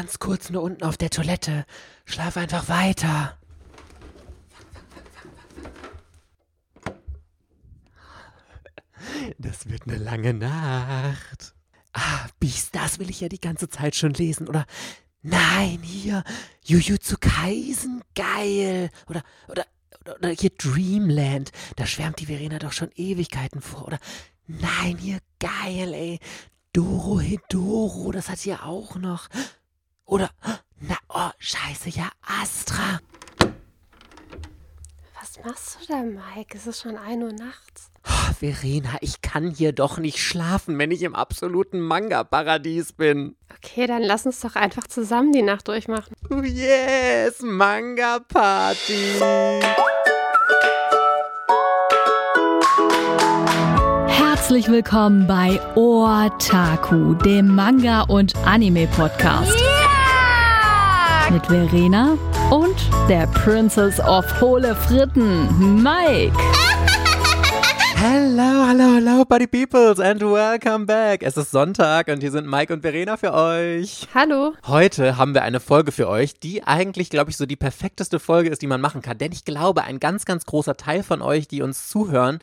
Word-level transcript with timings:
ganz 0.00 0.18
kurz 0.18 0.48
nur 0.48 0.62
unten 0.62 0.82
auf 0.82 0.96
der 0.96 1.10
Toilette. 1.10 1.66
Schlaf 2.06 2.38
einfach 2.38 2.70
weiter. 2.70 3.36
Das 9.36 9.68
wird 9.68 9.82
eine 9.86 9.98
lange 9.98 10.32
Nacht. 10.32 11.54
Ah, 11.92 12.28
Beastars 12.38 12.98
will 12.98 13.10
ich 13.10 13.20
ja 13.20 13.28
die 13.28 13.42
ganze 13.42 13.68
Zeit 13.68 13.94
schon 13.94 14.14
lesen. 14.14 14.48
Oder 14.48 14.64
nein, 15.20 15.80
hier, 15.82 16.24
Jujutsu 16.64 17.16
Kaisen, 17.20 18.02
geil. 18.14 18.88
Oder, 19.06 19.22
oder, 19.48 19.66
oder, 20.16 20.30
hier 20.30 20.50
Dreamland, 20.56 21.52
da 21.76 21.86
schwärmt 21.86 22.20
die 22.20 22.26
Verena 22.26 22.58
doch 22.58 22.72
schon 22.72 22.90
Ewigkeiten 22.94 23.60
vor. 23.60 23.86
Oder 23.86 23.98
nein, 24.46 24.96
hier, 24.96 25.18
geil, 25.38 25.92
ey. 25.92 26.20
Doro 26.72 27.20
Hedoro, 27.20 28.12
das 28.12 28.30
hat 28.30 28.38
sie 28.38 28.48
ja 28.48 28.62
auch 28.62 28.96
noch. 28.96 29.28
Oder, 30.10 30.28
na, 30.80 30.96
oh, 31.08 31.30
scheiße, 31.38 31.90
ja, 31.90 32.08
Astra. 32.42 32.98
Was 35.20 35.38
machst 35.44 35.78
du 35.80 35.86
da, 35.86 36.02
Mike? 36.02 36.56
Es 36.56 36.66
ist 36.66 36.82
schon 36.82 36.96
1 36.96 37.22
Uhr 37.22 37.32
nachts. 37.32 37.92
Oh, 38.04 38.32
Verena, 38.36 38.96
ich 39.02 39.22
kann 39.22 39.50
hier 39.50 39.70
doch 39.72 39.98
nicht 39.98 40.18
schlafen, 40.18 40.76
wenn 40.80 40.90
ich 40.90 41.02
im 41.02 41.14
absoluten 41.14 41.78
Manga-Paradies 41.78 42.94
bin. 42.94 43.36
Okay, 43.56 43.86
dann 43.86 44.02
lass 44.02 44.26
uns 44.26 44.40
doch 44.40 44.56
einfach 44.56 44.88
zusammen 44.88 45.30
die 45.30 45.42
Nacht 45.42 45.68
durchmachen. 45.68 46.12
Oh 46.28 46.42
yes, 46.42 47.40
Manga-Party. 47.42 49.20
Herzlich 54.08 54.68
willkommen 54.68 55.28
bei 55.28 55.60
Otaku, 55.76 57.14
dem 57.14 57.54
Manga- 57.54 58.02
und 58.02 58.34
Anime-Podcast. 58.44 59.69
Mit 61.30 61.46
Verena 61.46 62.18
und 62.50 62.74
der 63.08 63.28
Princess 63.28 64.00
of 64.00 64.24
Hohle 64.40 64.74
Fritten, 64.74 65.80
Mike. 65.80 66.36
Hello, 67.94 68.66
hello, 68.66 68.94
hello, 68.94 69.24
Buddy 69.24 69.46
Peoples 69.46 70.00
and 70.00 70.20
welcome 70.22 70.86
back. 70.86 71.22
Es 71.22 71.36
ist 71.36 71.52
Sonntag 71.52 72.08
und 72.08 72.20
hier 72.20 72.32
sind 72.32 72.48
Mike 72.48 72.72
und 72.72 72.80
Verena 72.80 73.16
für 73.16 73.32
euch. 73.32 74.08
Hallo. 74.12 74.54
Heute 74.66 75.18
haben 75.18 75.32
wir 75.34 75.42
eine 75.42 75.60
Folge 75.60 75.92
für 75.92 76.08
euch, 76.08 76.40
die 76.40 76.64
eigentlich, 76.64 77.10
glaube 77.10 77.30
ich, 77.30 77.36
so 77.36 77.46
die 77.46 77.56
perfekteste 77.56 78.18
Folge 78.18 78.50
ist, 78.50 78.60
die 78.60 78.66
man 78.66 78.80
machen 78.80 79.00
kann. 79.00 79.18
Denn 79.18 79.30
ich 79.30 79.44
glaube, 79.44 79.84
ein 79.84 80.00
ganz, 80.00 80.24
ganz 80.24 80.46
großer 80.46 80.76
Teil 80.76 81.04
von 81.04 81.22
euch, 81.22 81.46
die 81.46 81.62
uns 81.62 81.88
zuhören, 81.88 82.40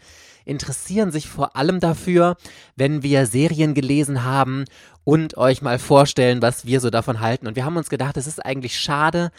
interessieren 0.48 1.12
sich 1.12 1.28
vor 1.30 1.56
allem 1.56 1.80
dafür, 1.80 2.38
wenn 2.76 3.04
wir 3.04 3.26
Serien 3.26 3.74
gelesen 3.74 4.24
haben 4.24 4.66
und 5.04 5.38
euch 5.38 5.62
mal 5.62 5.80
vorstellen, 5.80 6.42
was 6.42 6.66
wir 6.66 6.80
so 6.80 6.90
davon 6.90 7.20
halten. 7.20 7.48
Und 7.48 7.56
wir 7.56 7.66
haben 7.66 7.78
uns 7.78 7.90
gedacht, 7.90 8.18
es 8.18 8.28
ist 8.28 8.44
eigentlich 8.46 8.80
schade, 8.80 9.32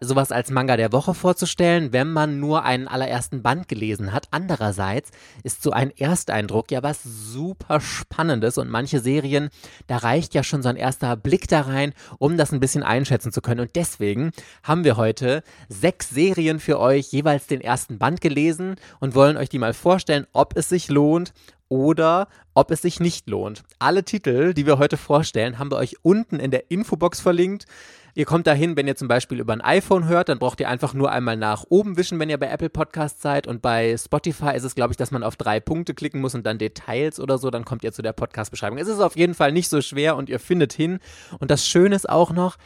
sowas 0.00 0.32
als 0.32 0.50
Manga 0.50 0.76
der 0.76 0.92
Woche 0.92 1.14
vorzustellen, 1.14 1.92
wenn 1.92 2.12
man 2.12 2.40
nur 2.40 2.64
einen 2.64 2.88
allerersten 2.88 3.42
Band 3.42 3.68
gelesen 3.68 4.12
hat. 4.12 4.28
Andererseits 4.30 5.10
ist 5.42 5.62
so 5.62 5.70
ein 5.70 5.90
Ersteindruck 5.96 6.70
ja 6.70 6.82
was 6.82 7.02
super 7.02 7.80
Spannendes 7.80 8.58
und 8.58 8.68
manche 8.68 9.00
Serien, 9.00 9.50
da 9.86 9.98
reicht 9.98 10.34
ja 10.34 10.42
schon 10.42 10.62
so 10.62 10.68
ein 10.68 10.76
erster 10.76 11.16
Blick 11.16 11.48
da 11.48 11.62
rein, 11.62 11.92
um 12.18 12.36
das 12.36 12.52
ein 12.52 12.60
bisschen 12.60 12.82
einschätzen 12.82 13.32
zu 13.32 13.40
können. 13.40 13.60
Und 13.60 13.76
deswegen 13.76 14.32
haben 14.62 14.84
wir 14.84 14.96
heute 14.96 15.42
sechs 15.68 16.10
Serien 16.10 16.60
für 16.60 16.78
euch, 16.78 17.12
jeweils 17.12 17.46
den 17.46 17.60
ersten 17.60 17.98
Band 17.98 18.20
gelesen 18.20 18.76
und 19.00 19.14
wollen 19.14 19.36
euch 19.36 19.48
die 19.48 19.58
mal 19.58 19.74
vorstellen, 19.74 20.26
ob 20.32 20.56
es 20.56 20.68
sich 20.68 20.88
lohnt 20.88 21.32
oder 21.68 22.28
ob 22.54 22.70
es 22.70 22.82
sich 22.82 23.00
nicht 23.00 23.28
lohnt. 23.28 23.64
Alle 23.78 24.04
Titel, 24.04 24.54
die 24.54 24.66
wir 24.66 24.78
heute 24.78 24.96
vorstellen, 24.96 25.58
haben 25.58 25.70
wir 25.70 25.76
euch 25.76 25.96
unten 26.02 26.38
in 26.38 26.50
der 26.50 26.70
Infobox 26.70 27.20
verlinkt. 27.20 27.66
Ihr 28.16 28.24
kommt 28.24 28.46
dahin, 28.46 28.78
wenn 28.78 28.88
ihr 28.88 28.96
zum 28.96 29.08
Beispiel 29.08 29.40
über 29.40 29.52
ein 29.52 29.60
iPhone 29.60 30.08
hört, 30.08 30.30
dann 30.30 30.38
braucht 30.38 30.58
ihr 30.60 30.70
einfach 30.70 30.94
nur 30.94 31.12
einmal 31.12 31.36
nach 31.36 31.64
oben 31.68 31.98
wischen, 31.98 32.18
wenn 32.18 32.30
ihr 32.30 32.38
bei 32.38 32.46
Apple 32.48 32.70
Podcasts 32.70 33.20
seid. 33.20 33.46
Und 33.46 33.60
bei 33.60 33.94
Spotify 33.94 34.56
ist 34.56 34.64
es, 34.64 34.74
glaube 34.74 34.94
ich, 34.94 34.96
dass 34.96 35.10
man 35.10 35.22
auf 35.22 35.36
drei 35.36 35.60
Punkte 35.60 35.92
klicken 35.92 36.22
muss 36.22 36.34
und 36.34 36.46
dann 36.46 36.56
Details 36.56 37.20
oder 37.20 37.36
so, 37.36 37.50
dann 37.50 37.66
kommt 37.66 37.84
ihr 37.84 37.92
zu 37.92 38.00
der 38.00 38.14
Podcast-Beschreibung. 38.14 38.78
Es 38.78 38.88
ist 38.88 39.00
auf 39.00 39.18
jeden 39.18 39.34
Fall 39.34 39.52
nicht 39.52 39.68
so 39.68 39.82
schwer 39.82 40.16
und 40.16 40.30
ihr 40.30 40.40
findet 40.40 40.72
hin. 40.72 40.98
Und 41.40 41.50
das 41.50 41.68
Schöne 41.68 41.94
ist 41.94 42.08
auch 42.08 42.32
noch, 42.32 42.56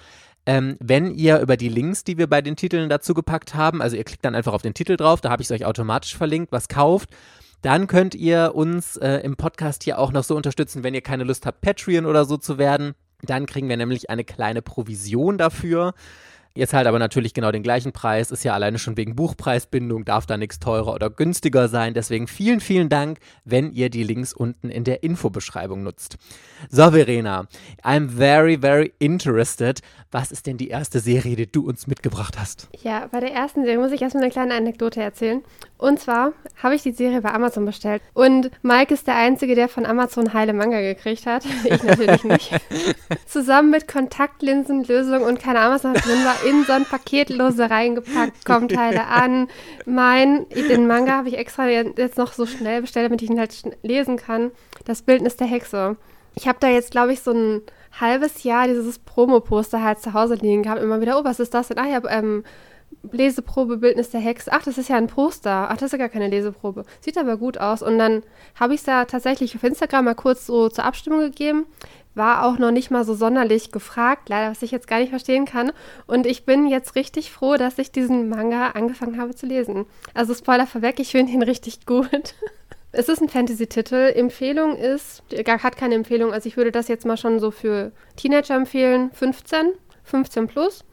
ähm, 0.47 0.77
wenn 0.79 1.11
ihr 1.11 1.41
über 1.41 1.57
die 1.57 1.69
Links, 1.69 2.05
die 2.05 2.17
wir 2.17 2.29
bei 2.29 2.43
den 2.43 2.55
Titeln 2.55 2.89
dazu 2.89 3.13
gepackt 3.13 3.57
haben, 3.57 3.83
also 3.83 3.97
ihr 3.97 4.05
klickt 4.05 4.25
dann 4.25 4.37
einfach 4.37 4.53
auf 4.53 4.63
den 4.63 4.75
Titel 4.75 4.97
drauf, 4.97 5.21
da 5.21 5.31
habe 5.31 5.43
ich 5.43 5.51
es 5.51 5.53
euch 5.53 5.67
automatisch 5.67 6.17
verlinkt, 6.17 6.53
was 6.53 6.69
kauft 6.69 7.11
dann 7.63 7.89
könnt 7.89 8.15
ihr 8.15 8.53
uns 8.55 8.97
äh, 8.97 9.17
im 9.17 9.37
Podcast 9.37 9.83
hier 9.85 9.99
auch 9.99 10.13
noch 10.13 10.25
so 10.25 10.35
unterstützen, 10.35 10.83
wenn 10.83 10.95
ihr 10.95 11.03
keine 11.03 11.25
Lust 11.25 11.45
habt, 11.45 11.61
Patreon 11.61 12.07
oder 12.07 12.25
so 12.25 12.39
zu 12.39 12.57
werden. 12.57 12.95
Dann 13.23 13.47
kriegen 13.47 13.69
wir 13.69 13.77
nämlich 13.77 14.11
eine 14.11 14.25
kleine 14.25 14.63
Provision 14.63 15.39
dafür. 15.39 15.95
Ihr 16.55 16.67
zahlt 16.67 16.89
aber 16.89 16.99
natürlich 16.99 17.33
genau 17.33 17.53
den 17.53 17.63
gleichen 17.63 17.93
Preis, 17.93 18.33
ist 18.33 18.43
ja 18.43 18.55
alleine 18.55 18.81
schon 18.81 18.97
wegen 18.97 19.15
Buchpreisbindung, 19.15 20.05
darf 20.05 20.27
da 20.27 20.37
nichts 20.37 20.59
teurer 20.59 20.95
oder 20.95 21.09
günstiger 21.09 21.69
sein. 21.69 21.95
Deswegen 21.95 22.27
vielen, 22.27 22.59
vielen 22.59 22.89
Dank, 22.89 23.21
wenn 23.45 23.71
ihr 23.71 23.89
die 23.89 24.03
Links 24.03 24.33
unten 24.33 24.69
in 24.69 24.83
der 24.83 25.05
Infobeschreibung 25.05 25.85
nutzt. 25.85 26.17
So, 26.69 26.91
Verena, 26.91 27.47
I'm 27.85 28.09
very, 28.09 28.59
very 28.59 28.93
interested. 28.99 29.81
Was 30.11 30.33
ist 30.33 30.49
denn 30.49 30.57
die 30.57 30.69
erste 30.69 30.99
Serie, 30.99 31.37
die 31.37 31.51
du 31.51 31.69
uns 31.69 31.87
mitgebracht 31.87 32.37
hast? 32.37 32.69
Ja, 32.83 33.07
bei 33.07 33.21
der 33.21 33.33
ersten 33.33 33.63
Serie 33.63 33.79
muss 33.79 33.93
ich 33.93 34.03
erstmal 34.03 34.25
eine 34.25 34.33
kleine 34.33 34.55
Anekdote 34.55 35.01
erzählen. 35.01 35.45
Und 35.81 35.99
zwar 35.99 36.35
habe 36.63 36.75
ich 36.75 36.83
die 36.83 36.93
Serie 36.93 37.23
bei 37.23 37.33
Amazon 37.33 37.65
bestellt. 37.65 38.03
Und 38.13 38.51
Mike 38.61 38.93
ist 38.93 39.07
der 39.07 39.17
Einzige, 39.17 39.55
der 39.55 39.67
von 39.67 39.87
Amazon 39.87 40.35
heile 40.35 40.53
Manga 40.53 40.81
gekriegt 40.81 41.25
hat. 41.25 41.45
Ich 41.65 41.83
natürlich 41.83 42.25
nicht. 42.25 42.53
Zusammen 43.27 43.71
mit 43.71 43.89
Kontaktlinsenlösung 43.89 45.23
und 45.23 45.41
keine 45.41 45.61
noch 45.61 45.79
drin 45.79 46.25
war, 46.25 46.37
in 46.47 46.65
so 46.65 46.73
ein 46.73 46.85
Paketlose 46.85 47.71
reingepackt, 47.71 48.45
kommen 48.45 48.69
Teile 48.69 49.07
an. 49.07 49.49
Mein, 49.87 50.47
den 50.51 50.87
Manga 50.87 51.13
habe 51.13 51.29
ich 51.29 51.39
extra 51.39 51.69
jetzt 51.69 52.19
noch 52.19 52.33
so 52.33 52.45
schnell 52.45 52.83
bestellt, 52.83 53.07
damit 53.07 53.23
ich 53.23 53.31
ihn 53.31 53.39
halt 53.39 53.55
lesen 53.83 54.17
kann. 54.17 54.51
Das 54.85 55.03
Bildnis 55.03 55.37
der 55.37 55.47
Hexe. 55.47 55.97
Ich 56.35 56.47
habe 56.47 56.59
da 56.61 56.69
jetzt, 56.69 56.91
glaube 56.91 57.13
ich, 57.13 57.21
so 57.21 57.31
ein 57.33 57.63
halbes 57.99 58.43
Jahr 58.43 58.67
dieses 58.67 58.99
Promo-Poster 58.99 59.83
halt 59.83 60.01
zu 60.01 60.13
Hause 60.13 60.35
liegen 60.35 60.63
gehabt. 60.63 60.83
Immer 60.83 61.01
wieder, 61.01 61.19
oh, 61.19 61.25
was 61.25 61.41
ist 61.41 61.55
das 61.55 61.69
denn? 61.69 61.79
Ah 61.79 61.89
ja, 61.89 62.01
ähm, 62.09 62.45
Leseprobe 63.13 63.79
Bildnis 63.79 64.11
der 64.11 64.21
Hexe. 64.21 64.53
Ach, 64.53 64.63
das 64.63 64.79
ist 64.79 64.89
ja 64.89 64.97
ein 64.97 65.07
Poster. 65.07 65.69
Ach, 65.71 65.77
das 65.77 65.85
ist 65.85 65.93
ja 65.93 65.99
gar 65.99 66.09
keine 66.09 66.29
Leseprobe. 66.29 66.85
Sieht 67.01 67.17
aber 67.19 67.37
gut 67.37 67.59
aus. 67.59 67.83
Und 67.83 67.99
dann 67.99 68.23
habe 68.59 68.75
ich 68.75 68.81
es 68.81 68.87
da 68.87 69.05
tatsächlich 69.05 69.55
auf 69.57 69.65
Instagram 69.65 70.05
mal 70.05 70.15
kurz 70.15 70.47
so 70.47 70.69
zur 70.69 70.85
Abstimmung 70.85 71.21
gegeben. 71.21 71.67
War 72.15 72.45
auch 72.45 72.59
noch 72.59 72.73
nicht 72.73 72.91
mal 72.91 73.05
so 73.05 73.15
sonderlich 73.15 73.73
gefragt, 73.73 74.29
leider, 74.29 74.51
was 74.51 74.63
ich 74.63 74.71
jetzt 74.71 74.89
gar 74.89 74.99
nicht 74.99 75.11
verstehen 75.11 75.45
kann. 75.45 75.73
Und 76.07 76.27
ich 76.27 76.45
bin 76.45 76.67
jetzt 76.67 76.95
richtig 76.97 77.31
froh, 77.31 77.57
dass 77.57 77.79
ich 77.79 77.93
diesen 77.93 78.29
Manga 78.29 78.69
angefangen 78.71 79.19
habe 79.19 79.35
zu 79.35 79.47
lesen. 79.47 79.87
Also 80.13 80.35
Spoiler 80.35 80.67
vorweg, 80.67 80.99
ich 81.01 81.13
finde 81.13 81.33
ihn 81.33 81.43
richtig 81.51 81.87
gut. 81.87 82.35
Es 82.93 83.09
ist 83.09 83.23
ein 83.23 83.29
Fantasy-Titel. 83.29 84.13
Empfehlung 84.15 84.77
ist, 84.77 85.23
hat 85.47 85.77
keine 85.77 85.95
Empfehlung, 85.95 86.33
also 86.33 86.49
ich 86.49 86.57
würde 86.57 86.73
das 86.73 86.89
jetzt 86.89 87.07
mal 87.07 87.17
schon 87.17 87.39
so 87.39 87.53
für 87.53 87.93
Teenager 88.17 88.57
empfehlen. 88.57 89.11
15, 89.13 89.73
15 90.03 90.49
plus. 90.49 90.85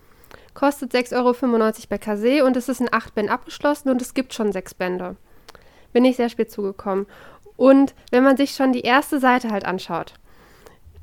Kostet 0.58 0.92
6,95 0.92 1.14
Euro 1.16 1.36
bei 1.88 2.00
Kase 2.00 2.44
und 2.44 2.58
es 2.58 2.68
ist 2.68 2.82
in 2.82 2.92
8 2.92 3.14
Bänden 3.14 3.32
abgeschlossen 3.32 3.90
und 3.92 4.02
es 4.02 4.16
gibt 4.16 4.34
schon 4.34 4.52
6 4.52 4.74
Bände. 4.74 5.16
Bin 5.94 6.04
ich 6.04 6.16
sehr 6.16 6.30
spät 6.30 6.50
zugekommen. 6.50 7.06
Und 7.58 7.94
wenn 8.10 8.24
man 8.24 8.38
sich 8.38 8.56
schon 8.56 8.74
die 8.74 8.82
erste 8.82 9.20
Seite 9.20 9.52
halt 9.52 9.66
anschaut, 9.66 10.16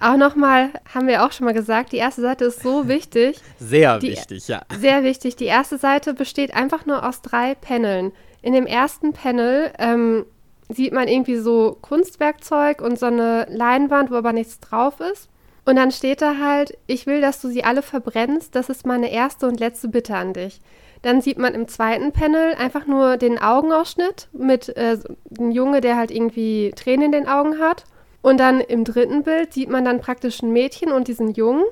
auch 0.01 0.17
nochmal, 0.17 0.71
haben 0.93 1.07
wir 1.07 1.25
auch 1.25 1.31
schon 1.31 1.45
mal 1.45 1.55
gesagt, 1.55 1.93
die 1.93 1.99
erste 1.99 2.21
Seite 2.21 2.47
ist 2.47 2.65
so 2.65 2.89
wichtig. 2.89 3.41
Sehr 3.61 4.01
die, 4.01 4.09
wichtig, 4.09 4.49
ja. 4.49 4.63
Sehr 4.77 5.05
wichtig. 5.05 5.37
Die 5.37 5.45
erste 5.45 5.79
Seite 5.79 6.15
besteht 6.15 6.53
einfach 6.53 6.85
nur 6.85 7.09
aus 7.09 7.23
drei 7.23 7.55
Paneln. 7.55 8.11
In 8.43 8.55
dem 8.55 8.67
ersten 8.67 9.13
Panel 9.13 9.71
ähm, 9.79 10.27
sieht 10.69 10.93
man 10.93 11.07
irgendwie 11.07 11.37
so 11.37 11.79
Kunstwerkzeug 11.81 12.83
und 12.83 12.99
so 12.99 13.07
eine 13.07 13.47
Leinwand, 13.51 14.11
wo 14.11 14.17
aber 14.17 14.33
nichts 14.33 14.59
drauf 14.59 14.99
ist. 14.99 15.29
Und 15.65 15.77
dann 15.77 15.91
steht 15.91 16.21
da 16.21 16.39
halt, 16.39 16.77
ich 16.87 17.07
will, 17.07 17.21
dass 17.21 17.41
du 17.41 17.49
sie 17.49 17.65
alle 17.65 17.83
verbrennst. 17.83 18.55
Das 18.55 18.69
ist 18.69 18.87
meine 18.87 19.11
erste 19.11 19.47
und 19.47 19.61
letzte 19.61 19.89
Bitte 19.89 20.15
an 20.15 20.35
dich. 20.35 20.61
Dann 21.03 21.21
sieht 21.21 21.39
man 21.39 21.55
im 21.55 21.69
zweiten 21.69 22.13
Panel 22.13 22.55
einfach 22.55 22.87
nur 22.87 23.17
den 23.17 23.39
Augenausschnitt 23.39 24.29
mit 24.33 24.71
äh, 24.77 24.99
einem 25.39 25.51
Junge, 25.51 25.81
der 25.81 25.97
halt 25.97 26.11
irgendwie 26.11 26.73
Tränen 26.77 27.07
in 27.07 27.13
den 27.13 27.29
Augen 27.29 27.59
hat. 27.59 27.85
Und 28.23 28.41
dann 28.41 28.61
im 28.61 28.85
dritten 28.85 29.23
Bild 29.23 29.53
sieht 29.53 29.69
man 29.69 29.85
dann 29.85 30.01
praktisch 30.01 30.43
ein 30.43 30.53
Mädchen 30.53 30.93
und 30.93 31.09
diesen 31.09 31.33
Jungen. 31.33 31.65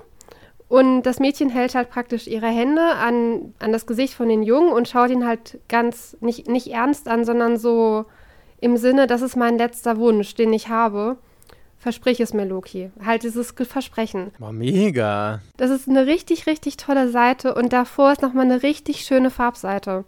Und 0.69 1.03
das 1.03 1.19
Mädchen 1.19 1.51
hält 1.51 1.75
halt 1.75 1.91
praktisch 1.91 2.27
ihre 2.27 2.47
Hände 2.47 2.83
an, 2.83 3.55
an 3.59 3.73
das 3.73 3.87
Gesicht 3.87 4.15
von 4.15 4.29
den 4.29 4.43
Jungen 4.43 4.73
und 4.73 4.89
schaut 4.89 5.11
ihn 5.11 5.27
halt 5.27 5.59
ganz 5.69 6.17
nicht, 6.21 6.49
nicht 6.49 6.69
ernst 6.69 7.09
an, 7.09 7.27
sondern 7.27 7.59
so 7.59 8.07
im 8.59 8.77
Sinne, 8.79 9.07
das 9.07 9.21
ist 9.23 9.37
mein 9.37 9.59
letzter 9.59 9.99
Wunsch, 9.99 10.35
den 10.35 10.53
ich 10.53 10.69
habe. 10.69 11.19
Versprich 11.83 12.21
es 12.21 12.33
mir, 12.33 12.45
Loki. 12.45 12.93
Halt 13.05 13.25
dieses 13.25 13.55
Versprechen. 13.61 14.31
War 14.39 14.53
mega. 14.53 15.41
Das 15.57 15.69
ist 15.69 15.89
eine 15.89 16.07
richtig, 16.07 16.47
richtig 16.47 16.77
tolle 16.77 17.09
Seite 17.09 17.57
und 17.57 17.73
davor 17.73 18.13
ist 18.13 18.23
nochmal 18.23 18.45
eine 18.45 18.63
richtig 18.63 19.01
schöne 19.01 19.33
Farbseite. 19.33 20.05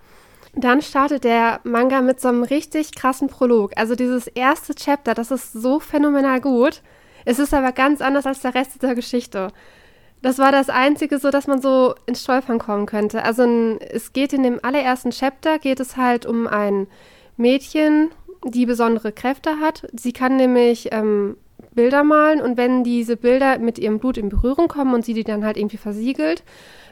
Dann 0.55 0.83
startet 0.83 1.25
der 1.25 1.59
Manga 1.65 2.01
mit 2.01 2.21
so 2.21 2.29
einem 2.29 2.45
richtig 2.45 2.95
krassen 2.95 3.27
Prolog. 3.27 3.73
Also 3.75 3.97
dieses 3.97 4.29
erste 4.29 4.77
Chapter, 4.77 5.15
das 5.15 5.33
ist 5.33 5.53
so 5.53 5.81
phänomenal 5.81 6.41
gut. 6.41 6.81
Es 7.25 7.41
ist 7.41 7.53
aber 7.53 7.73
ganz 7.73 8.01
anders 8.01 8.25
als 8.25 8.39
der 8.39 8.55
Rest 8.55 8.81
der 8.81 8.95
Geschichte. 8.95 9.49
Das 10.23 10.39
war 10.39 10.53
das 10.53 10.69
Einzige, 10.69 11.19
so 11.19 11.33
dass 11.33 11.49
man 11.49 11.61
so 11.61 11.97
ins 12.07 12.23
Stolpern 12.23 12.61
kommen 12.61 12.87
könnte. 12.87 13.25
Also 13.25 13.43
es 13.81 14.13
geht 14.13 14.33
in 14.33 14.45
dem 14.45 14.61
allerersten 14.63 15.11
Chapter, 15.11 15.59
geht 15.59 15.81
es 15.81 15.97
halt 15.97 16.25
um 16.25 16.47
ein 16.47 16.87
Mädchen, 17.37 18.13
die 18.45 18.65
besondere 18.65 19.11
Kräfte 19.11 19.59
hat. 19.59 19.89
Sie 19.93 20.13
kann 20.13 20.37
nämlich 20.37 20.91
ähm, 20.93 21.37
Bilder 21.75 22.05
malen 22.05 22.41
und 22.41 22.57
wenn 22.57 22.85
diese 22.85 23.17
Bilder 23.17 23.59
mit 23.59 23.79
ihrem 23.79 23.99
Blut 23.99 24.17
in 24.17 24.29
Berührung 24.29 24.69
kommen 24.69 24.95
und 24.95 25.05
sie 25.05 25.15
die 25.15 25.25
dann 25.25 25.45
halt 25.45 25.57
irgendwie 25.57 25.77
versiegelt, 25.77 26.43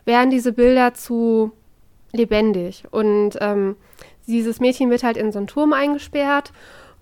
werden 0.05 0.31
diese 0.31 0.53
Bilder 0.53 0.95
zu 0.95 1.53
lebendig. 2.13 2.85
Und 2.91 3.39
ähm, 3.41 3.77
dieses 4.27 4.61
Mädchen 4.61 4.91
wird 4.91 5.03
halt 5.03 5.17
in 5.17 5.33
so 5.33 5.39
einen 5.39 5.47
Turm 5.47 5.73
eingesperrt 5.73 6.53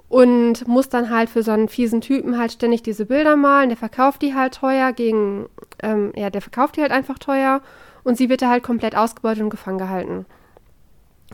und 0.09 0.67
muss 0.67 0.89
dann 0.89 1.11
halt 1.11 1.31
für 1.31 1.43
so 1.43 1.53
einen 1.53 1.69
fiesen 1.69 2.01
Typen 2.01 2.39
halt 2.39 2.53
ständig 2.53 2.83
diese 2.83 3.07
Bilder 3.07 3.37
malen. 3.37 3.69
Der 3.69 3.79
verkauft 3.79 4.23
die 4.23 4.35
halt 4.35 4.55
teuer 4.55 4.93
gegen, 4.93 5.47
ähm, 5.83 6.13
ja, 6.17 6.31
der 6.31 6.43
verkauft 6.43 6.77
die 6.77 6.83
halt 6.83 6.93
einfach 6.93 7.19
teuer 7.19 7.63
und 8.03 8.17
sie 8.17 8.29
wird 8.29 8.43
da 8.43 8.49
halt 8.49 8.63
komplett 8.63 8.97
ausgebeutet 8.97 9.43
und 9.43 9.51
gefangen 9.51 9.79
gehalten. 9.79 10.27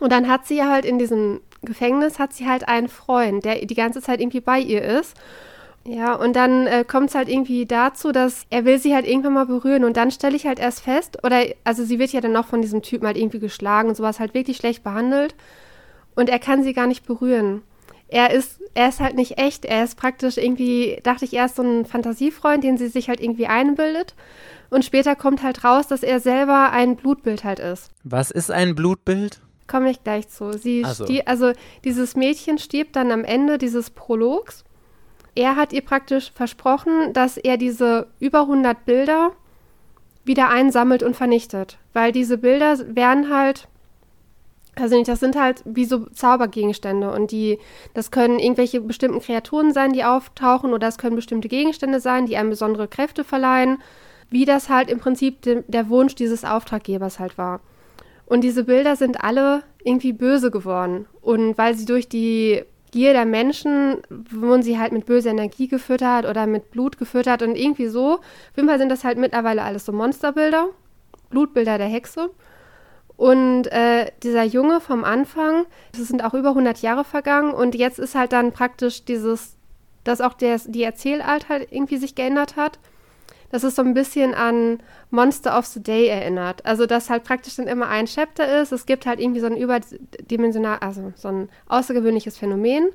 Und 0.00 0.12
dann 0.12 0.28
hat 0.28 0.46
sie 0.46 0.62
halt 0.62 0.84
in 0.84 0.98
diesem 0.98 1.40
Gefängnis, 1.62 2.18
hat 2.18 2.32
sie 2.32 2.46
halt 2.46 2.68
einen 2.68 2.88
Freund, 2.88 3.44
der 3.44 3.64
die 3.64 3.74
ganze 3.74 4.02
Zeit 4.02 4.20
irgendwie 4.20 4.40
bei 4.40 4.58
ihr 4.58 4.82
ist. 4.82 5.16
Ja, 5.88 6.14
und 6.14 6.34
dann 6.34 6.66
äh, 6.66 6.84
kommt 6.86 7.10
es 7.10 7.14
halt 7.14 7.28
irgendwie 7.28 7.64
dazu, 7.64 8.10
dass 8.10 8.44
er 8.50 8.64
will 8.64 8.78
sie 8.78 8.94
halt 8.94 9.06
irgendwann 9.06 9.34
mal 9.34 9.46
berühren 9.46 9.84
und 9.84 9.96
dann 9.96 10.10
stelle 10.10 10.34
ich 10.34 10.46
halt 10.46 10.58
erst 10.58 10.80
fest, 10.80 11.18
oder 11.24 11.44
also 11.64 11.84
sie 11.84 11.98
wird 11.98 12.12
ja 12.12 12.20
dann 12.20 12.36
auch 12.36 12.46
von 12.46 12.60
diesem 12.60 12.82
Typen 12.82 13.06
halt 13.06 13.16
irgendwie 13.16 13.38
geschlagen 13.38 13.88
und 13.88 13.94
sowas 13.94 14.18
halt 14.18 14.34
wirklich 14.34 14.56
schlecht 14.56 14.82
behandelt 14.82 15.36
und 16.16 16.28
er 16.28 16.40
kann 16.40 16.64
sie 16.64 16.72
gar 16.72 16.88
nicht 16.88 17.06
berühren. 17.06 17.62
Er 18.08 18.32
ist, 18.32 18.60
er 18.74 18.88
ist 18.88 19.00
halt 19.00 19.16
nicht 19.16 19.38
echt, 19.38 19.64
er 19.64 19.84
ist 19.84 19.96
praktisch 19.96 20.36
irgendwie, 20.38 20.98
dachte 21.02 21.24
ich 21.24 21.32
erst, 21.32 21.56
so 21.56 21.62
ein 21.62 21.84
Fantasiefreund, 21.84 22.62
den 22.62 22.78
sie 22.78 22.88
sich 22.88 23.08
halt 23.08 23.20
irgendwie 23.20 23.46
einbildet. 23.46 24.14
Und 24.70 24.84
später 24.84 25.16
kommt 25.16 25.42
halt 25.42 25.64
raus, 25.64 25.88
dass 25.88 26.02
er 26.02 26.20
selber 26.20 26.70
ein 26.70 26.96
Blutbild 26.96 27.44
halt 27.44 27.58
ist. 27.58 27.90
Was 28.04 28.30
ist 28.30 28.50
ein 28.50 28.74
Blutbild? 28.74 29.40
Komme 29.66 29.90
ich 29.90 30.04
gleich 30.04 30.28
zu. 30.28 30.52
Sie 30.56 30.84
so. 30.84 31.06
also 31.24 31.52
dieses 31.84 32.14
Mädchen 32.14 32.58
stirbt 32.58 32.94
dann 32.94 33.10
am 33.10 33.24
Ende 33.24 33.58
dieses 33.58 33.90
Prologs 33.90 34.64
er 35.36 35.54
hat 35.54 35.72
ihr 35.72 35.82
praktisch 35.82 36.32
versprochen, 36.32 37.12
dass 37.12 37.36
er 37.36 37.56
diese 37.56 38.08
über 38.18 38.40
100 38.40 38.84
Bilder 38.84 39.32
wieder 40.24 40.48
einsammelt 40.48 41.02
und 41.02 41.14
vernichtet. 41.14 41.78
Weil 41.92 42.10
diese 42.10 42.38
Bilder 42.38 42.78
werden 42.94 43.32
halt, 43.32 43.68
also 44.74 44.96
nicht, 44.96 45.08
das 45.08 45.20
sind 45.20 45.36
halt 45.36 45.62
wie 45.64 45.84
so 45.84 46.06
Zaubergegenstände 46.06 47.12
und 47.12 47.30
die, 47.30 47.58
das 47.94 48.10
können 48.10 48.38
irgendwelche 48.38 48.80
bestimmten 48.80 49.20
Kreaturen 49.20 49.72
sein, 49.72 49.92
die 49.92 50.04
auftauchen 50.04 50.72
oder 50.72 50.88
es 50.88 50.98
können 50.98 51.16
bestimmte 51.16 51.48
Gegenstände 51.48 52.00
sein, 52.00 52.26
die 52.26 52.36
einem 52.36 52.50
besondere 52.50 52.88
Kräfte 52.88 53.22
verleihen, 53.22 53.78
wie 54.30 54.44
das 54.44 54.68
halt 54.68 54.90
im 54.90 54.98
Prinzip 54.98 55.42
de, 55.42 55.62
der 55.68 55.88
Wunsch 55.88 56.14
dieses 56.14 56.44
Auftraggebers 56.44 57.20
halt 57.20 57.38
war. 57.38 57.60
Und 58.24 58.42
diese 58.42 58.64
Bilder 58.64 58.96
sind 58.96 59.22
alle 59.22 59.62
irgendwie 59.84 60.12
böse 60.12 60.50
geworden. 60.50 61.06
Und 61.20 61.56
weil 61.56 61.74
sie 61.76 61.84
durch 61.84 62.08
die 62.08 62.64
Gier 62.92 63.12
der 63.12 63.26
Menschen 63.26 63.98
wurden 64.30 64.62
sie 64.62 64.78
halt 64.78 64.92
mit 64.92 65.06
böser 65.06 65.30
Energie 65.30 65.68
gefüttert 65.68 66.24
oder 66.24 66.46
mit 66.46 66.70
Blut 66.70 66.98
gefüttert 66.98 67.42
und 67.42 67.56
irgendwie 67.56 67.88
so. 67.88 68.14
Auf 68.14 68.56
jeden 68.56 68.68
Fall 68.68 68.78
sind 68.78 68.88
das 68.88 69.04
halt 69.04 69.18
mittlerweile 69.18 69.62
alles 69.62 69.84
so 69.84 69.92
Monsterbilder, 69.92 70.68
Blutbilder 71.30 71.78
der 71.78 71.88
Hexe. 71.88 72.30
Und 73.16 73.66
äh, 73.68 74.10
dieser 74.22 74.44
Junge 74.44 74.80
vom 74.80 75.02
Anfang, 75.02 75.66
es 75.92 76.06
sind 76.06 76.22
auch 76.22 76.34
über 76.34 76.50
100 76.50 76.82
Jahre 76.82 77.04
vergangen 77.04 77.52
und 77.52 77.74
jetzt 77.74 77.98
ist 77.98 78.14
halt 78.14 78.32
dann 78.32 78.52
praktisch 78.52 79.04
dieses, 79.04 79.56
dass 80.04 80.20
auch 80.20 80.34
der, 80.34 80.60
die 80.66 80.82
Erzählart 80.82 81.48
halt 81.48 81.72
irgendwie 81.72 81.96
sich 81.96 82.14
geändert 82.14 82.56
hat 82.56 82.78
dass 83.50 83.62
es 83.62 83.76
so 83.76 83.82
ein 83.82 83.94
bisschen 83.94 84.34
an 84.34 84.80
Monster 85.10 85.58
of 85.58 85.66
the 85.66 85.82
Day 85.82 86.08
erinnert. 86.08 86.64
Also, 86.66 86.86
dass 86.86 87.10
halt 87.10 87.24
praktisch 87.24 87.56
dann 87.56 87.68
immer 87.68 87.88
ein 87.88 88.06
Chapter 88.06 88.60
ist. 88.60 88.72
Es 88.72 88.86
gibt 88.86 89.06
halt 89.06 89.20
irgendwie 89.20 89.40
so 89.40 89.46
ein 89.46 89.56
überdimensional, 89.56 90.78
also 90.80 91.12
so 91.16 91.28
ein 91.28 91.48
außergewöhnliches 91.68 92.38
Phänomen, 92.38 92.88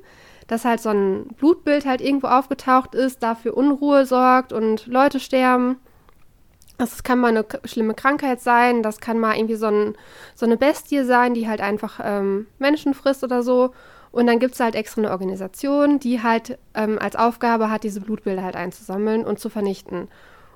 dass 0.46 0.64
halt 0.64 0.80
so 0.80 0.90
ein 0.90 1.28
Blutbild 1.38 1.86
halt 1.86 2.00
irgendwo 2.00 2.28
aufgetaucht 2.28 2.94
ist, 2.94 3.22
dafür 3.22 3.56
Unruhe 3.56 4.06
sorgt 4.06 4.52
und 4.52 4.86
Leute 4.86 5.20
sterben. 5.20 5.76
Das 6.78 7.02
kann 7.02 7.20
mal 7.20 7.28
eine 7.28 7.44
schlimme 7.64 7.94
Krankheit 7.94 8.40
sein, 8.40 8.82
das 8.82 8.98
kann 8.98 9.18
mal 9.18 9.36
irgendwie 9.36 9.54
so, 9.54 9.66
ein, 9.66 9.94
so 10.34 10.46
eine 10.46 10.56
Bestie 10.56 11.04
sein, 11.04 11.32
die 11.32 11.48
halt 11.48 11.60
einfach 11.60 12.00
ähm, 12.02 12.46
Menschen 12.58 12.94
frisst 12.94 13.22
oder 13.22 13.42
so. 13.42 13.72
Und 14.10 14.26
dann 14.26 14.38
gibt 14.38 14.54
es 14.54 14.60
halt 14.60 14.74
extra 14.74 15.00
eine 15.00 15.10
Organisation, 15.10 15.98
die 15.98 16.22
halt 16.22 16.58
ähm, 16.74 16.98
als 16.98 17.16
Aufgabe 17.16 17.70
hat, 17.70 17.82
diese 17.82 18.00
Blutbilder 18.00 18.42
halt 18.42 18.56
einzusammeln 18.56 19.24
und 19.24 19.38
zu 19.38 19.48
vernichten. 19.48 20.08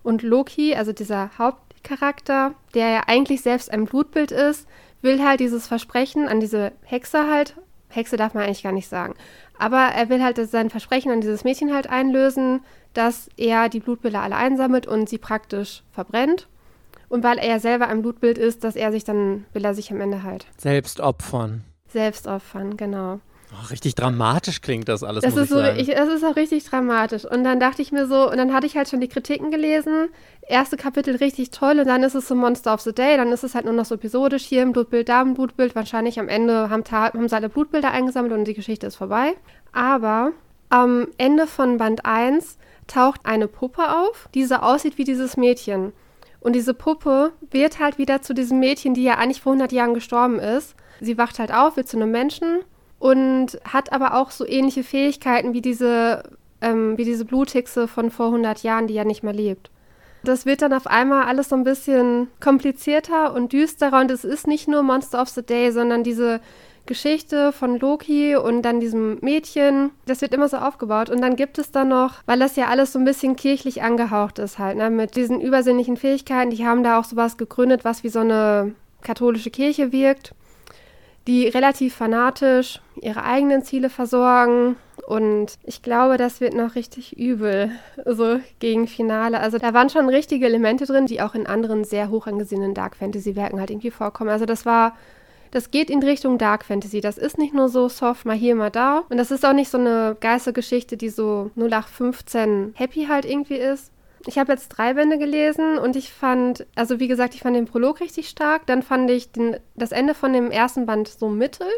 Und 0.06 0.22
Loki, 0.22 0.72
also 0.76 0.92
dieser 0.92 1.36
Hauptcharakter, 1.36 2.54
der 2.74 2.90
ja 2.90 3.02
eigentlich 3.08 3.42
selbst 3.42 3.72
ein 3.72 3.86
Blutbild 3.86 4.30
ist, 4.30 4.68
will 5.02 5.20
halt 5.20 5.40
dieses 5.40 5.66
Versprechen 5.66 6.28
an 6.28 6.38
diese 6.38 6.70
Hexe 6.84 7.28
halt, 7.28 7.56
Hexe 7.88 8.16
darf 8.16 8.32
man 8.32 8.44
eigentlich 8.44 8.62
gar 8.62 8.70
nicht 8.70 8.88
sagen, 8.88 9.16
aber 9.58 9.78
er 9.78 10.08
will 10.08 10.22
halt 10.22 10.36
sein 10.48 10.70
Versprechen 10.70 11.10
an 11.10 11.22
dieses 11.22 11.42
Mädchen 11.42 11.74
halt 11.74 11.90
einlösen, 11.90 12.60
dass 12.94 13.28
er 13.36 13.68
die 13.68 13.80
Blutbilder 13.80 14.22
alle 14.22 14.36
einsammelt 14.36 14.86
und 14.86 15.08
sie 15.08 15.18
praktisch 15.18 15.82
verbrennt. 15.90 16.46
Und 17.08 17.24
weil 17.24 17.38
er 17.38 17.58
selber 17.58 17.88
ein 17.88 18.02
Blutbild 18.02 18.38
ist, 18.38 18.62
dass 18.62 18.76
er 18.76 18.92
sich 18.92 19.02
dann, 19.02 19.44
will 19.54 19.64
er 19.64 19.74
sich 19.74 19.90
am 19.90 20.00
Ende 20.00 20.22
halt. 20.22 20.46
Selbst 20.56 21.00
opfern. 21.00 21.64
Selbst 21.88 22.28
opfern, 22.28 22.76
genau. 22.76 23.18
Oh, 23.52 23.66
richtig 23.70 23.94
dramatisch 23.94 24.60
klingt 24.60 24.88
das 24.88 25.04
alles. 25.04 25.22
Das 25.22 25.36
ist 25.36 25.50
so, 25.50 25.62
ich, 25.62 25.88
das 25.88 26.08
ist 26.08 26.24
auch 26.24 26.34
richtig 26.34 26.64
dramatisch. 26.64 27.24
Und 27.24 27.44
dann 27.44 27.60
dachte 27.60 27.80
ich 27.80 27.92
mir 27.92 28.06
so, 28.06 28.28
und 28.28 28.36
dann 28.38 28.52
hatte 28.52 28.66
ich 28.66 28.76
halt 28.76 28.88
schon 28.88 29.00
die 29.00 29.08
Kritiken 29.08 29.50
gelesen. 29.50 30.08
Erste 30.48 30.76
Kapitel 30.76 31.16
richtig 31.16 31.50
toll 31.50 31.78
und 31.78 31.86
dann 31.86 32.02
ist 32.02 32.14
es 32.14 32.26
so 32.26 32.34
Monster 32.34 32.74
of 32.74 32.80
the 32.80 32.92
Day, 32.92 33.16
dann 33.16 33.32
ist 33.32 33.44
es 33.44 33.54
halt 33.54 33.64
nur 33.64 33.74
noch 33.74 33.84
so 33.84 33.94
episodisch 33.94 34.44
hier 34.44 34.62
ein 34.62 34.72
Blutbild, 34.72 35.08
da 35.08 35.20
ein 35.20 35.34
Blutbild. 35.34 35.76
Wahrscheinlich 35.76 36.18
am 36.18 36.28
Ende 36.28 36.70
haben, 36.70 36.84
haben 36.90 37.28
sie 37.28 37.36
alle 37.36 37.48
Blutbilder 37.48 37.90
eingesammelt 37.90 38.32
und 38.32 38.44
die 38.44 38.54
Geschichte 38.54 38.88
ist 38.88 38.96
vorbei. 38.96 39.34
Aber 39.72 40.32
am 40.68 41.08
Ende 41.16 41.46
von 41.46 41.78
Band 41.78 42.04
1 42.04 42.58
taucht 42.88 43.20
eine 43.24 43.46
Puppe 43.46 43.82
auf, 43.82 44.28
die 44.34 44.44
so 44.44 44.56
aussieht 44.56 44.98
wie 44.98 45.04
dieses 45.04 45.36
Mädchen. 45.36 45.92
Und 46.40 46.54
diese 46.54 46.74
Puppe 46.74 47.32
wird 47.50 47.78
halt 47.78 47.98
wieder 47.98 48.22
zu 48.22 48.34
diesem 48.34 48.58
Mädchen, 48.58 48.94
die 48.94 49.02
ja 49.02 49.14
eigentlich 49.14 49.40
vor 49.40 49.52
100 49.52 49.72
Jahren 49.72 49.94
gestorben 49.94 50.38
ist. 50.38 50.74
Sie 51.00 51.18
wacht 51.18 51.38
halt 51.38 51.52
auf, 51.52 51.76
wird 51.76 51.88
zu 51.88 51.96
einem 51.96 52.10
Menschen 52.10 52.60
und 52.98 53.58
hat 53.64 53.92
aber 53.92 54.14
auch 54.14 54.30
so 54.30 54.46
ähnliche 54.46 54.82
Fähigkeiten 54.82 55.52
wie 55.52 55.60
diese, 55.60 56.22
ähm, 56.60 56.96
wie 56.96 57.04
diese 57.04 57.24
Bluthexe 57.24 57.88
von 57.88 58.10
vor 58.10 58.26
100 58.26 58.62
Jahren, 58.62 58.86
die 58.86 58.94
ja 58.94 59.04
nicht 59.04 59.22
mehr 59.22 59.34
lebt. 59.34 59.70
Das 60.24 60.46
wird 60.46 60.62
dann 60.62 60.72
auf 60.72 60.86
einmal 60.86 61.24
alles 61.24 61.50
so 61.50 61.56
ein 61.56 61.64
bisschen 61.64 62.28
komplizierter 62.40 63.32
und 63.34 63.52
düsterer 63.52 64.00
und 64.00 64.10
es 64.10 64.24
ist 64.24 64.46
nicht 64.46 64.66
nur 64.66 64.82
Monster 64.82 65.22
of 65.22 65.28
the 65.28 65.42
Day, 65.42 65.70
sondern 65.70 66.02
diese 66.02 66.40
Geschichte 66.86 67.52
von 67.52 67.78
Loki 67.78 68.36
und 68.36 68.62
dann 68.62 68.80
diesem 68.80 69.18
Mädchen, 69.20 69.90
das 70.06 70.22
wird 70.22 70.32
immer 70.32 70.48
so 70.48 70.56
aufgebaut. 70.56 71.10
Und 71.10 71.20
dann 71.20 71.36
gibt 71.36 71.58
es 71.58 71.70
dann 71.72 71.88
noch, 71.88 72.14
weil 72.26 72.38
das 72.38 72.56
ja 72.56 72.68
alles 72.68 72.92
so 72.92 72.98
ein 72.98 73.04
bisschen 73.04 73.36
kirchlich 73.36 73.82
angehaucht 73.82 74.38
ist 74.38 74.58
halt, 74.58 74.78
ne, 74.78 74.88
mit 74.88 75.16
diesen 75.16 75.40
übersinnlichen 75.40 75.96
Fähigkeiten, 75.96 76.50
die 76.50 76.66
haben 76.66 76.82
da 76.82 76.98
auch 76.98 77.04
sowas 77.04 77.36
gegründet, 77.36 77.84
was 77.84 78.04
wie 78.04 78.08
so 78.08 78.20
eine 78.20 78.74
katholische 79.02 79.50
Kirche 79.50 79.92
wirkt 79.92 80.32
die 81.26 81.48
relativ 81.48 81.94
fanatisch 81.94 82.80
ihre 83.00 83.24
eigenen 83.24 83.62
Ziele 83.62 83.90
versorgen. 83.90 84.76
Und 85.06 85.54
ich 85.64 85.82
glaube, 85.82 86.16
das 86.16 86.40
wird 86.40 86.54
noch 86.54 86.74
richtig 86.74 87.16
übel, 87.16 87.70
so 88.04 88.40
gegen 88.58 88.88
Finale. 88.88 89.40
Also 89.40 89.58
da 89.58 89.74
waren 89.74 89.90
schon 89.90 90.08
richtige 90.08 90.46
Elemente 90.46 90.86
drin, 90.86 91.06
die 91.06 91.20
auch 91.20 91.34
in 91.34 91.46
anderen 91.46 91.84
sehr 91.84 92.10
hoch 92.10 92.26
angesehenen 92.26 92.74
Dark 92.74 92.96
Fantasy-Werken 92.96 93.60
halt 93.60 93.70
irgendwie 93.70 93.90
vorkommen. 93.90 94.30
Also 94.30 94.46
das 94.46 94.66
war, 94.66 94.96
das 95.50 95.70
geht 95.70 95.90
in 95.90 96.02
Richtung 96.02 96.38
Dark 96.38 96.64
Fantasy. 96.64 97.00
Das 97.00 97.18
ist 97.18 97.38
nicht 97.38 97.54
nur 97.54 97.68
so 97.68 97.88
soft, 97.88 98.24
mal 98.24 98.36
hier, 98.36 98.54
mal 98.56 98.70
da. 98.70 99.04
Und 99.08 99.16
das 99.16 99.30
ist 99.30 99.44
auch 99.44 99.52
nicht 99.52 99.70
so 99.70 99.78
eine 99.78 100.16
Geistergeschichte, 100.18 100.96
die 100.96 101.08
so 101.08 101.50
0815 101.56 102.74
happy 102.76 103.06
halt 103.06 103.24
irgendwie 103.24 103.56
ist, 103.56 103.92
ich 104.26 104.38
habe 104.38 104.52
jetzt 104.52 104.68
drei 104.68 104.94
Bände 104.94 105.18
gelesen 105.18 105.78
und 105.78 105.96
ich 105.96 106.12
fand, 106.12 106.66
also 106.74 106.98
wie 106.98 107.08
gesagt, 107.08 107.34
ich 107.34 107.42
fand 107.42 107.56
den 107.56 107.66
Prolog 107.66 108.00
richtig 108.00 108.28
stark. 108.28 108.66
Dann 108.66 108.82
fand 108.82 109.10
ich 109.10 109.32
den, 109.32 109.56
das 109.74 109.92
Ende 109.92 110.14
von 110.14 110.32
dem 110.32 110.50
ersten 110.50 110.86
Band 110.86 111.08
so 111.08 111.28
mittel. 111.28 111.68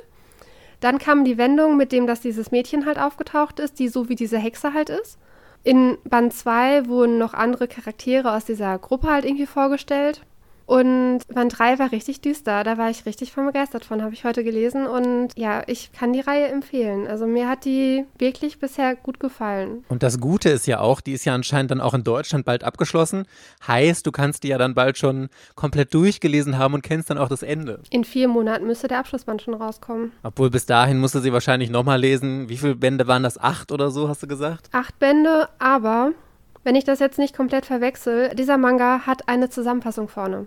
Dann 0.81 0.99
kam 0.99 1.25
die 1.25 1.39
Wendung 1.39 1.77
mit 1.77 1.93
dem, 1.93 2.07
dass 2.07 2.21
dieses 2.21 2.51
Mädchen 2.51 2.87
halt 2.87 2.99
aufgetaucht 2.99 3.61
ist, 3.61 3.79
die 3.79 3.89
so 3.89 4.09
wie 4.09 4.15
diese 4.15 4.39
Hexe 4.39 4.73
halt 4.73 4.91
ist. 4.91 5.19
In 5.65 5.99
Band 6.05 6.33
2 6.33 6.87
wurden 6.87 7.19
noch 7.19 7.35
andere 7.35 7.69
Charaktere 7.69 8.33
aus 8.33 8.45
dieser 8.45 8.79
Gruppe 8.79 9.09
halt 9.09 9.25
irgendwie 9.25 9.47
vorgestellt. 9.47 10.23
Und 10.69 11.21
Band 11.29 11.59
3 11.59 11.79
war 11.79 11.93
richtig 11.93 12.21
düster. 12.21 12.63
Da 12.63 12.77
war 12.77 12.91
ich 12.91 13.07
richtig 13.07 13.33
von 13.33 13.47
begeistert 13.47 13.87
von. 13.87 14.03
Habe 14.03 14.13
ich 14.13 14.25
heute 14.25 14.45
gelesen. 14.45 14.87
Und 14.87 15.31
ja, 15.35 15.63
ich 15.67 15.93
kann 15.93 16.13
die 16.13 16.21
Reihe 16.21 16.49
empfehlen. 16.49 17.07
Also 17.07 17.27
mir 17.27 17.49
hat 17.49 17.65
die 17.65 18.05
wirklich 18.19 18.59
bisher 18.59 18.95
gut 18.95 19.19
gefallen. 19.19 19.87
Und 19.89 20.03
das 20.03 20.21
Gute 20.21 20.51
ist 20.51 20.67
ja 20.67 20.81
auch, 20.81 21.01
die 21.01 21.15
ist 21.15 21.25
ja 21.25 21.35
anscheinend 21.35 21.71
dann 21.71 21.81
auch 21.81 21.95
in 21.95 22.05
Deutschland 22.05 22.45
bald 22.45 22.65
abgeschlossen. 22.65 23.25
Heißt, 23.67 24.07
du 24.07 24.13
kannst 24.13 24.43
die 24.43 24.49
ja 24.49 24.59
dann 24.59 24.75
bald 24.75 24.99
schon 24.99 25.31
komplett 25.55 25.95
durchgelesen 25.95 26.59
haben 26.59 26.75
und 26.75 26.83
kennst 26.83 27.09
dann 27.09 27.17
auch 27.17 27.31
das 27.31 27.43
Ende. 27.43 27.81
In 27.89 28.05
vier 28.05 28.29
Monaten 28.29 28.67
müsste 28.67 28.89
der 28.89 28.99
Abschlussband 28.99 29.41
schon 29.41 29.55
rauskommen. 29.55 30.13
Obwohl 30.23 30.51
bis 30.51 30.67
dahin 30.67 30.99
musste 30.99 31.23
sie 31.23 31.33
wahrscheinlich 31.33 31.71
nochmal 31.71 31.99
lesen. 31.99 32.51
Wie 32.51 32.59
viele 32.59 32.75
Bände 32.77 33.07
waren 33.07 33.23
das? 33.23 33.39
Acht 33.39 33.73
oder 33.73 33.91
so, 33.91 34.11
hast 34.11 34.23
du 34.23 34.27
gesagt? 34.27 34.69
Acht 34.73 34.99
Bände, 34.99 35.49
aber 35.59 36.13
wenn 36.63 36.75
ich 36.75 36.85
das 36.85 36.99
jetzt 36.99 37.19
nicht 37.19 37.35
komplett 37.35 37.65
verwechsel, 37.65 38.35
dieser 38.35 38.59
Manga 38.59 39.07
hat 39.07 39.29
eine 39.29 39.49
Zusammenfassung 39.49 40.09
vorne. 40.09 40.47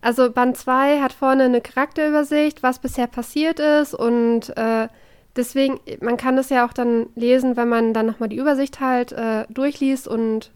Also 0.00 0.30
Band 0.30 0.56
2 0.56 1.00
hat 1.00 1.12
vorne 1.12 1.44
eine 1.44 1.60
Charakterübersicht, 1.60 2.62
was 2.62 2.78
bisher 2.78 3.06
passiert 3.06 3.60
ist 3.60 3.94
und 3.94 4.56
äh, 4.56 4.88
deswegen, 5.36 5.78
man 6.00 6.16
kann 6.16 6.36
das 6.36 6.48
ja 6.48 6.66
auch 6.66 6.72
dann 6.72 7.06
lesen, 7.14 7.56
wenn 7.56 7.68
man 7.68 7.92
dann 7.92 8.06
nochmal 8.06 8.30
die 8.30 8.38
Übersicht 8.38 8.80
halt 8.80 9.12
äh, 9.12 9.44
durchliest 9.50 10.08
und 10.08 10.50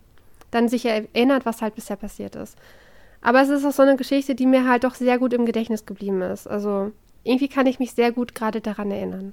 dann 0.50 0.68
sich 0.68 0.86
erinnert, 0.86 1.44
was 1.44 1.60
halt 1.60 1.74
bisher 1.74 1.96
passiert 1.96 2.36
ist. 2.36 2.56
Aber 3.20 3.42
es 3.42 3.48
ist 3.48 3.64
auch 3.64 3.72
so 3.72 3.82
eine 3.82 3.96
Geschichte, 3.96 4.34
die 4.34 4.46
mir 4.46 4.68
halt 4.68 4.84
doch 4.84 4.94
sehr 4.94 5.18
gut 5.18 5.32
im 5.32 5.46
Gedächtnis 5.46 5.86
geblieben 5.86 6.22
ist. 6.22 6.46
Also 6.46 6.92
irgendwie 7.22 7.48
kann 7.48 7.66
ich 7.66 7.78
mich 7.78 7.92
sehr 7.92 8.12
gut 8.12 8.34
gerade 8.34 8.60
daran 8.60 8.90
erinnern. 8.90 9.32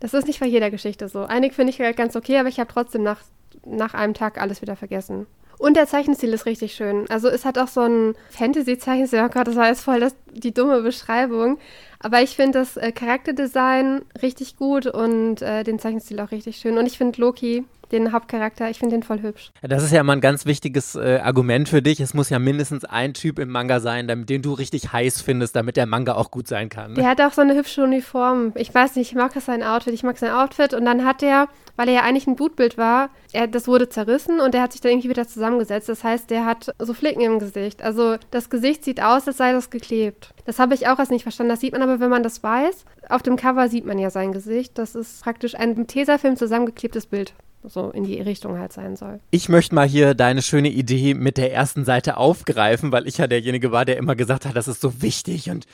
Das 0.00 0.14
ist 0.14 0.26
nicht 0.26 0.40
bei 0.40 0.46
jeder 0.46 0.70
Geschichte 0.70 1.08
so. 1.08 1.24
Einige 1.24 1.54
finde 1.54 1.70
ich 1.70 1.80
halt 1.80 1.96
ganz 1.96 2.16
okay, 2.16 2.38
aber 2.38 2.48
ich 2.48 2.60
habe 2.60 2.72
trotzdem 2.72 3.02
nach, 3.02 3.22
nach 3.66 3.94
einem 3.94 4.14
Tag 4.14 4.40
alles 4.40 4.62
wieder 4.62 4.76
vergessen. 4.76 5.26
Und 5.60 5.76
der 5.76 5.86
Zeichenstil 5.86 6.32
ist 6.32 6.46
richtig 6.46 6.72
schön. 6.72 7.04
Also 7.10 7.28
es 7.28 7.44
hat 7.44 7.58
auch 7.58 7.68
so 7.68 7.82
ein 7.82 8.14
Fantasy-Zeichenstil. 8.30 9.22
Oh 9.22 9.28
Gott, 9.28 9.46
das 9.46 9.56
war 9.56 9.68
jetzt 9.68 9.82
voll 9.82 10.00
das, 10.00 10.16
die 10.32 10.54
dumme 10.54 10.80
Beschreibung. 10.80 11.58
Aber 11.98 12.22
ich 12.22 12.34
finde 12.34 12.60
das 12.60 12.78
äh, 12.78 12.92
Charakterdesign 12.92 14.00
richtig 14.22 14.56
gut 14.56 14.86
und 14.86 15.42
äh, 15.42 15.62
den 15.62 15.78
Zeichenstil 15.78 16.18
auch 16.20 16.30
richtig 16.30 16.56
schön. 16.56 16.78
Und 16.78 16.86
ich 16.86 16.96
finde 16.96 17.20
Loki, 17.20 17.66
den 17.92 18.12
Hauptcharakter, 18.12 18.70
ich 18.70 18.78
finde 18.78 18.96
den 18.96 19.02
voll 19.02 19.20
hübsch. 19.20 19.50
Das 19.62 19.82
ist 19.82 19.92
ja 19.92 20.00
immer 20.00 20.12
ein 20.12 20.20
ganz 20.20 20.46
wichtiges 20.46 20.94
äh, 20.94 21.20
Argument 21.22 21.68
für 21.68 21.82
dich. 21.82 22.00
Es 22.00 22.14
muss 22.14 22.30
ja 22.30 22.38
mindestens 22.38 22.84
ein 22.84 23.14
Typ 23.14 23.38
im 23.38 23.50
Manga 23.50 23.80
sein, 23.80 24.08
damit, 24.08 24.30
den 24.30 24.42
du 24.42 24.52
richtig 24.54 24.92
heiß 24.92 25.20
findest, 25.20 25.56
damit 25.56 25.76
der 25.76 25.86
Manga 25.86 26.14
auch 26.14 26.30
gut 26.30 26.48
sein 26.48 26.68
kann. 26.68 26.94
Der 26.94 27.08
hat 27.08 27.20
auch 27.20 27.32
so 27.32 27.42
eine 27.42 27.54
hübsche 27.54 27.82
Uniform. 27.82 28.52
Ich 28.54 28.74
weiß 28.74 28.96
nicht, 28.96 29.10
ich 29.10 29.16
mag 29.16 29.32
sein 29.40 29.62
Outfit, 29.62 29.92
ich 29.92 30.02
mag 30.04 30.18
sein 30.18 30.30
Outfit. 30.30 30.72
Und 30.72 30.84
dann 30.84 31.04
hat 31.04 31.22
er, 31.22 31.48
weil 31.80 31.88
er 31.88 31.94
ja 31.94 32.02
eigentlich 32.02 32.26
ein 32.26 32.36
Blutbild 32.36 32.76
war, 32.76 33.08
er, 33.32 33.46
das 33.46 33.66
wurde 33.66 33.88
zerrissen 33.88 34.38
und 34.38 34.54
er 34.54 34.60
hat 34.60 34.72
sich 34.72 34.82
dann 34.82 34.92
irgendwie 34.92 35.08
wieder 35.08 35.26
zusammengesetzt. 35.26 35.88
Das 35.88 36.04
heißt, 36.04 36.28
der 36.28 36.44
hat 36.44 36.74
so 36.78 36.92
Flicken 36.92 37.22
im 37.22 37.38
Gesicht. 37.38 37.80
Also 37.80 38.16
das 38.30 38.50
Gesicht 38.50 38.84
sieht 38.84 39.02
aus, 39.02 39.26
als 39.26 39.38
sei 39.38 39.52
das 39.52 39.70
geklebt. 39.70 40.34
Das 40.44 40.58
habe 40.58 40.74
ich 40.74 40.88
auch 40.88 40.98
erst 40.98 41.10
nicht 41.10 41.22
verstanden. 41.22 41.48
Das 41.48 41.60
sieht 41.60 41.72
man 41.72 41.80
aber, 41.80 41.98
wenn 41.98 42.10
man 42.10 42.22
das 42.22 42.42
weiß. 42.42 42.84
Auf 43.08 43.22
dem 43.22 43.36
Cover 43.36 43.70
sieht 43.70 43.86
man 43.86 43.98
ja 43.98 44.10
sein 44.10 44.32
Gesicht. 44.32 44.76
Das 44.76 44.94
ist 44.94 45.22
praktisch 45.22 45.54
ein 45.54 45.74
mit 45.74 45.88
Tesafilm 45.88 46.36
zusammengeklebtes 46.36 47.06
Bild 47.06 47.32
so 47.62 47.90
in 47.90 48.04
die 48.04 48.20
Richtung 48.20 48.58
halt 48.58 48.72
sein 48.72 48.96
soll. 48.96 49.20
Ich 49.30 49.48
möchte 49.48 49.74
mal 49.74 49.86
hier 49.86 50.14
deine 50.14 50.42
schöne 50.42 50.70
Idee 50.70 51.14
mit 51.14 51.36
der 51.36 51.52
ersten 51.52 51.84
Seite 51.84 52.16
aufgreifen, 52.16 52.90
weil 52.90 53.06
ich 53.06 53.18
ja 53.18 53.26
derjenige 53.26 53.70
war, 53.70 53.84
der 53.84 53.98
immer 53.98 54.16
gesagt 54.16 54.46
hat, 54.46 54.56
das 54.56 54.68
ist 54.68 54.80
so 54.80 55.02
wichtig 55.02 55.50
und 55.50 55.66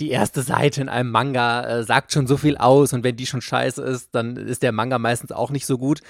die 0.00 0.10
erste 0.10 0.42
Seite 0.42 0.82
in 0.82 0.88
einem 0.88 1.10
Manga 1.10 1.64
äh, 1.64 1.82
sagt 1.82 2.12
schon 2.12 2.26
so 2.26 2.36
viel 2.36 2.56
aus 2.56 2.92
und 2.92 3.04
wenn 3.04 3.16
die 3.16 3.26
schon 3.26 3.40
scheiße 3.40 3.82
ist, 3.82 4.14
dann 4.14 4.36
ist 4.36 4.62
der 4.62 4.72
Manga 4.72 4.98
meistens 4.98 5.32
auch 5.32 5.50
nicht 5.50 5.66
so 5.66 5.78
gut. 5.78 6.00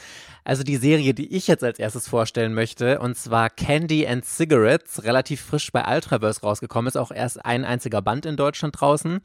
Also 0.43 0.63
die 0.63 0.77
Serie, 0.77 1.15
die 1.15 1.37
ich 1.37 1.47
jetzt 1.47 1.63
als 1.63 1.79
erstes 1.79 2.09
vorstellen 2.09 2.55
möchte, 2.55 2.99
und 2.99 3.17
zwar 3.17 3.51
Candy 3.51 4.07
and 4.07 4.25
Cigarettes, 4.25 5.05
relativ 5.05 5.43
frisch 5.43 5.71
bei 5.71 5.85
Ultraverse 5.87 6.41
rausgekommen, 6.41 6.89
ist 6.89 6.97
auch 6.97 7.13
erst 7.13 7.45
ein 7.45 7.65
einziger 7.65 8.01
Band 8.01 8.27
in 8.27 8.37
Deutschland 8.37 8.81
draußen, 8.81 9.21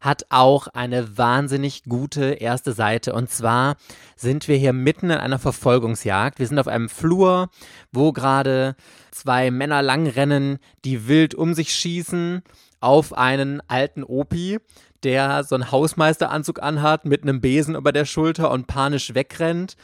hat 0.00 0.26
auch 0.30 0.68
eine 0.68 1.18
wahnsinnig 1.18 1.84
gute 1.84 2.34
erste 2.34 2.72
Seite. 2.72 3.12
Und 3.12 3.30
zwar 3.30 3.76
sind 4.16 4.48
wir 4.48 4.56
hier 4.56 4.72
mitten 4.72 5.10
in 5.10 5.18
einer 5.18 5.38
Verfolgungsjagd. 5.38 6.38
Wir 6.38 6.46
sind 6.46 6.58
auf 6.58 6.68
einem 6.68 6.88
Flur, 6.88 7.50
wo 7.92 8.12
gerade 8.12 8.76
zwei 9.10 9.50
Männer 9.50 9.82
langrennen, 9.82 10.58
die 10.84 11.08
wild 11.08 11.34
um 11.34 11.54
sich 11.54 11.72
schießen 11.74 12.42
auf 12.80 13.12
einen 13.16 13.60
alten 13.68 14.04
Opi 14.04 14.58
der 15.02 15.44
so 15.44 15.54
einen 15.54 15.70
Hausmeisteranzug 15.70 16.62
anhat 16.62 17.04
mit 17.04 17.22
einem 17.22 17.40
Besen 17.40 17.74
über 17.74 17.92
der 17.92 18.04
Schulter 18.04 18.50
und 18.50 18.66
panisch 18.66 19.14
wegrennt. 19.14 19.76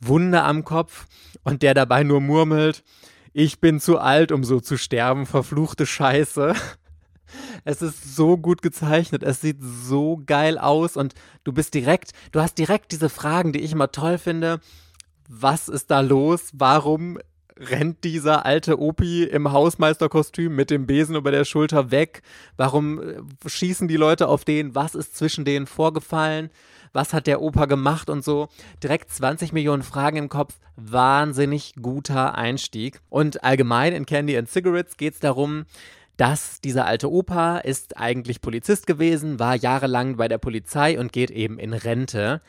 Wunde 0.00 0.42
am 0.42 0.64
Kopf 0.64 1.06
und 1.42 1.62
der 1.62 1.74
dabei 1.74 2.04
nur 2.04 2.20
murmelt, 2.20 2.84
ich 3.32 3.60
bin 3.60 3.80
zu 3.80 3.98
alt, 3.98 4.32
um 4.32 4.44
so 4.44 4.60
zu 4.60 4.76
sterben, 4.76 5.26
verfluchte 5.26 5.86
Scheiße. 5.86 6.54
Es 7.64 7.82
ist 7.82 8.16
so 8.16 8.36
gut 8.36 8.62
gezeichnet, 8.62 9.22
es 9.22 9.40
sieht 9.40 9.58
so 9.60 10.20
geil 10.24 10.58
aus 10.58 10.96
und 10.96 11.14
du 11.44 11.52
bist 11.52 11.74
direkt, 11.74 12.12
du 12.32 12.40
hast 12.40 12.58
direkt 12.58 12.92
diese 12.92 13.08
Fragen, 13.08 13.52
die 13.52 13.60
ich 13.60 13.72
immer 13.72 13.92
toll 13.92 14.18
finde. 14.18 14.60
Was 15.28 15.68
ist 15.68 15.90
da 15.90 16.00
los? 16.00 16.50
Warum 16.52 17.18
rennt 17.56 18.04
dieser 18.04 18.46
alte 18.46 18.80
Opi 18.80 19.24
im 19.24 19.52
Hausmeisterkostüm 19.52 20.54
mit 20.54 20.70
dem 20.70 20.86
Besen 20.86 21.16
über 21.16 21.30
der 21.30 21.44
Schulter 21.44 21.90
weg? 21.90 22.22
Warum 22.56 23.00
äh, 23.00 23.16
schießen 23.46 23.88
die 23.88 23.96
Leute 23.96 24.28
auf 24.28 24.44
den? 24.44 24.74
Was 24.74 24.94
ist 24.94 25.16
zwischen 25.16 25.44
denen 25.44 25.66
vorgefallen? 25.66 26.50
was 26.92 27.12
hat 27.12 27.26
der 27.26 27.40
Opa 27.40 27.66
gemacht 27.66 28.10
und 28.10 28.24
so. 28.24 28.48
Direkt 28.82 29.10
20 29.10 29.52
Millionen 29.52 29.82
Fragen 29.82 30.16
im 30.16 30.28
Kopf. 30.28 30.54
Wahnsinnig 30.76 31.74
guter 31.80 32.36
Einstieg. 32.36 33.00
Und 33.08 33.44
allgemein 33.44 33.92
in 33.92 34.06
Candy 34.06 34.36
and 34.36 34.48
Cigarettes 34.48 34.96
geht 34.96 35.14
es 35.14 35.20
darum, 35.20 35.64
dass 36.18 36.60
dieser 36.60 36.84
alte 36.84 37.10
Opa 37.10 37.58
ist 37.58 37.96
eigentlich 37.96 38.42
Polizist 38.42 38.86
gewesen, 38.86 39.38
war 39.38 39.54
jahrelang 39.54 40.16
bei 40.16 40.28
der 40.28 40.38
Polizei 40.38 40.98
und 40.98 41.12
geht 41.12 41.30
eben 41.30 41.58
in 41.58 41.72
Rente. 41.72 42.42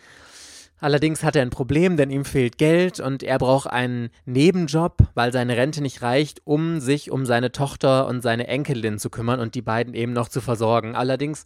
Allerdings 0.81 1.23
hat 1.23 1.35
er 1.35 1.43
ein 1.43 1.49
Problem, 1.49 1.95
denn 1.95 2.09
ihm 2.09 2.25
fehlt 2.25 2.57
Geld 2.57 2.99
und 2.99 3.21
er 3.21 3.37
braucht 3.37 3.69
einen 3.69 4.09
Nebenjob, 4.25 4.97
weil 5.13 5.31
seine 5.31 5.55
Rente 5.55 5.81
nicht 5.81 6.01
reicht, 6.01 6.41
um 6.45 6.79
sich 6.79 7.11
um 7.11 7.25
seine 7.25 7.51
Tochter 7.51 8.07
und 8.07 8.21
seine 8.21 8.47
Enkelin 8.47 8.97
zu 8.97 9.09
kümmern 9.09 9.39
und 9.39 9.55
die 9.55 9.61
beiden 9.61 9.93
eben 9.93 10.13
noch 10.13 10.29
zu 10.29 10.41
versorgen. 10.41 10.95
Allerdings 10.95 11.45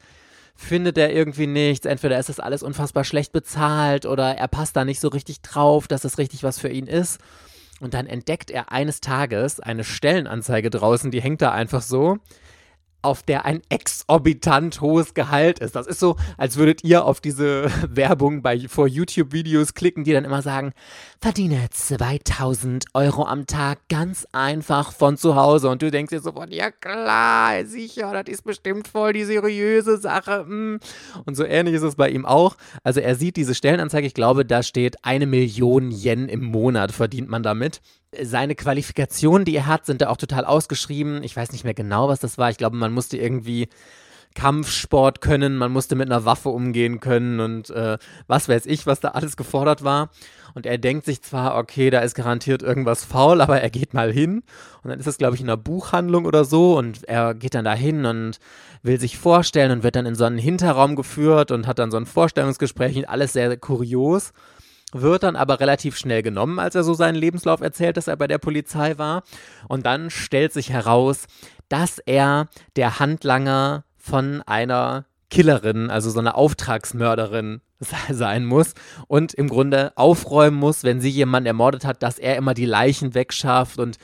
findet 0.55 0.97
er 0.97 1.11
irgendwie 1.11 1.47
nichts. 1.47 1.85
Entweder 1.85 2.19
ist 2.19 2.29
das 2.29 2.39
alles 2.39 2.63
unfassbar 2.63 3.03
schlecht 3.03 3.33
bezahlt 3.33 4.05
oder 4.05 4.37
er 4.37 4.47
passt 4.47 4.75
da 4.75 4.85
nicht 4.85 4.99
so 4.99 5.09
richtig 5.09 5.41
drauf, 5.41 5.87
dass 5.87 6.01
das 6.01 6.19
richtig 6.19 6.43
was 6.43 6.59
für 6.59 6.69
ihn 6.69 6.87
ist. 6.87 7.19
Und 7.83 7.93
dann 7.93 8.07
entdeckt 8.07 8.49
er 8.49 8.71
eines 8.71 9.01
Tages 9.01 9.59
eine 9.59 9.83
Stellenanzeige 9.83 10.69
draußen, 10.69 11.11
die 11.11 11.21
hängt 11.21 11.41
da 11.41 11.51
einfach 11.51 11.81
so 11.81 12.17
auf 13.03 13.23
der 13.23 13.45
ein 13.45 13.61
exorbitant 13.69 14.81
hohes 14.81 15.13
Gehalt 15.13 15.59
ist. 15.59 15.75
Das 15.75 15.87
ist 15.87 15.99
so, 15.99 16.15
als 16.37 16.57
würdet 16.57 16.83
ihr 16.83 17.05
auf 17.05 17.21
diese 17.21 17.69
Werbung 17.89 18.41
bei 18.41 18.67
vor 18.67 18.87
YouTube-Videos 18.87 19.73
klicken, 19.73 20.03
die 20.03 20.13
dann 20.13 20.25
immer 20.25 20.41
sagen, 20.41 20.73
verdiene 21.21 21.67
2000 21.69 22.85
Euro 22.93 23.25
am 23.25 23.45
Tag 23.47 23.79
ganz 23.89 24.27
einfach 24.31 24.91
von 24.91 25.17
zu 25.17 25.35
Hause. 25.35 25.69
Und 25.69 25.81
du 25.81 25.91
denkst 25.91 26.11
dir 26.11 26.21
sofort, 26.21 26.53
ja 26.53 26.71
klar, 26.71 27.65
sicher, 27.65 28.11
das 28.11 28.33
ist 28.33 28.43
bestimmt 28.43 28.87
voll 28.87 29.13
die 29.13 29.25
seriöse 29.25 29.97
Sache. 29.97 30.45
Hm. 30.45 30.79
Und 31.25 31.35
so 31.35 31.43
ähnlich 31.43 31.75
ist 31.75 31.83
es 31.83 31.95
bei 31.95 32.09
ihm 32.09 32.25
auch. 32.25 32.55
Also 32.83 32.99
er 32.99 33.15
sieht 33.15 33.35
diese 33.35 33.55
Stellenanzeige, 33.55 34.07
ich 34.07 34.13
glaube, 34.13 34.45
da 34.45 34.63
steht 34.63 35.03
eine 35.03 35.25
Million 35.25 35.91
Yen 35.91 36.29
im 36.29 36.43
Monat 36.43 36.91
verdient 36.91 37.29
man 37.29 37.43
damit 37.43 37.81
seine 38.21 38.55
Qualifikationen, 38.55 39.45
die 39.45 39.55
er 39.55 39.67
hat, 39.67 39.85
sind 39.85 40.01
da 40.01 40.09
auch 40.09 40.17
total 40.17 40.45
ausgeschrieben. 40.45 41.23
Ich 41.23 41.35
weiß 41.35 41.51
nicht 41.51 41.63
mehr 41.63 41.73
genau, 41.73 42.07
was 42.07 42.19
das 42.19 42.37
war. 42.37 42.49
Ich 42.49 42.57
glaube, 42.57 42.75
man 42.75 42.93
musste 42.93 43.17
irgendwie 43.17 43.67
Kampfsport 44.35 45.21
können, 45.21 45.57
man 45.57 45.71
musste 45.71 45.95
mit 45.95 46.09
einer 46.09 46.25
Waffe 46.25 46.49
umgehen 46.49 46.99
können 46.99 47.39
und 47.39 47.69
äh, 47.69 47.97
was 48.27 48.49
weiß 48.49 48.65
ich, 48.65 48.87
was 48.87 48.99
da 48.99 49.09
alles 49.09 49.37
gefordert 49.37 49.83
war. 49.83 50.09
Und 50.55 50.65
er 50.65 50.77
denkt 50.77 51.05
sich 51.05 51.21
zwar, 51.21 51.57
okay, 51.57 51.89
da 51.89 51.99
ist 52.01 52.13
garantiert 52.13 52.61
irgendwas 52.61 53.03
faul, 53.03 53.41
aber 53.41 53.61
er 53.61 53.69
geht 53.69 53.93
mal 53.93 54.11
hin. 54.11 54.43
Und 54.83 54.89
dann 54.91 54.99
ist 54.99 55.07
es, 55.07 55.17
glaube 55.17 55.35
ich, 55.35 55.41
in 55.41 55.47
einer 55.47 55.57
Buchhandlung 55.57 56.25
oder 56.25 56.45
so. 56.45 56.77
Und 56.77 57.03
er 57.05 57.33
geht 57.33 57.55
dann 57.55 57.65
da 57.65 57.73
hin 57.73 58.05
und 58.05 58.39
will 58.83 58.99
sich 58.99 59.17
vorstellen 59.17 59.71
und 59.71 59.83
wird 59.83 59.95
dann 59.95 60.05
in 60.05 60.15
so 60.15 60.25
einen 60.25 60.37
Hinterraum 60.37 60.95
geführt 60.95 61.51
und 61.51 61.65
hat 61.65 61.79
dann 61.79 61.89
so 61.89 61.97
ein 61.97 62.05
Vorstellungsgespräch 62.05 62.95
und 62.97 63.05
alles 63.05 63.33
sehr, 63.33 63.47
sehr 63.47 63.57
kurios 63.57 64.31
wird 64.93 65.23
dann 65.23 65.35
aber 65.35 65.59
relativ 65.59 65.97
schnell 65.97 66.21
genommen, 66.21 66.59
als 66.59 66.75
er 66.75 66.83
so 66.83 66.93
seinen 66.93 67.15
Lebenslauf 67.15 67.61
erzählt, 67.61 67.97
dass 67.97 68.07
er 68.07 68.15
bei 68.15 68.27
der 68.27 68.37
Polizei 68.37 68.97
war. 68.97 69.23
Und 69.67 69.85
dann 69.85 70.09
stellt 70.09 70.53
sich 70.53 70.69
heraus, 70.69 71.25
dass 71.69 71.99
er 71.99 72.47
der 72.75 72.99
Handlanger 72.99 73.83
von 73.97 74.41
einer 74.45 75.05
Killerin, 75.29 75.89
also 75.89 76.11
so 76.11 76.19
einer 76.19 76.37
Auftragsmörderin 76.37 77.61
sein 78.09 78.45
muss 78.45 78.73
und 79.07 79.33
im 79.33 79.49
Grunde 79.49 79.91
aufräumen 79.95 80.57
muss, 80.57 80.83
wenn 80.83 81.01
sie 81.01 81.09
jemanden 81.09 81.47
ermordet 81.47 81.85
hat, 81.85 82.03
dass 82.03 82.19
er 82.19 82.35
immer 82.37 82.53
die 82.53 82.65
Leichen 82.65 83.13
wegschafft 83.13 83.79
und 83.79 83.97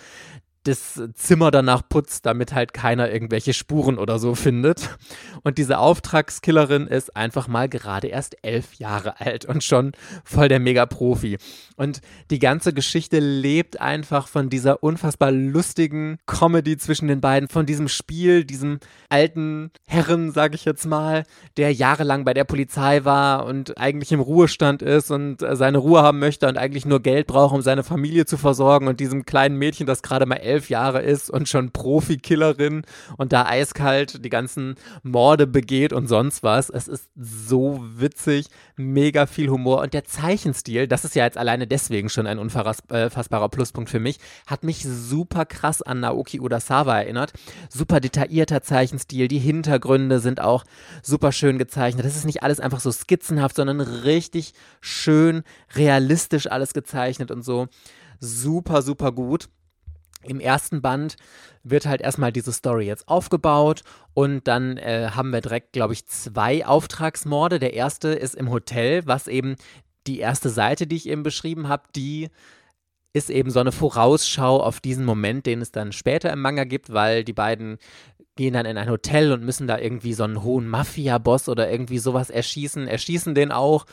das 0.63 1.01
Zimmer 1.13 1.51
danach 1.51 1.87
putzt, 1.87 2.25
damit 2.25 2.53
halt 2.53 2.73
keiner 2.73 3.11
irgendwelche 3.11 3.53
Spuren 3.53 3.97
oder 3.97 4.19
so 4.19 4.35
findet. 4.35 4.97
Und 5.43 5.57
diese 5.57 5.79
Auftragskillerin 5.79 6.87
ist 6.87 7.15
einfach 7.15 7.47
mal 7.47 7.69
gerade 7.69 8.07
erst 8.07 8.35
elf 8.41 8.73
Jahre 8.75 9.21
alt 9.21 9.45
und 9.45 9.63
schon 9.63 9.93
voll 10.25 10.49
der 10.49 10.59
Mega-Profi. 10.59 11.37
Und 11.77 12.01
die 12.29 12.39
ganze 12.39 12.73
Geschichte 12.73 13.19
lebt 13.19 13.79
einfach 13.79 14.27
von 14.27 14.49
dieser 14.49 14.83
unfassbar 14.83 15.31
lustigen 15.31 16.17
Comedy 16.25 16.77
zwischen 16.77 17.07
den 17.07 17.21
beiden, 17.21 17.47
von 17.47 17.65
diesem 17.65 17.87
Spiel, 17.87 18.43
diesem 18.43 18.79
alten 19.07 19.71
Herren, 19.87 20.31
sag 20.31 20.55
ich 20.55 20.65
jetzt 20.65 20.85
mal, 20.85 21.23
der 21.55 21.73
jahrelang 21.73 22.25
bei 22.25 22.33
der 22.33 22.43
Polizei 22.43 23.05
war 23.05 23.45
und 23.45 23.77
eigentlich 23.77 24.11
im 24.11 24.19
Ruhestand 24.19 24.81
ist 24.81 25.09
und 25.09 25.37
seine 25.39 25.77
Ruhe 25.77 26.01
haben 26.01 26.19
möchte 26.19 26.47
und 26.49 26.57
eigentlich 26.57 26.85
nur 26.85 27.01
Geld 27.01 27.27
braucht, 27.27 27.55
um 27.55 27.61
seine 27.61 27.83
Familie 27.83 28.25
zu 28.25 28.37
versorgen 28.37 28.87
und 28.89 28.99
diesem 28.99 29.25
kleinen 29.25 29.57
Mädchen, 29.57 29.87
das 29.87 30.01
gerade 30.01 30.25
mal 30.25 30.35
elf 30.35 30.48
Jahre 30.69 31.01
ist 31.01 31.29
und 31.29 31.47
schon 31.47 31.71
Profikillerin 31.71 32.83
und 33.17 33.31
da 33.33 33.45
eiskalt 33.45 34.25
die 34.25 34.29
ganzen 34.29 34.75
Morde 35.03 35.47
begeht 35.47 35.93
und 35.93 36.07
sonst 36.07 36.43
was. 36.43 36.69
Es 36.69 36.87
ist 36.87 37.09
so 37.15 37.79
witzig, 37.81 38.47
mega 38.75 39.25
viel 39.27 39.49
Humor 39.49 39.81
und 39.81 39.93
der 39.93 40.03
Zeichenstil, 40.03 40.87
das 40.87 41.05
ist 41.05 41.15
ja 41.15 41.25
jetzt 41.25 41.37
alleine 41.37 41.67
deswegen 41.67 42.09
schon 42.09 42.27
ein 42.27 42.39
unfassbarer 42.39 43.49
Pluspunkt 43.49 43.89
für 43.89 43.99
mich, 43.99 44.19
hat 44.47 44.63
mich 44.63 44.83
super 44.83 45.45
krass 45.45 45.81
an 45.81 45.99
Naoki 45.99 46.39
Urasawa 46.39 46.99
erinnert. 46.99 47.33
Super 47.69 47.99
detaillierter 47.99 48.61
Zeichenstil, 48.61 49.27
die 49.27 49.39
Hintergründe 49.39 50.19
sind 50.19 50.41
auch 50.41 50.63
super 51.03 51.31
schön 51.31 51.57
gezeichnet. 51.57 52.05
Das 52.05 52.15
ist 52.15 52.25
nicht 52.25 52.41
alles 52.41 52.59
einfach 52.59 52.79
so 52.79 52.91
skizzenhaft, 52.91 53.55
sondern 53.55 53.79
richtig 53.81 54.53
schön 54.81 55.43
realistisch 55.75 56.49
alles 56.49 56.73
gezeichnet 56.73 57.31
und 57.31 57.43
so. 57.43 57.67
Super, 58.19 58.81
super 58.81 59.11
gut. 59.11 59.49
Im 60.23 60.39
ersten 60.39 60.81
Band 60.81 61.15
wird 61.63 61.85
halt 61.85 62.01
erstmal 62.01 62.31
diese 62.31 62.51
Story 62.51 62.85
jetzt 62.85 63.07
aufgebaut 63.07 63.83
und 64.13 64.47
dann 64.47 64.77
äh, 64.77 65.11
haben 65.13 65.31
wir 65.31 65.41
direkt, 65.41 65.73
glaube 65.73 65.93
ich, 65.93 66.07
zwei 66.07 66.65
Auftragsmorde. 66.65 67.59
Der 67.59 67.73
erste 67.73 68.09
ist 68.09 68.35
im 68.35 68.49
Hotel, 68.49 69.05
was 69.05 69.27
eben 69.27 69.55
die 70.07 70.19
erste 70.19 70.49
Seite, 70.49 70.87
die 70.87 70.97
ich 70.97 71.07
eben 71.07 71.23
beschrieben 71.23 71.67
habe, 71.69 71.83
die 71.95 72.29
ist 73.13 73.29
eben 73.29 73.49
so 73.49 73.59
eine 73.59 73.71
Vorausschau 73.71 74.61
auf 74.61 74.81
diesen 74.81 75.05
Moment, 75.05 75.45
den 75.45 75.61
es 75.61 75.71
dann 75.71 75.91
später 75.91 76.31
im 76.31 76.41
Manga 76.41 76.63
gibt, 76.63 76.93
weil 76.93 77.23
die 77.23 77.33
beiden 77.33 77.77
gehen 78.35 78.53
dann 78.53 78.65
in 78.65 78.77
ein 78.77 78.89
Hotel 78.89 79.31
und 79.31 79.43
müssen 79.43 79.67
da 79.67 79.77
irgendwie 79.77 80.13
so 80.13 80.23
einen 80.23 80.43
hohen 80.43 80.67
Mafia-Boss 80.67 81.49
oder 81.49 81.69
irgendwie 81.69 81.97
sowas 81.97 82.29
erschießen, 82.29 82.87
erschießen 82.87 83.35
den 83.35 83.51
auch 83.51 83.85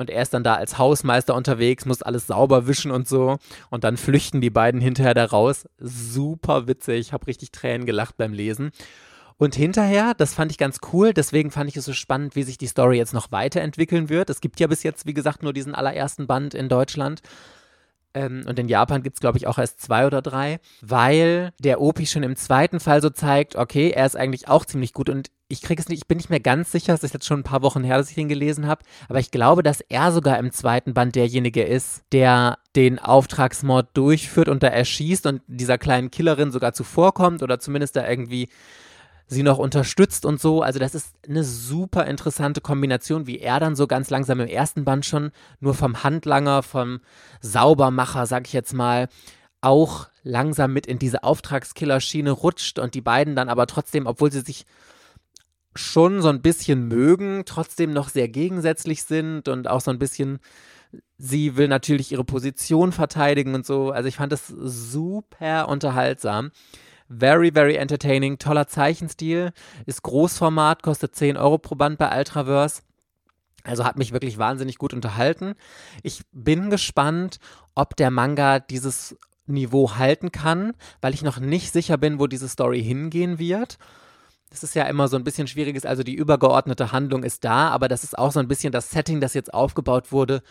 und 0.00 0.08
er 0.08 0.22
ist 0.22 0.32
dann 0.32 0.42
da 0.42 0.54
als 0.54 0.78
Hausmeister 0.78 1.34
unterwegs, 1.34 1.84
muss 1.84 2.00
alles 2.00 2.26
sauber 2.26 2.66
wischen 2.66 2.90
und 2.90 3.06
so 3.06 3.36
und 3.68 3.84
dann 3.84 3.98
flüchten 3.98 4.40
die 4.40 4.48
beiden 4.48 4.80
hinterher 4.80 5.12
da 5.12 5.26
raus. 5.26 5.68
Super 5.78 6.66
witzig, 6.66 7.00
ich 7.00 7.12
habe 7.12 7.26
richtig 7.26 7.52
Tränen 7.52 7.86
gelacht 7.86 8.16
beim 8.16 8.32
Lesen. 8.32 8.70
Und 9.36 9.54
hinterher, 9.54 10.14
das 10.14 10.32
fand 10.34 10.52
ich 10.52 10.58
ganz 10.58 10.78
cool, 10.92 11.12
deswegen 11.12 11.50
fand 11.50 11.68
ich 11.68 11.76
es 11.76 11.84
so 11.84 11.92
spannend, 11.92 12.34
wie 12.34 12.44
sich 12.44 12.56
die 12.56 12.66
Story 12.66 12.96
jetzt 12.96 13.12
noch 13.12 13.30
weiterentwickeln 13.30 14.08
wird. 14.08 14.30
Es 14.30 14.40
gibt 14.40 14.58
ja 14.58 14.66
bis 14.66 14.82
jetzt, 14.82 15.04
wie 15.04 15.14
gesagt, 15.14 15.42
nur 15.42 15.52
diesen 15.52 15.74
allerersten 15.74 16.26
Band 16.26 16.54
in 16.54 16.70
Deutschland. 16.70 17.20
Ähm, 18.14 18.44
und 18.46 18.58
in 18.58 18.68
Japan 18.68 19.02
gibt 19.02 19.16
es, 19.16 19.20
glaube 19.20 19.36
ich, 19.36 19.46
auch 19.46 19.58
erst 19.58 19.82
zwei 19.82 20.06
oder 20.06 20.22
drei, 20.22 20.60
weil 20.80 21.52
der 21.58 21.80
Opi 21.80 22.06
schon 22.06 22.22
im 22.22 22.36
zweiten 22.36 22.80
Fall 22.80 23.02
so 23.02 23.10
zeigt, 23.10 23.56
okay, 23.56 23.90
er 23.90 24.06
ist 24.06 24.16
eigentlich 24.16 24.48
auch 24.48 24.64
ziemlich 24.64 24.94
gut 24.94 25.10
und 25.10 25.30
ich 25.50 25.62
kriege 25.62 25.82
es 25.82 25.88
nicht, 25.88 25.98
ich 25.98 26.06
bin 26.06 26.16
nicht 26.16 26.30
mehr 26.30 26.40
ganz 26.40 26.70
sicher, 26.70 26.94
es 26.94 27.02
ist 27.02 27.12
jetzt 27.12 27.26
schon 27.26 27.40
ein 27.40 27.44
paar 27.44 27.62
Wochen 27.62 27.82
her, 27.82 27.98
dass 27.98 28.08
ich 28.08 28.14
den 28.14 28.28
gelesen 28.28 28.66
habe, 28.66 28.84
aber 29.08 29.18
ich 29.18 29.30
glaube, 29.30 29.62
dass 29.62 29.80
er 29.80 30.12
sogar 30.12 30.38
im 30.38 30.52
zweiten 30.52 30.94
Band 30.94 31.16
derjenige 31.16 31.64
ist, 31.64 32.04
der 32.12 32.58
den 32.76 33.00
Auftragsmord 33.00 33.88
durchführt 33.94 34.48
und 34.48 34.62
da 34.62 34.68
erschießt 34.68 35.26
und 35.26 35.42
dieser 35.48 35.76
kleinen 35.76 36.10
Killerin 36.10 36.52
sogar 36.52 36.72
zuvorkommt 36.72 37.42
oder 37.42 37.58
zumindest 37.58 37.96
da 37.96 38.08
irgendwie 38.08 38.48
sie 39.26 39.42
noch 39.42 39.58
unterstützt 39.58 40.24
und 40.24 40.40
so. 40.40 40.62
Also 40.62 40.78
das 40.78 40.94
ist 40.94 41.14
eine 41.28 41.44
super 41.44 42.06
interessante 42.06 42.60
Kombination, 42.60 43.26
wie 43.26 43.38
er 43.38 43.60
dann 43.60 43.76
so 43.76 43.86
ganz 43.86 44.10
langsam 44.10 44.40
im 44.40 44.48
ersten 44.48 44.84
Band 44.84 45.04
schon 45.04 45.30
nur 45.60 45.74
vom 45.74 46.02
Handlanger, 46.02 46.62
vom 46.62 47.00
Saubermacher, 47.40 48.26
sag 48.26 48.46
ich 48.46 48.52
jetzt 48.52 48.72
mal, 48.72 49.08
auch 49.60 50.08
langsam 50.22 50.72
mit 50.72 50.86
in 50.86 50.98
diese 50.98 51.22
Auftragskillerschiene 51.22 52.30
rutscht 52.30 52.78
und 52.78 52.94
die 52.94 53.00
beiden 53.00 53.36
dann 53.36 53.48
aber 53.48 53.66
trotzdem, 53.66 54.06
obwohl 54.06 54.32
sie 54.32 54.40
sich 54.40 54.64
schon 55.74 56.20
so 56.22 56.28
ein 56.28 56.42
bisschen 56.42 56.88
mögen, 56.88 57.42
trotzdem 57.46 57.92
noch 57.92 58.08
sehr 58.08 58.28
gegensätzlich 58.28 59.04
sind 59.04 59.48
und 59.48 59.68
auch 59.68 59.80
so 59.80 59.90
ein 59.90 59.98
bisschen, 59.98 60.40
sie 61.16 61.56
will 61.56 61.68
natürlich 61.68 62.12
ihre 62.12 62.24
Position 62.24 62.92
verteidigen 62.92 63.54
und 63.54 63.64
so. 63.64 63.90
Also 63.90 64.08
ich 64.08 64.16
fand 64.16 64.32
das 64.32 64.48
super 64.48 65.68
unterhaltsam. 65.68 66.50
Very, 67.08 67.50
very 67.52 67.74
entertaining. 67.74 68.38
Toller 68.38 68.68
Zeichenstil. 68.68 69.52
Ist 69.86 70.02
Großformat, 70.02 70.82
kostet 70.82 71.16
10 71.16 71.36
Euro 71.36 71.58
pro 71.58 71.74
Band 71.74 71.98
bei 71.98 72.16
Ultraverse. 72.16 72.82
Also 73.64 73.84
hat 73.84 73.98
mich 73.98 74.12
wirklich 74.12 74.38
wahnsinnig 74.38 74.78
gut 74.78 74.94
unterhalten. 74.94 75.54
Ich 76.02 76.22
bin 76.32 76.70
gespannt, 76.70 77.38
ob 77.74 77.96
der 77.96 78.10
Manga 78.10 78.58
dieses 78.58 79.16
Niveau 79.46 79.96
halten 79.96 80.32
kann, 80.32 80.72
weil 81.00 81.14
ich 81.14 81.22
noch 81.22 81.40
nicht 81.40 81.72
sicher 81.72 81.98
bin, 81.98 82.18
wo 82.18 82.26
diese 82.26 82.48
Story 82.48 82.82
hingehen 82.82 83.38
wird. 83.38 83.78
Das 84.50 84.64
ist 84.64 84.74
ja 84.74 84.84
immer 84.84 85.06
so 85.06 85.16
ein 85.16 85.22
bisschen 85.22 85.46
schwieriges, 85.46 85.86
also 85.86 86.02
die 86.02 86.14
übergeordnete 86.14 86.90
Handlung 86.90 87.22
ist 87.22 87.44
da, 87.44 87.68
aber 87.68 87.86
das 87.86 88.02
ist 88.02 88.18
auch 88.18 88.32
so 88.32 88.40
ein 88.40 88.48
bisschen 88.48 88.72
das 88.72 88.90
Setting, 88.90 89.20
das 89.20 89.32
jetzt 89.32 89.54
aufgebaut 89.54 90.10
wurde, 90.10 90.42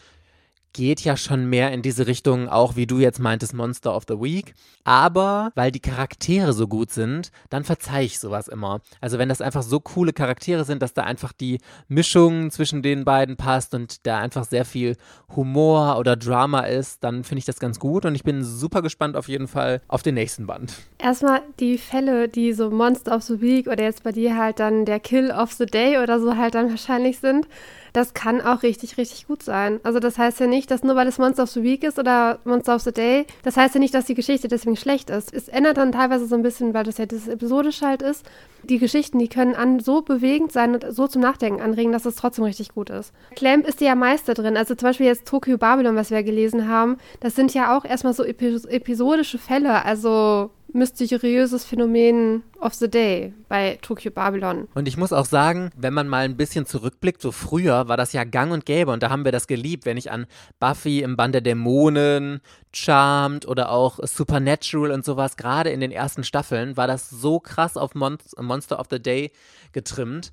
geht 0.73 1.01
ja 1.01 1.17
schon 1.17 1.49
mehr 1.49 1.71
in 1.71 1.81
diese 1.81 2.07
Richtung, 2.07 2.47
auch 2.49 2.75
wie 2.75 2.87
du 2.87 2.99
jetzt 2.99 3.19
meintest, 3.19 3.53
Monster 3.53 3.95
of 3.95 4.03
the 4.07 4.15
Week. 4.15 4.53
Aber 4.83 5.51
weil 5.55 5.71
die 5.71 5.79
Charaktere 5.79 6.53
so 6.53 6.67
gut 6.67 6.91
sind, 6.91 7.31
dann 7.49 7.63
verzeihe 7.63 8.05
ich 8.05 8.19
sowas 8.19 8.47
immer. 8.47 8.81
Also 9.01 9.17
wenn 9.17 9.29
das 9.29 9.41
einfach 9.41 9.63
so 9.63 9.79
coole 9.79 10.13
Charaktere 10.13 10.65
sind, 10.65 10.81
dass 10.81 10.93
da 10.93 11.03
einfach 11.03 11.33
die 11.33 11.59
Mischung 11.87 12.51
zwischen 12.51 12.81
den 12.81 13.05
beiden 13.05 13.35
passt 13.35 13.73
und 13.73 14.05
da 14.07 14.19
einfach 14.19 14.45
sehr 14.45 14.65
viel 14.65 14.95
Humor 15.35 15.97
oder 15.99 16.15
Drama 16.15 16.61
ist, 16.61 17.03
dann 17.03 17.23
finde 17.23 17.39
ich 17.39 17.45
das 17.45 17.59
ganz 17.59 17.79
gut 17.79 18.05
und 18.05 18.15
ich 18.15 18.23
bin 18.23 18.43
super 18.43 18.81
gespannt 18.81 19.15
auf 19.15 19.27
jeden 19.27 19.47
Fall 19.47 19.81
auf 19.87 20.01
den 20.01 20.15
nächsten 20.15 20.47
Band. 20.47 20.73
Erstmal 20.97 21.41
die 21.59 21.77
Fälle, 21.77 22.27
die 22.27 22.53
so 22.53 22.69
Monster 22.71 23.15
of 23.15 23.23
the 23.23 23.41
Week 23.41 23.67
oder 23.67 23.83
jetzt 23.83 24.03
bei 24.03 24.11
dir 24.11 24.37
halt 24.37 24.59
dann 24.59 24.85
der 24.85 24.99
Kill 24.99 25.31
of 25.31 25.53
the 25.53 25.65
Day 25.65 25.97
oder 25.97 26.19
so 26.19 26.35
halt 26.35 26.55
dann 26.55 26.69
wahrscheinlich 26.69 27.19
sind 27.19 27.47
das 27.93 28.13
kann 28.13 28.41
auch 28.41 28.63
richtig, 28.63 28.97
richtig 28.97 29.27
gut 29.27 29.43
sein. 29.43 29.79
Also 29.83 29.99
das 29.99 30.17
heißt 30.17 30.39
ja 30.39 30.47
nicht, 30.47 30.71
dass 30.71 30.83
nur 30.83 30.95
weil 30.95 31.07
es 31.07 31.17
Monster 31.17 31.43
of 31.43 31.49
the 31.49 31.63
Week 31.63 31.83
ist 31.83 31.99
oder 31.99 32.39
Monster 32.43 32.75
of 32.75 32.81
the 32.81 32.91
Day, 32.91 33.25
das 33.43 33.57
heißt 33.57 33.75
ja 33.75 33.79
nicht, 33.79 33.93
dass 33.93 34.05
die 34.05 34.15
Geschichte 34.15 34.47
deswegen 34.47 34.75
schlecht 34.75 35.09
ist. 35.09 35.33
Es 35.33 35.47
ändert 35.47 35.77
dann 35.77 35.91
teilweise 35.91 36.25
so 36.25 36.35
ein 36.35 36.41
bisschen, 36.41 36.73
weil 36.73 36.83
das 36.83 36.97
ja 36.97 37.05
das 37.05 37.27
episodisch 37.27 37.81
halt 37.81 38.01
ist. 38.01 38.25
Die 38.63 38.79
Geschichten, 38.79 39.19
die 39.19 39.29
können 39.29 39.55
an 39.55 39.79
so 39.79 40.01
bewegend 40.01 40.51
sein 40.51 40.73
und 40.73 40.85
so 40.89 41.07
zum 41.07 41.21
Nachdenken 41.21 41.61
anregen, 41.61 41.91
dass 41.91 42.05
es 42.05 42.15
trotzdem 42.15 42.43
richtig 42.43 42.69
gut 42.73 42.89
ist. 42.89 43.13
Clamp 43.35 43.67
ist 43.67 43.81
ja 43.81 43.95
Meister 43.95 44.33
drin. 44.33 44.57
Also 44.57 44.75
zum 44.75 44.89
Beispiel 44.89 45.05
jetzt 45.05 45.27
Tokyo 45.27 45.57
Babylon, 45.57 45.95
was 45.95 46.11
wir 46.11 46.23
gelesen 46.23 46.67
haben, 46.67 46.97
das 47.21 47.35
sind 47.35 47.53
ja 47.53 47.77
auch 47.77 47.85
erstmal 47.85 48.13
so 48.13 48.23
episodische 48.23 49.37
Fälle. 49.37 49.85
Also 49.85 50.51
mysteriöses 50.73 51.65
Phänomen 51.65 52.43
of 52.59 52.73
the 52.73 52.89
Day 52.89 53.33
bei 53.47 53.77
Tokyo 53.81 54.11
Babylon. 54.11 54.67
Und 54.73 54.87
ich 54.87 54.97
muss 54.97 55.13
auch 55.13 55.25
sagen, 55.25 55.71
wenn 55.75 55.93
man 55.93 56.07
mal 56.07 56.25
ein 56.25 56.37
bisschen 56.37 56.65
zurückblickt, 56.65 57.21
so 57.21 57.31
früher 57.31 57.87
war 57.87 57.97
das 57.97 58.13
ja 58.13 58.23
gang 58.23 58.51
und 58.51 58.65
gäbe 58.65 58.91
und 58.91 59.03
da 59.03 59.09
haben 59.09 59.25
wir 59.25 59.31
das 59.31 59.47
geliebt, 59.47 59.85
wenn 59.85 59.97
ich 59.97 60.11
an 60.11 60.25
Buffy 60.59 61.01
im 61.01 61.17
Band 61.17 61.33
der 61.35 61.41
Dämonen, 61.41 62.41
Charmed 62.73 63.47
oder 63.47 63.71
auch 63.71 63.99
Supernatural 64.03 64.91
und 64.91 65.05
sowas, 65.05 65.37
gerade 65.37 65.71
in 65.71 65.79
den 65.79 65.91
ersten 65.91 66.23
Staffeln, 66.23 66.77
war 66.77 66.87
das 66.87 67.09
so 67.09 67.39
krass 67.39 67.77
auf 67.77 67.95
Mon 67.95 68.17
Monster 68.37 68.79
of 68.79 68.87
the 68.89 69.01
Day 69.01 69.31
getrimmt 69.71 70.31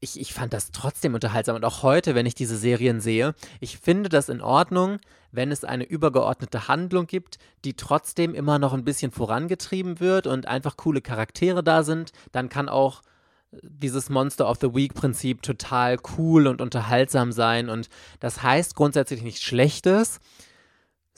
ich, 0.00 0.20
ich 0.20 0.32
fand 0.32 0.52
das 0.52 0.70
trotzdem 0.72 1.14
unterhaltsam 1.14 1.56
und 1.56 1.64
auch 1.64 1.82
heute, 1.82 2.14
wenn 2.14 2.26
ich 2.26 2.34
diese 2.34 2.56
Serien 2.56 3.00
sehe, 3.00 3.34
ich 3.60 3.78
finde 3.78 4.08
das 4.08 4.28
in 4.28 4.40
Ordnung, 4.40 4.98
wenn 5.32 5.52
es 5.52 5.64
eine 5.64 5.84
übergeordnete 5.84 6.68
Handlung 6.68 7.06
gibt, 7.06 7.38
die 7.64 7.74
trotzdem 7.74 8.34
immer 8.34 8.58
noch 8.58 8.72
ein 8.72 8.84
bisschen 8.84 9.10
vorangetrieben 9.10 10.00
wird 10.00 10.26
und 10.26 10.46
einfach 10.46 10.76
coole 10.76 11.00
Charaktere 11.00 11.62
da 11.62 11.82
sind, 11.82 12.12
dann 12.32 12.48
kann 12.48 12.68
auch 12.68 13.02
dieses 13.62 14.10
Monster 14.10 14.48
of 14.48 14.58
the 14.60 14.74
Week 14.74 14.94
Prinzip 14.94 15.42
total 15.42 15.98
cool 16.16 16.46
und 16.46 16.60
unterhaltsam 16.60 17.32
sein 17.32 17.68
und 17.68 17.88
das 18.20 18.42
heißt 18.42 18.76
grundsätzlich 18.76 19.22
nichts 19.22 19.42
Schlechtes. 19.42 20.20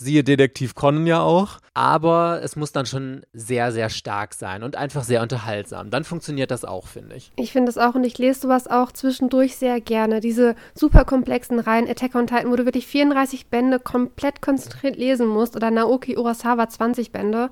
Siehe 0.02 0.24
Detektiv 0.24 0.74
Conan 0.74 1.06
ja 1.06 1.20
auch. 1.20 1.58
Aber 1.74 2.40
es 2.42 2.56
muss 2.56 2.72
dann 2.72 2.84
schon 2.84 3.22
sehr, 3.32 3.72
sehr 3.72 3.88
stark 3.88 4.34
sein 4.34 4.62
und 4.62 4.76
einfach 4.76 5.04
sehr 5.04 5.22
unterhaltsam. 5.22 5.90
Dann 5.90 6.04
funktioniert 6.04 6.50
das 6.50 6.64
auch, 6.64 6.86
finde 6.86 7.16
ich. 7.16 7.32
Ich 7.36 7.52
finde 7.52 7.72
das 7.72 7.78
auch 7.78 7.94
und 7.94 8.04
ich 8.04 8.18
lese 8.18 8.40
sowas 8.40 8.66
auch 8.66 8.92
zwischendurch 8.92 9.56
sehr 9.56 9.80
gerne. 9.80 10.20
Diese 10.20 10.54
super 10.74 11.04
komplexen 11.04 11.58
Reihen 11.58 11.88
Attack 11.88 12.14
on 12.14 12.26
Titan, 12.26 12.50
wo 12.50 12.56
du 12.56 12.66
wirklich 12.66 12.86
34 12.86 13.46
Bände 13.46 13.78
komplett 13.78 14.42
konzentriert 14.42 14.96
lesen 14.96 15.26
musst 15.28 15.56
oder 15.56 15.70
Naoki 15.70 16.18
Urasawa 16.18 16.68
20 16.68 17.12
Bände. 17.12 17.50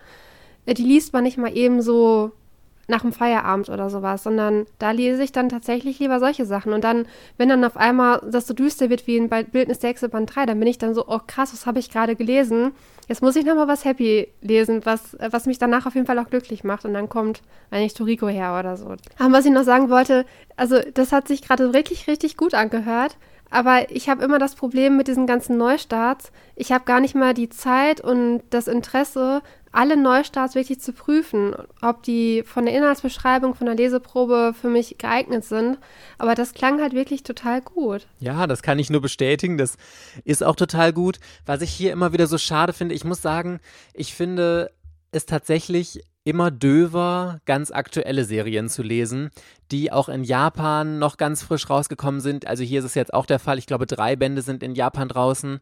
Äh, 0.67 0.75
die 0.75 0.85
liest 0.85 1.13
man 1.13 1.25
nicht 1.25 1.39
mal 1.39 1.57
eben 1.57 1.81
so 1.81 2.33
nach 2.91 3.03
dem 3.03 3.13
Feierabend 3.13 3.71
oder 3.71 3.89
sowas, 3.89 4.23
sondern 4.23 4.67
da 4.79 4.91
lese 4.91 5.23
ich 5.23 5.33
dann 5.33 5.49
tatsächlich 5.49 5.99
lieber 5.99 6.21
solche 6.21 6.45
Sachen. 6.45 6.73
Und 6.73 6.85
dann, 6.85 7.07
wenn 7.39 7.49
dann 7.49 7.65
auf 7.65 7.77
einmal 7.77 8.21
das 8.31 8.47
so 8.47 8.53
düster 8.53 8.91
wird 8.91 9.07
wie 9.07 9.17
in 9.17 9.29
Bildnis 9.29 9.79
der 9.79 9.95
Band 10.09 10.35
3, 10.35 10.47
dann 10.47 10.59
bin 10.59 10.69
ich 10.69 10.79
dann 10.79 10.95
so, 10.95 11.07
oh 11.07 11.21
krass, 11.27 11.53
was 11.53 11.67
habe 11.67 11.79
ich 11.79 11.91
gerade 11.91 12.17
gelesen? 12.17 12.73
Jetzt 13.09 13.23
muss 13.23 13.37
ich 13.37 13.45
nochmal 13.45 13.69
was 13.69 13.85
Happy 13.85 14.29
lesen, 14.41 14.83
was, 14.85 15.17
was 15.31 15.47
mich 15.47 15.59
danach 15.59 15.87
auf 15.87 15.95
jeden 15.95 16.07
Fall 16.07 16.19
auch 16.19 16.31
glücklich 16.31 16.63
macht. 16.63 16.85
Und 16.85 16.95
dann 16.95 17.09
kommt 17.09 17.43
eigentlich 17.71 17.95
Toriko 17.95 18.29
her 18.29 18.57
oder 18.59 18.77
so. 18.77 18.95
Aber 19.19 19.33
was 19.33 19.47
ich 19.47 19.53
noch 19.53 19.65
sagen 19.65 19.89
wollte, 19.91 20.27
also 20.57 20.79
das 20.95 21.13
hat 21.13 21.27
sich 21.27 21.43
gerade 21.43 21.73
wirklich 21.73 22.07
richtig 22.07 22.37
gut 22.37 22.55
angehört. 22.55 23.17
Aber 23.51 23.91
ich 23.91 24.09
habe 24.09 24.23
immer 24.23 24.39
das 24.39 24.55
Problem 24.55 24.97
mit 24.97 25.09
diesen 25.09 25.27
ganzen 25.27 25.57
Neustarts. 25.57 26.31
Ich 26.55 26.71
habe 26.71 26.85
gar 26.85 27.01
nicht 27.01 27.17
mal 27.17 27.35
die 27.35 27.49
Zeit 27.49 28.01
und 28.01 28.43
das 28.51 28.69
Interesse, 28.69 29.43
alle 29.73 29.97
Neustarts 29.97 30.55
wirklich 30.55 30.81
zu 30.81 30.93
prüfen, 30.93 31.55
ob 31.81 32.03
die 32.03 32.43
von 32.45 32.65
der 32.65 32.75
Inhaltsbeschreibung, 32.75 33.55
von 33.55 33.67
der 33.67 33.77
Leseprobe 33.77 34.55
für 34.61 34.69
mich 34.69 34.99
geeignet 34.99 35.45
sind. 35.45 35.79
Aber 36.19 36.35
das 36.35 36.55
klang 36.55 36.81
halt 36.81 36.93
wirklich 36.93 37.23
total 37.23 37.61
gut. 37.61 38.07
Ja, 38.19 38.47
das 38.47 38.63
kann 38.63 38.79
ich 38.79 38.91
nur 38.91 39.01
bestätigen. 39.01 39.59
Das 39.59 39.77
ist 40.25 40.43
auch 40.43 40.57
total 40.57 40.93
gut. 40.93 41.21
Was 41.47 41.63
ich 41.63 41.71
hier 41.71 41.93
immer 41.93 42.13
wieder 42.13 42.27
so 42.27 42.39
schade 42.39 42.73
finde, 42.73 42.95
ich 42.95 43.05
muss 43.05 43.23
sagen, 43.23 43.61
ich 43.95 44.15
finde, 44.15 44.73
es 45.13 45.27
tatsächlich 45.27 46.03
immer 46.25 46.51
döver, 46.51 47.41
ganz 47.47 47.71
aktuelle 47.71 48.25
Serien 48.25 48.69
zu 48.69 48.83
lesen, 48.83 49.31
die 49.71 49.91
auch 49.91 50.09
in 50.09 50.25
Japan 50.25 50.99
noch 50.99 51.17
ganz 51.17 51.43
frisch 51.43 51.71
rausgekommen 51.71 52.21
sind. 52.21 52.47
Also 52.47 52.63
hier 52.63 52.81
ist 52.81 52.87
es 52.87 52.95
jetzt 52.95 53.15
auch 53.15 53.27
der 53.27 53.39
Fall. 53.39 53.59
Ich 53.59 53.67
glaube, 53.67 53.87
drei 53.87 54.17
Bände 54.17 54.43
sind 54.43 54.63
in 54.63 54.75
Japan 54.75 55.09
draußen. 55.09 55.61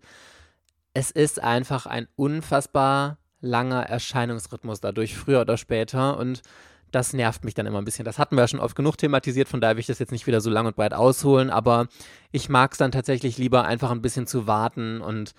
Es 0.94 1.10
ist 1.10 1.40
einfach 1.42 1.86
ein 1.86 2.08
unfassbar 2.16 3.17
langer 3.40 3.82
Erscheinungsrhythmus 3.82 4.80
dadurch, 4.80 5.16
früher 5.16 5.42
oder 5.42 5.56
später. 5.56 6.18
Und 6.18 6.42
das 6.90 7.12
nervt 7.12 7.44
mich 7.44 7.54
dann 7.54 7.66
immer 7.66 7.78
ein 7.78 7.84
bisschen. 7.84 8.04
Das 8.04 8.18
hatten 8.18 8.36
wir 8.36 8.42
ja 8.42 8.48
schon 8.48 8.60
oft 8.60 8.76
genug 8.76 8.96
thematisiert, 8.96 9.48
von 9.48 9.60
daher 9.60 9.76
will 9.76 9.80
ich 9.80 9.86
das 9.86 9.98
jetzt 9.98 10.12
nicht 10.12 10.26
wieder 10.26 10.40
so 10.40 10.50
lang 10.50 10.66
und 10.66 10.76
breit 10.76 10.94
ausholen, 10.94 11.50
aber 11.50 11.88
ich 12.32 12.48
mag 12.48 12.72
es 12.72 12.78
dann 12.78 12.92
tatsächlich 12.92 13.36
lieber 13.36 13.64
einfach 13.64 13.90
ein 13.90 14.02
bisschen 14.02 14.26
zu 14.26 14.46
warten 14.46 15.00
und 15.00 15.34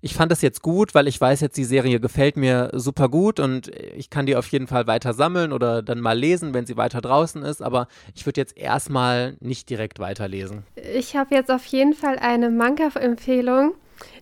ich 0.00 0.14
fand 0.14 0.30
das 0.30 0.42
jetzt 0.42 0.60
gut, 0.60 0.94
weil 0.94 1.08
ich 1.08 1.18
weiß 1.18 1.40
jetzt, 1.40 1.56
die 1.56 1.64
Serie 1.64 1.98
gefällt 1.98 2.36
mir 2.36 2.68
super 2.74 3.08
gut 3.08 3.40
und 3.40 3.68
ich 3.96 4.10
kann 4.10 4.26
die 4.26 4.36
auf 4.36 4.46
jeden 4.48 4.66
Fall 4.66 4.86
weiter 4.86 5.14
sammeln 5.14 5.50
oder 5.50 5.80
dann 5.80 5.98
mal 5.98 6.18
lesen, 6.18 6.52
wenn 6.52 6.66
sie 6.66 6.76
weiter 6.76 7.00
draußen 7.00 7.42
ist. 7.42 7.62
Aber 7.62 7.88
ich 8.14 8.26
würde 8.26 8.38
jetzt 8.38 8.54
erstmal 8.54 9.38
nicht 9.40 9.70
direkt 9.70 10.00
weiterlesen. 10.00 10.64
Ich 10.94 11.16
habe 11.16 11.34
jetzt 11.34 11.50
auf 11.50 11.64
jeden 11.64 11.94
Fall 11.94 12.18
eine 12.18 12.50
Manga-Empfehlung, 12.50 13.72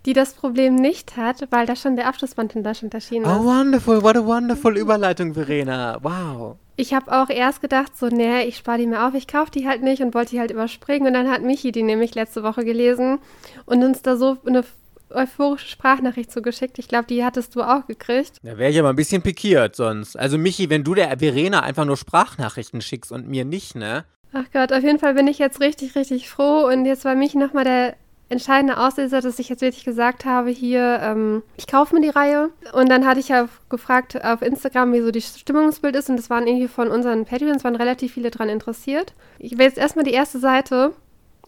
die 0.07 0.12
das 0.12 0.35
Problem 0.35 0.75
nicht 0.75 1.17
hat, 1.17 1.47
weil 1.51 1.67
da 1.67 1.77
schon 1.77 1.97
der 1.97 2.09
Abschlussband 2.09 2.57
in 2.57 2.65
Deutschland 2.65 2.95
erschienen 2.95 3.25
ist. 3.25 3.31
Oh, 3.31 3.45
wonderful. 3.45 4.03
What 4.03 4.17
a 4.17 4.25
wonderful 4.25 4.77
Überleitung, 4.77 5.35
Verena. 5.35 5.99
Wow. 6.03 6.57
Ich 6.77 6.95
habe 6.95 7.12
auch 7.12 7.29
erst 7.29 7.61
gedacht, 7.61 7.97
so, 7.97 8.09
nee, 8.09 8.45
ich 8.45 8.57
spare 8.57 8.79
die 8.79 8.87
mir 8.87 9.07
auf, 9.07 9.15
ich 9.15 9.29
kaufe 9.29 9.51
die 9.51 9.69
halt 9.69 9.83
nicht 9.83 10.03
und 10.03 10.15
wollte 10.15 10.31
die 10.31 10.41
halt 10.41 10.51
überspringen. 10.51 11.07
Und 11.07 11.12
dann 11.12 11.31
hat 11.31 11.43
Michi 11.43 11.71
die 11.71 11.83
nämlich 11.83 12.15
letzte 12.15 12.43
Woche 12.43 12.65
gelesen 12.65 13.19
und 13.67 13.85
uns 13.85 14.03
da 14.03 14.17
so 14.17 14.38
eine 14.47 14.65
euphorische 15.11 15.69
Sprachnachricht 15.69 16.33
zugeschickt. 16.33 16.79
Ich 16.79 16.88
glaube, 16.88 17.07
die 17.07 17.25
hattest 17.25 17.55
du 17.55 17.62
auch 17.62 17.87
gekriegt. 17.87 18.38
Da 18.43 18.57
wäre 18.57 18.71
ich 18.71 18.79
aber 18.79 18.88
ein 18.88 18.97
bisschen 18.97 19.23
pikiert 19.23 19.77
sonst. 19.77 20.19
Also 20.19 20.38
Michi, 20.38 20.71
wenn 20.71 20.85
du 20.85 20.95
der 20.95 21.19
Verena 21.19 21.61
einfach 21.61 21.85
nur 21.85 21.99
Sprachnachrichten 21.99 22.81
schickst 22.81 23.12
und 23.12 23.29
mir 23.29 23.45
nicht, 23.45 23.75
ne? 23.75 24.05
Ach 24.33 24.47
Gott, 24.53 24.73
auf 24.73 24.83
jeden 24.83 24.99
Fall 24.99 25.12
bin 25.12 25.27
ich 25.29 25.38
jetzt 25.38 25.61
richtig, 25.61 25.95
richtig 25.95 26.31
froh. 26.31 26.67
Und 26.67 26.87
jetzt 26.87 27.05
war 27.05 27.15
Michi 27.15 27.37
nochmal 27.37 27.65
der 27.65 27.97
entscheidende 28.33 28.79
Auslöser, 28.79 29.21
dass 29.21 29.38
ich 29.38 29.49
jetzt 29.49 29.61
wirklich 29.61 29.85
gesagt 29.85 30.25
habe, 30.25 30.51
hier, 30.51 30.99
ähm, 31.03 31.42
ich 31.57 31.66
kaufe 31.66 31.95
mir 31.95 32.01
die 32.01 32.09
Reihe. 32.09 32.51
Und 32.73 32.88
dann 32.88 33.07
hatte 33.07 33.21
ich 33.21 33.29
ja 33.29 33.49
gefragt 33.68 34.23
auf 34.25 34.42
Instagram, 34.42 34.92
wie 34.92 35.03
so 35.03 35.11
die 35.11 35.21
Stimmungsbild 35.21 35.95
ist. 35.95 36.11
Und 36.11 36.16
das 36.16 36.31
waren 36.31 36.47
irgendwie 36.47 36.68
von 36.68 36.88
unseren 36.88 37.25
Patreons, 37.25 37.62
waren 37.62 37.77
relativ 37.77 38.14
viele 38.14 38.31
dran 38.31 38.49
interessiert. 38.49 39.14
Ich 39.38 39.53
will 39.53 39.66
jetzt 39.66 39.79
erstmal 39.79 40.05
die 40.05 40.12
erste 40.12 40.38
Seite. 40.38 40.92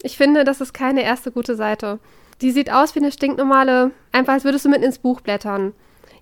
Ich 0.03 0.15
finde, 0.15 0.43
das 0.43 0.61
ist 0.61 0.73
keine 0.73 1.03
erste 1.03 1.31
gute 1.31 1.55
Seite. 1.55 1.99
Die 2.41 2.51
sieht 2.51 2.71
aus 2.71 2.95
wie 2.95 2.99
eine 2.99 3.11
stinknormale, 3.11 3.91
einfach 4.11 4.33
als 4.33 4.43
würdest 4.43 4.65
du 4.65 4.69
mitten 4.69 4.83
ins 4.83 4.99
Buch 4.99 5.21
blättern. 5.21 5.73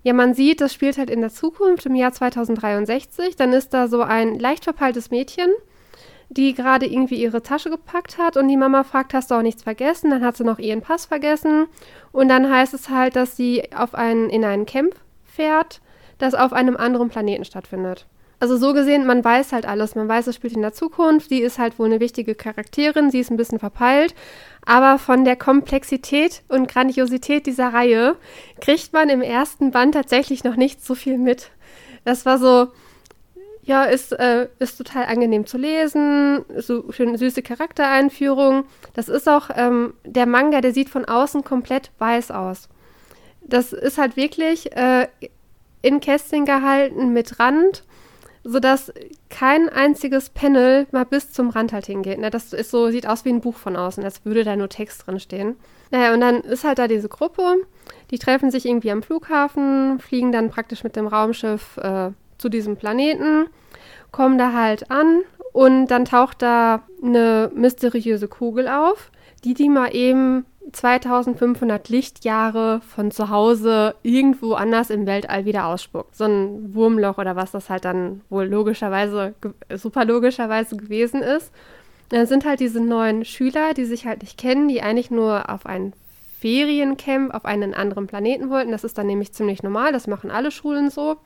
Ja, 0.02 0.12
man 0.12 0.34
sieht, 0.34 0.60
das 0.60 0.72
spielt 0.72 0.98
halt 0.98 1.10
in 1.10 1.20
der 1.20 1.30
Zukunft, 1.30 1.86
im 1.86 1.94
Jahr 1.94 2.12
2063. 2.12 3.36
Dann 3.36 3.52
ist 3.52 3.74
da 3.74 3.88
so 3.88 4.02
ein 4.02 4.38
leicht 4.38 4.64
verpeiltes 4.64 5.10
Mädchen, 5.10 5.50
die 6.36 6.54
gerade 6.54 6.86
irgendwie 6.86 7.16
ihre 7.16 7.42
Tasche 7.42 7.70
gepackt 7.70 8.18
hat 8.18 8.36
und 8.36 8.48
die 8.48 8.56
Mama 8.56 8.84
fragt, 8.84 9.14
hast 9.14 9.30
du 9.30 9.36
auch 9.36 9.42
nichts 9.42 9.62
vergessen? 9.62 10.10
Dann 10.10 10.24
hat 10.24 10.36
sie 10.36 10.44
noch 10.44 10.58
ihren 10.58 10.80
Pass 10.80 11.06
vergessen. 11.06 11.66
Und 12.12 12.28
dann 12.28 12.50
heißt 12.50 12.74
es 12.74 12.88
halt, 12.88 13.16
dass 13.16 13.36
sie 13.36 13.72
auf 13.74 13.94
einen, 13.94 14.30
in 14.30 14.44
ein 14.44 14.66
Camp 14.66 14.94
fährt, 15.24 15.80
das 16.18 16.34
auf 16.34 16.52
einem 16.52 16.76
anderen 16.76 17.08
Planeten 17.08 17.44
stattfindet. 17.44 18.06
Also 18.40 18.56
so 18.56 18.74
gesehen, 18.74 19.06
man 19.06 19.24
weiß 19.24 19.52
halt 19.52 19.64
alles. 19.64 19.94
Man 19.94 20.08
weiß, 20.08 20.26
es 20.26 20.34
spielt 20.34 20.54
in 20.54 20.62
der 20.62 20.72
Zukunft. 20.72 21.30
Die 21.30 21.40
ist 21.40 21.58
halt 21.58 21.78
wohl 21.78 21.86
eine 21.86 22.00
wichtige 22.00 22.34
Charakterin. 22.34 23.10
Sie 23.10 23.20
ist 23.20 23.30
ein 23.30 23.36
bisschen 23.36 23.58
verpeilt. 23.58 24.14
Aber 24.66 24.98
von 24.98 25.24
der 25.24 25.36
Komplexität 25.36 26.42
und 26.48 26.68
Grandiosität 26.68 27.46
dieser 27.46 27.72
Reihe 27.72 28.16
kriegt 28.60 28.92
man 28.92 29.08
im 29.08 29.22
ersten 29.22 29.70
Band 29.70 29.94
tatsächlich 29.94 30.44
noch 30.44 30.56
nicht 30.56 30.84
so 30.84 30.94
viel 30.94 31.16
mit. 31.16 31.52
Das 32.04 32.26
war 32.26 32.38
so, 32.38 32.68
ja, 33.64 33.84
ist, 33.84 34.12
äh, 34.12 34.48
ist 34.58 34.76
total 34.76 35.06
angenehm 35.06 35.46
zu 35.46 35.56
lesen, 35.56 36.44
so 36.58 36.90
schön 36.92 37.16
süße 37.16 37.42
Charaktereinführung. 37.42 38.64
Das 38.94 39.08
ist 39.08 39.28
auch 39.28 39.50
ähm, 39.54 39.94
der 40.04 40.26
Manga, 40.26 40.60
der 40.60 40.72
sieht 40.72 40.90
von 40.90 41.04
außen 41.04 41.44
komplett 41.44 41.90
weiß 41.98 42.30
aus. 42.30 42.68
Das 43.42 43.72
ist 43.72 43.98
halt 43.98 44.16
wirklich 44.16 44.74
äh, 44.76 45.08
in 45.82 46.00
Kästchen 46.00 46.44
gehalten 46.44 47.12
mit 47.12 47.40
Rand 47.40 47.84
sodass 48.44 48.92
kein 49.30 49.70
einziges 49.70 50.28
Panel 50.28 50.86
mal 50.92 51.06
bis 51.06 51.32
zum 51.32 51.48
Rand 51.48 51.72
halt 51.72 51.86
hingeht. 51.86 52.18
Ne? 52.18 52.30
Das 52.30 52.52
ist 52.52 52.70
so, 52.70 52.90
sieht 52.90 53.06
aus 53.06 53.24
wie 53.24 53.30
ein 53.30 53.40
Buch 53.40 53.56
von 53.56 53.74
außen, 53.74 54.04
als 54.04 54.24
würde 54.24 54.44
da 54.44 54.54
nur 54.54 54.68
Text 54.68 55.06
drin 55.06 55.18
stehen. 55.18 55.56
Naja, 55.90 56.12
und 56.12 56.20
dann 56.20 56.42
ist 56.42 56.62
halt 56.62 56.78
da 56.78 56.86
diese 56.86 57.08
Gruppe, 57.08 57.56
die 58.10 58.18
treffen 58.18 58.50
sich 58.50 58.66
irgendwie 58.66 58.90
am 58.90 59.02
Flughafen, 59.02 59.98
fliegen 59.98 60.30
dann 60.30 60.50
praktisch 60.50 60.84
mit 60.84 60.94
dem 60.94 61.06
Raumschiff 61.06 61.78
äh, 61.78 62.10
zu 62.44 62.50
diesem 62.50 62.76
Planeten, 62.76 63.46
kommen 64.12 64.36
da 64.36 64.52
halt 64.52 64.90
an 64.90 65.22
und 65.54 65.86
dann 65.86 66.04
taucht 66.04 66.42
da 66.42 66.82
eine 67.02 67.50
mysteriöse 67.54 68.28
Kugel 68.28 68.68
auf, 68.68 69.10
die 69.44 69.54
die 69.54 69.70
mal 69.70 69.96
eben 69.96 70.44
2500 70.70 71.88
Lichtjahre 71.88 72.82
von 72.86 73.10
zu 73.10 73.30
Hause 73.30 73.94
irgendwo 74.02 74.52
anders 74.52 74.90
im 74.90 75.06
Weltall 75.06 75.46
wieder 75.46 75.64
ausspuckt. 75.64 76.14
So 76.14 76.24
ein 76.24 76.74
Wurmloch 76.74 77.16
oder 77.16 77.34
was 77.34 77.52
das 77.52 77.70
halt 77.70 77.86
dann 77.86 78.20
wohl 78.28 78.44
logischerweise, 78.44 79.34
super 79.74 80.04
logischerweise 80.04 80.76
gewesen 80.76 81.22
ist. 81.22 81.50
Dann 82.10 82.26
sind 82.26 82.44
halt 82.44 82.60
diese 82.60 82.80
neuen 82.80 83.24
Schüler, 83.24 83.72
die 83.72 83.86
sich 83.86 84.04
halt 84.04 84.20
nicht 84.20 84.36
kennen, 84.36 84.68
die 84.68 84.82
eigentlich 84.82 85.10
nur 85.10 85.48
auf 85.48 85.64
ein 85.64 85.94
Feriencamp 86.40 87.32
auf 87.32 87.46
einen 87.46 87.72
anderen 87.72 88.06
Planeten 88.06 88.50
wollten. 88.50 88.70
Das 88.70 88.84
ist 88.84 88.98
dann 88.98 89.06
nämlich 89.06 89.32
ziemlich 89.32 89.62
normal, 89.62 89.92
das 89.92 90.06
machen 90.06 90.30
alle 90.30 90.50
Schulen 90.50 90.90
so. 90.90 91.16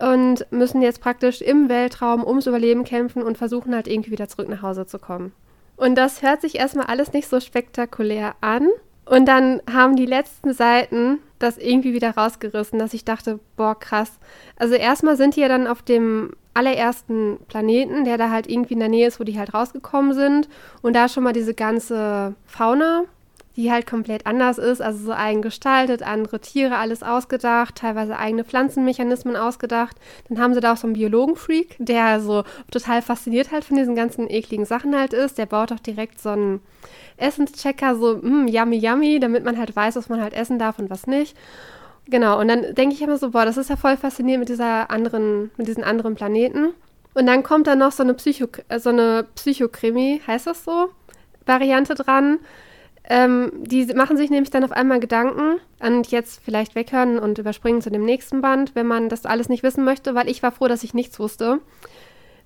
Und 0.00 0.46
müssen 0.50 0.80
jetzt 0.80 1.00
praktisch 1.00 1.42
im 1.42 1.68
Weltraum 1.68 2.26
ums 2.26 2.46
Überleben 2.46 2.84
kämpfen 2.84 3.22
und 3.22 3.36
versuchen 3.36 3.74
halt 3.74 3.86
irgendwie 3.86 4.10
wieder 4.10 4.28
zurück 4.28 4.48
nach 4.48 4.62
Hause 4.62 4.86
zu 4.86 4.98
kommen. 4.98 5.32
Und 5.76 5.94
das 5.94 6.22
hört 6.22 6.40
sich 6.40 6.56
erstmal 6.56 6.86
alles 6.86 7.12
nicht 7.12 7.28
so 7.28 7.40
spektakulär 7.40 8.34
an. 8.40 8.68
Und 9.04 9.26
dann 9.26 9.60
haben 9.70 9.96
die 9.96 10.06
letzten 10.06 10.52
Seiten 10.52 11.18
das 11.38 11.58
irgendwie 11.58 11.94
wieder 11.94 12.10
rausgerissen, 12.10 12.78
dass 12.78 12.94
ich 12.94 13.04
dachte, 13.04 13.40
boah, 13.56 13.78
krass. 13.78 14.18
Also 14.56 14.74
erstmal 14.74 15.16
sind 15.16 15.36
die 15.36 15.40
ja 15.40 15.48
dann 15.48 15.66
auf 15.66 15.82
dem 15.82 16.32
allerersten 16.54 17.38
Planeten, 17.48 18.04
der 18.04 18.18
da 18.18 18.30
halt 18.30 18.48
irgendwie 18.48 18.74
in 18.74 18.80
der 18.80 18.88
Nähe 18.88 19.08
ist, 19.08 19.20
wo 19.20 19.24
die 19.24 19.38
halt 19.38 19.54
rausgekommen 19.54 20.12
sind. 20.12 20.48
Und 20.82 20.94
da 20.94 21.08
schon 21.08 21.24
mal 21.24 21.32
diese 21.32 21.54
ganze 21.54 22.34
Fauna 22.46 23.04
die 23.56 23.70
halt 23.70 23.86
komplett 23.86 24.26
anders 24.26 24.58
ist, 24.58 24.80
also 24.80 25.06
so 25.06 25.12
eigen 25.12 25.42
gestaltet, 25.42 26.02
andere 26.02 26.40
Tiere, 26.40 26.76
alles 26.76 27.02
ausgedacht, 27.02 27.76
teilweise 27.76 28.16
eigene 28.16 28.44
Pflanzenmechanismen 28.44 29.36
ausgedacht. 29.36 29.96
Dann 30.28 30.38
haben 30.38 30.54
sie 30.54 30.60
da 30.60 30.72
auch 30.72 30.76
so 30.76 30.86
einen 30.86 30.94
Biologenfreak, 30.94 31.76
der 31.78 32.20
so 32.20 32.44
total 32.70 33.02
fasziniert 33.02 33.50
halt 33.50 33.64
von 33.64 33.76
diesen 33.76 33.96
ganzen 33.96 34.30
ekligen 34.30 34.66
Sachen 34.66 34.96
halt 34.96 35.12
ist. 35.12 35.36
Der 35.38 35.46
baut 35.46 35.72
auch 35.72 35.80
direkt 35.80 36.20
so 36.20 36.30
einen 36.30 36.60
Essenschecker, 37.16 37.96
so 37.96 38.18
mm, 38.22 38.46
yummy 38.46 38.76
yummy, 38.76 39.18
damit 39.18 39.44
man 39.44 39.58
halt 39.58 39.74
weiß, 39.74 39.96
was 39.96 40.08
man 40.08 40.22
halt 40.22 40.32
essen 40.32 40.58
darf 40.58 40.78
und 40.78 40.88
was 40.88 41.06
nicht. 41.06 41.36
Genau, 42.06 42.40
und 42.40 42.48
dann 42.48 42.74
denke 42.74 42.94
ich 42.94 43.02
immer 43.02 43.18
so, 43.18 43.30
boah, 43.30 43.44
das 43.44 43.56
ist 43.56 43.70
ja 43.70 43.76
voll 43.76 43.96
faszinierend 43.96 44.40
mit 44.40 44.48
dieser 44.48 44.90
anderen, 44.90 45.50
mit 45.56 45.68
diesen 45.68 45.84
anderen 45.84 46.14
Planeten. 46.14 46.70
Und 47.14 47.26
dann 47.26 47.42
kommt 47.42 47.66
da 47.66 47.74
noch 47.74 47.92
so 47.92 48.04
eine 48.04 48.14
Psycho, 48.14 48.46
so 48.78 48.90
eine 48.90 49.26
Psychokrimi, 49.34 50.20
heißt 50.26 50.46
das 50.46 50.64
so? 50.64 50.90
Variante 51.46 51.94
dran 51.94 52.38
ähm, 53.10 53.50
die 53.64 53.86
machen 53.86 54.16
sich 54.16 54.30
nämlich 54.30 54.50
dann 54.50 54.62
auf 54.62 54.70
einmal 54.70 55.00
Gedanken 55.00 55.60
und 55.80 56.06
jetzt 56.12 56.40
vielleicht 56.44 56.76
weghören 56.76 57.18
und 57.18 57.38
überspringen 57.38 57.82
zu 57.82 57.90
dem 57.90 58.04
nächsten 58.04 58.40
Band, 58.40 58.76
wenn 58.76 58.86
man 58.86 59.08
das 59.08 59.26
alles 59.26 59.48
nicht 59.48 59.64
wissen 59.64 59.84
möchte, 59.84 60.14
weil 60.14 60.28
ich 60.28 60.44
war 60.44 60.52
froh, 60.52 60.68
dass 60.68 60.84
ich 60.84 60.94
nichts 60.94 61.18
wusste. 61.18 61.58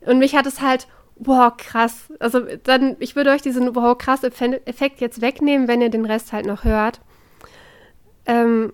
Und 0.06 0.18
mich 0.18 0.34
hat 0.34 0.46
es 0.46 0.62
halt, 0.62 0.88
wow, 1.16 1.52
krass. 1.54 2.10
Also 2.18 2.40
dann, 2.62 2.96
ich 2.98 3.14
würde 3.14 3.32
euch 3.32 3.42
diesen 3.42 3.76
wow, 3.76 3.96
krass 3.98 4.24
Effekt 4.24 5.02
jetzt 5.02 5.20
wegnehmen, 5.20 5.68
wenn 5.68 5.82
ihr 5.82 5.90
den 5.90 6.06
Rest 6.06 6.32
halt 6.32 6.46
noch 6.46 6.64
hört. 6.64 7.02
Ähm, 8.24 8.72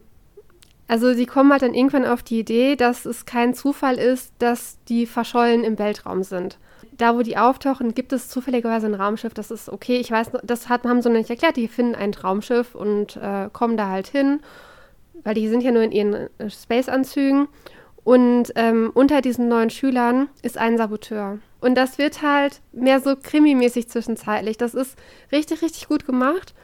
also 0.87 1.13
sie 1.13 1.27
kommen 1.27 1.51
halt 1.51 1.63
dann 1.63 1.75
irgendwann 1.75 2.07
auf 2.07 2.23
die 2.23 2.39
Idee, 2.39 2.77
dass 2.77 3.05
es 3.05 3.27
kein 3.27 3.53
Zufall 3.53 3.97
ist, 3.99 4.33
dass 4.39 4.79
die 4.85 5.07
verschollen 5.07 5.65
im 5.65 5.77
Weltraum 5.77 6.23
sind 6.23 6.57
da, 7.01 7.17
wo 7.17 7.23
die 7.23 7.37
auftauchen, 7.37 7.95
gibt 7.95 8.13
es 8.13 8.29
zufälligerweise 8.29 8.87
ein 8.87 8.95
Raumschiff. 8.95 9.35
Das 9.35 9.51
ist 9.51 9.69
okay. 9.69 9.99
Ich 9.99 10.11
weiß, 10.11 10.31
das 10.43 10.69
hat, 10.69 10.85
haben 10.85 11.03
sie 11.03 11.09
noch 11.09 11.19
nicht 11.19 11.31
erklärt. 11.31 11.57
Die 11.57 11.69
finden 11.69 11.95
ein 11.95 12.15
Raumschiff 12.15 12.75
und 12.75 13.17
äh, 13.17 13.49
kommen 13.53 13.77
da 13.77 13.89
halt 13.89 14.09
hin, 14.09 14.41
weil 15.25 15.35
die 15.35 15.49
sind 15.49 15.63
ja 15.63 15.73
nur 15.73 15.83
in 15.83 15.93
ihren 15.93 16.15
äh, 16.15 16.51
Space-Anzügen. 16.51 17.49
Und 18.03 18.53
ähm, 18.55 18.91
unter 18.95 19.21
diesen 19.21 19.49
neuen 19.49 19.71
Schülern 19.71 20.29
ist 20.43 20.57
ein 20.57 20.79
Saboteur. 20.79 21.39
Und 21.61 21.75
das 21.75 21.99
wird 21.99 22.23
halt 22.23 22.61
mehr 22.73 23.01
so 23.01 23.15
krimimäßig 23.17 23.89
zwischenzeitlich. 23.89 24.57
Das 24.57 24.75
ist 24.75 24.97
richtig, 25.31 25.63
richtig 25.63 25.89
gut 25.89 26.07
gemacht. 26.07 26.55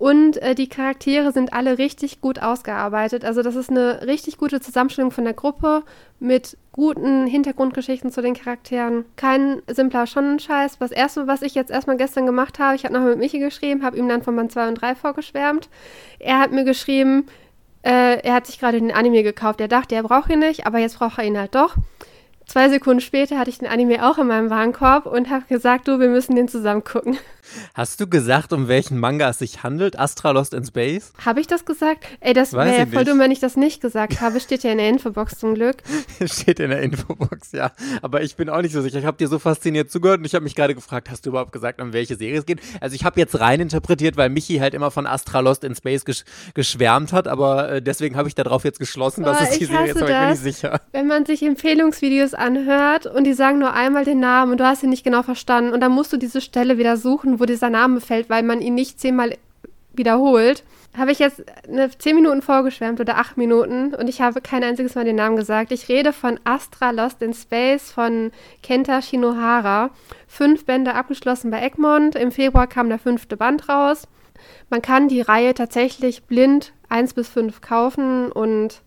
Und 0.00 0.38
äh, 0.38 0.54
die 0.54 0.70
Charaktere 0.70 1.30
sind 1.30 1.52
alle 1.52 1.76
richtig 1.76 2.22
gut 2.22 2.40
ausgearbeitet. 2.40 3.22
Also 3.22 3.42
das 3.42 3.54
ist 3.54 3.68
eine 3.68 4.06
richtig 4.06 4.38
gute 4.38 4.58
Zusammenstellung 4.58 5.10
von 5.10 5.24
der 5.24 5.34
Gruppe 5.34 5.82
mit 6.18 6.56
guten 6.72 7.26
Hintergrundgeschichten 7.26 8.10
zu 8.10 8.22
den 8.22 8.32
Charakteren. 8.32 9.04
Kein 9.16 9.60
simpler 9.68 10.06
Schonnenscheiß. 10.06 10.78
Das 10.78 10.90
erste, 10.90 11.26
was 11.26 11.42
ich 11.42 11.54
jetzt 11.54 11.70
erstmal 11.70 11.98
gestern 11.98 12.24
gemacht 12.24 12.58
habe, 12.58 12.76
ich 12.76 12.84
habe 12.86 12.94
noch 12.94 13.04
mit 13.04 13.18
Michi 13.18 13.40
geschrieben, 13.40 13.82
habe 13.82 13.98
ihm 13.98 14.08
dann 14.08 14.22
von 14.22 14.34
Band 14.36 14.50
2 14.52 14.68
und 14.68 14.76
3 14.76 14.94
vorgeschwärmt. 14.94 15.68
Er 16.18 16.38
hat 16.38 16.50
mir 16.50 16.64
geschrieben, 16.64 17.26
äh, 17.82 18.22
er 18.22 18.32
hat 18.32 18.46
sich 18.46 18.58
gerade 18.58 18.80
den 18.80 18.92
Anime 18.92 19.22
gekauft. 19.22 19.60
Er 19.60 19.68
dachte, 19.68 19.96
er 19.96 20.04
braucht 20.04 20.30
ihn 20.30 20.38
nicht, 20.38 20.66
aber 20.66 20.78
jetzt 20.78 20.98
braucht 20.98 21.18
er 21.18 21.24
ihn 21.24 21.36
halt 21.36 21.54
doch. 21.54 21.76
Zwei 22.50 22.68
Sekunden 22.68 23.00
später 23.00 23.38
hatte 23.38 23.48
ich 23.48 23.58
den 23.58 23.68
Anime 23.68 24.04
auch 24.10 24.18
in 24.18 24.26
meinem 24.26 24.50
Warenkorb 24.50 25.06
und 25.06 25.30
habe 25.30 25.44
gesagt, 25.48 25.86
du, 25.86 26.00
wir 26.00 26.08
müssen 26.08 26.34
den 26.34 26.48
zusammen 26.48 26.82
gucken. 26.82 27.16
Hast 27.74 28.00
du 28.00 28.08
gesagt, 28.08 28.52
um 28.52 28.68
welchen 28.68 28.98
Manga 28.98 29.28
es 29.28 29.38
sich 29.38 29.62
handelt? 29.62 29.98
Astra 29.98 30.32
Lost 30.32 30.54
in 30.54 30.64
Space? 30.64 31.12
Habe 31.24 31.40
ich 31.40 31.46
das 31.46 31.64
gesagt? 31.64 32.06
Ey, 32.20 32.32
das 32.32 32.52
wäre 32.52 32.76
ja 32.76 32.86
voll 32.86 33.04
dumm, 33.04 33.18
wenn 33.18 33.30
ich 33.30 33.40
das 33.40 33.56
nicht 33.56 33.80
gesagt 33.80 34.20
habe. 34.20 34.40
Steht 34.40 34.62
ja 34.62 34.72
in 34.72 34.78
der 34.78 34.88
Infobox 34.88 35.38
zum 35.38 35.54
Glück. 35.54 35.76
Steht 36.24 36.60
in 36.60 36.70
der 36.70 36.82
Infobox, 36.82 37.52
ja. 37.52 37.72
Aber 38.02 38.22
ich 38.22 38.36
bin 38.36 38.48
auch 38.48 38.62
nicht 38.62 38.72
so 38.72 38.82
sicher. 38.82 38.98
Ich 38.98 39.04
habe 39.04 39.16
dir 39.16 39.28
so 39.28 39.38
fasziniert 39.38 39.90
zugehört 39.90 40.18
und 40.18 40.24
ich 40.24 40.34
habe 40.34 40.42
mich 40.42 40.54
gerade 40.54 40.74
gefragt, 40.74 41.10
hast 41.10 41.26
du 41.26 41.30
überhaupt 41.30 41.52
gesagt, 41.52 41.80
um 41.80 41.92
welche 41.92 42.16
Serie 42.16 42.38
es 42.38 42.46
geht? 42.46 42.60
Also 42.80 42.94
ich 42.94 43.04
habe 43.04 43.18
jetzt 43.18 43.38
rein 43.38 43.60
interpretiert, 43.60 44.16
weil 44.16 44.28
Michi 44.28 44.58
halt 44.58 44.74
immer 44.74 44.90
von 44.90 45.06
Astra 45.06 45.40
Lost 45.40 45.64
in 45.64 45.74
Space 45.74 46.04
gesch 46.04 46.24
geschwärmt 46.54 47.12
hat, 47.12 47.28
aber 47.28 47.70
äh, 47.72 47.82
deswegen 47.82 48.16
habe 48.16 48.28
ich 48.28 48.34
darauf 48.34 48.64
jetzt 48.64 48.78
geschlossen, 48.78 49.24
dass 49.24 49.40
oh, 49.40 49.44
es 49.44 49.58
die 49.58 49.64
Serie 49.66 49.92
ist, 49.92 50.02
aber 50.02 50.10
ich 50.10 50.18
bin 50.18 50.30
nicht 50.30 50.42
sicher. 50.42 50.80
Wenn 50.92 51.06
man 51.06 51.26
sich 51.26 51.42
Empfehlungsvideos 51.42 52.34
anhört 52.40 53.06
und 53.06 53.24
die 53.24 53.32
sagen 53.32 53.58
nur 53.58 53.72
einmal 53.72 54.04
den 54.04 54.20
Namen 54.20 54.52
und 54.52 54.58
du 54.58 54.66
hast 54.66 54.82
ihn 54.82 54.90
nicht 54.90 55.04
genau 55.04 55.22
verstanden 55.22 55.72
und 55.72 55.80
dann 55.80 55.92
musst 55.92 56.12
du 56.12 56.16
diese 56.16 56.40
Stelle 56.40 56.78
wieder 56.78 56.96
suchen, 56.96 57.40
wo 57.40 57.44
dieser 57.44 57.70
Name 57.70 58.00
fällt, 58.00 58.30
weil 58.30 58.42
man 58.42 58.60
ihn 58.60 58.74
nicht 58.74 58.98
zehnmal 58.98 59.36
wiederholt, 59.92 60.64
habe 60.96 61.12
ich 61.12 61.18
jetzt 61.20 61.44
eine 61.68 61.90
zehn 61.90 62.16
Minuten 62.16 62.42
vorgeschwärmt 62.42 63.00
oder 63.00 63.18
acht 63.18 63.36
Minuten 63.36 63.94
und 63.94 64.08
ich 64.08 64.20
habe 64.20 64.40
kein 64.40 64.64
einziges 64.64 64.94
Mal 64.94 65.04
den 65.04 65.16
Namen 65.16 65.36
gesagt. 65.36 65.70
Ich 65.70 65.88
rede 65.88 66.12
von 66.12 66.40
Astra 66.44 66.90
Lost 66.90 67.22
in 67.22 67.32
Space 67.32 67.92
von 67.92 68.32
Kenta 68.62 69.00
Shinohara. 69.00 69.90
Fünf 70.26 70.64
Bände 70.64 70.94
abgeschlossen 70.94 71.50
bei 71.50 71.62
Egmont. 71.62 72.16
Im 72.16 72.32
Februar 72.32 72.66
kam 72.66 72.88
der 72.88 72.98
fünfte 72.98 73.36
Band 73.36 73.68
raus. 73.68 74.08
Man 74.68 74.82
kann 74.82 75.08
die 75.08 75.20
Reihe 75.20 75.54
tatsächlich 75.54 76.24
blind 76.24 76.72
1 76.88 77.14
bis 77.14 77.28
5 77.28 77.60
kaufen 77.60 78.32
und 78.32 78.82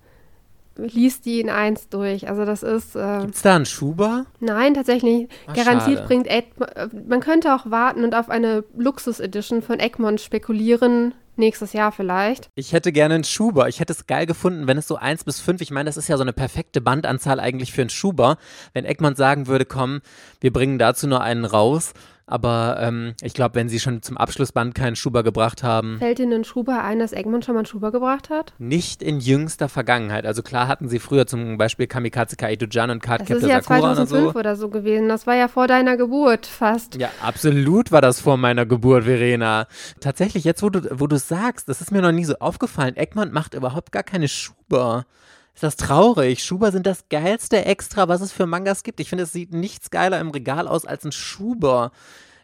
liest 0.78 1.26
die 1.26 1.40
in 1.40 1.50
eins 1.50 1.90
durch. 1.90 2.30
Also 2.30 2.46
das 2.46 2.64
ist. 2.64 2.96
Äh, 2.96 3.20
Gibt's 3.22 3.42
da 3.42 3.56
einen 3.56 3.66
Schuber? 3.66 4.26
Nein, 4.40 4.74
tatsächlich. 4.74 5.28
Ach, 5.48 5.54
Garantiert 5.54 6.00
schade. 6.00 6.08
bringt 6.08 6.28
Egmont, 6.28 7.08
man 7.08 7.20
könnte 7.20 7.54
auch 7.56 7.70
warten 7.70 8.04
und 8.04 8.16
auf 8.16 8.30
eine 8.30 8.64
Luxus-Edition 8.76 9.62
von 9.62 9.80
Egmont 9.80 10.22
spekulieren. 10.22 11.14
Nächstes 11.36 11.74
Jahr 11.74 11.92
vielleicht. 11.92 12.50
Ich 12.54 12.74
hätte 12.74 12.92
gerne 12.92 13.16
einen 13.16 13.24
Schuber. 13.24 13.68
Ich 13.68 13.80
hätte 13.80 13.92
es 13.92 14.06
geil 14.06 14.28
gefunden, 14.28 14.68
wenn 14.68 14.78
es 14.78 14.88
so 14.88 14.98
eins 14.98 15.24
bis 15.24 15.40
fünf, 15.40 15.62
ich 15.62 15.72
meine, 15.72 15.88
das 15.88 15.98
ist 15.98 16.08
ja 16.08 16.16
so 16.18 16.22
eine 16.22 16.32
perfekte 16.32 16.80
Bandanzahl 16.80 17.40
eigentlich 17.40 17.74
für 17.74 17.82
einen 17.82 17.90
Schuber. 17.90 18.38
Wenn 18.74 18.86
Egmont 18.86 19.18
sagen 19.18 19.48
würde, 19.48 19.66
komm, 19.66 20.02
wir 20.42 20.54
bringen 20.54 20.78
dazu 20.78 21.08
nur 21.08 21.22
einen 21.22 21.46
raus 21.46 21.94
aber 22.26 22.78
ähm, 22.80 23.14
ich 23.22 23.34
glaube, 23.34 23.56
wenn 23.56 23.68
sie 23.70 23.80
schon 23.80 24.02
zum 24.02 24.18
Abschlussband 24.18 24.76
keinen 24.76 24.96
Schuber 24.96 25.24
gebracht 25.24 25.62
haben. 25.64 25.98
Fällt 26.00 26.20
Ihnen 26.20 26.34
ein 26.34 26.44
Schuber 26.44 26.84
ein, 26.84 27.00
dass 27.00 27.12
Egmont 27.12 27.44
schon 27.46 27.54
mal 27.56 27.60
einen 27.60 27.66
Schuber 27.66 27.92
gebracht 27.92 28.30
hat? 28.30 28.54
Nicht 28.60 29.04
in 29.04 29.20
jüngster 29.20 29.68
Vergangenheit. 29.68 30.26
Also 30.26 30.42
klar 30.42 30.68
hatten 30.68 30.88
sie 30.88 31.00
früher 31.00 31.28
zum 31.28 31.58
Beispiel 31.58 31.88
Kamikaze 31.88 32.36
Kaito-Jan 32.36 32.90
und 32.92 33.04
Cardcaptor 33.04 33.42
Sakura 33.42 33.58
Das 33.58 33.66
ist 33.66 33.70
ja 33.70 33.78
2005 34.08 34.22
oder 34.22 34.32
so. 34.32 34.40
oder 34.40 34.56
so 34.56 34.70
gewesen. 34.70 35.10
Das 35.10 35.28
war 35.28 35.36
ja 35.36 35.48
vor 35.48 35.68
deiner 35.68 35.98
Geburt 35.98 36.46
fast. 36.46 36.96
Ja, 36.96 37.10
absolut 37.22 37.92
war 37.92 38.02
das 38.02 38.22
vor 38.22 38.38
meiner 38.38 38.66
Geburt, 38.66 39.04
Verena. 39.04 39.68
Tatsächlich, 40.00 40.44
jetzt 40.46 40.64
wo 40.64 40.70
du, 40.70 40.82
wo 41.00 41.08
du 41.08 41.18
sagst, 41.18 41.68
das 41.68 41.82
ist 41.82 41.92
mir 41.92 42.02
noch 42.02 42.12
nie 42.12 42.26
so 42.26 42.36
aufgefallen. 42.40 42.96
Egmont 42.96 43.34
macht 43.34 43.54
überhaupt 43.54 43.92
gar 43.92 44.04
keine 44.04 44.28
Schuber. 44.28 45.06
Ist 45.54 45.64
das 45.64 45.76
traurig? 45.76 46.44
Schuber 46.44 46.72
sind 46.72 46.88
das 46.88 47.10
geilste 47.10 47.66
Extra, 47.66 48.08
was 48.08 48.22
es 48.22 48.32
für 48.32 48.48
Mangas 48.48 48.84
gibt. 48.84 49.00
Ich 49.00 49.10
finde, 49.10 49.26
es 49.26 49.34
sieht 49.34 49.54
nichts 49.54 49.92
geiler 49.92 50.20
im 50.20 50.32
Regal 50.32 50.68
aus 50.68 50.86
als 50.86 51.06
ein 51.06 51.12
Schuber. 51.12 51.92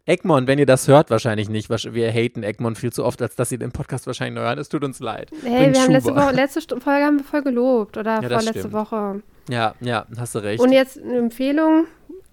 Egmont, 0.06 0.48
wenn 0.48 0.58
ihr 0.58 0.66
das 0.66 0.88
hört, 0.88 1.12
wahrscheinlich 1.12 1.50
nicht. 1.50 1.70
Wir 1.70 2.12
haten 2.12 2.44
Egmont 2.44 2.78
viel 2.78 2.92
zu 2.92 3.06
oft, 3.06 3.22
als 3.22 3.36
dass 3.36 3.50
sie 3.50 3.60
den 3.60 3.72
Podcast 3.72 4.08
wahrscheinlich 4.08 4.36
nur 4.36 4.44
hören. 4.44 4.58
Es 4.58 4.70
tut 4.70 4.84
uns 4.84 5.00
leid. 5.00 5.30
Hey, 5.44 5.64
Bringt 5.64 5.76
wir 5.76 5.82
haben 5.84 5.92
letzte, 5.92 6.16
Woche, 6.16 6.32
letzte 6.32 6.62
Folge 6.80 7.06
haben 7.06 7.18
wir 7.18 7.24
voll 7.24 7.44
gelobt. 7.44 7.98
Oder 7.98 8.22
ja, 8.22 8.30
vorletzte 8.30 8.72
Woche. 8.74 9.22
Ja, 9.50 9.76
ja, 9.82 10.06
hast 10.18 10.36
du 10.36 10.40
recht. 10.40 10.62
Und 10.62 10.72
jetzt 10.72 11.00
eine 11.00 11.18
Empfehlung. 11.18 11.86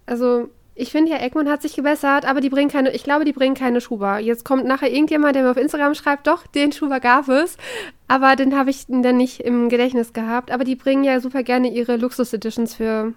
Also, 0.07 0.49
ich 0.79 0.91
finde 0.91 1.11
ja, 1.11 1.17
Egmont 1.17 1.49
hat 1.49 1.63
sich 1.63 1.75
gebessert, 1.75 2.25
aber 2.25 2.39
die 2.39 2.49
bringen 2.49 2.69
keine, 2.69 2.91
ich 2.91 3.03
glaube, 3.03 3.25
die 3.25 3.33
bringen 3.33 3.55
keine 3.55 3.81
Schuber. 3.81 4.19
Jetzt 4.19 4.45
kommt 4.45 4.65
nachher 4.65 4.91
irgendjemand, 4.91 5.35
der 5.35 5.41
mir 5.41 5.49
auf 5.49 5.57
Instagram 5.57 5.95
schreibt, 5.95 6.27
doch, 6.27 6.45
den 6.45 6.71
Schuber 6.71 6.99
gab 6.99 7.27
es. 7.29 7.57
Aber 8.07 8.35
den 8.35 8.55
habe 8.55 8.69
ich 8.69 8.85
dann 8.87 9.17
nicht 9.17 9.39
im 9.39 9.69
Gedächtnis 9.69 10.13
gehabt. 10.13 10.51
Aber 10.51 10.63
die 10.63 10.75
bringen 10.75 11.03
ja 11.03 11.19
super 11.19 11.41
gerne 11.41 11.71
ihre 11.71 11.97
Luxus-Editions 11.97 12.75
für 12.75 13.13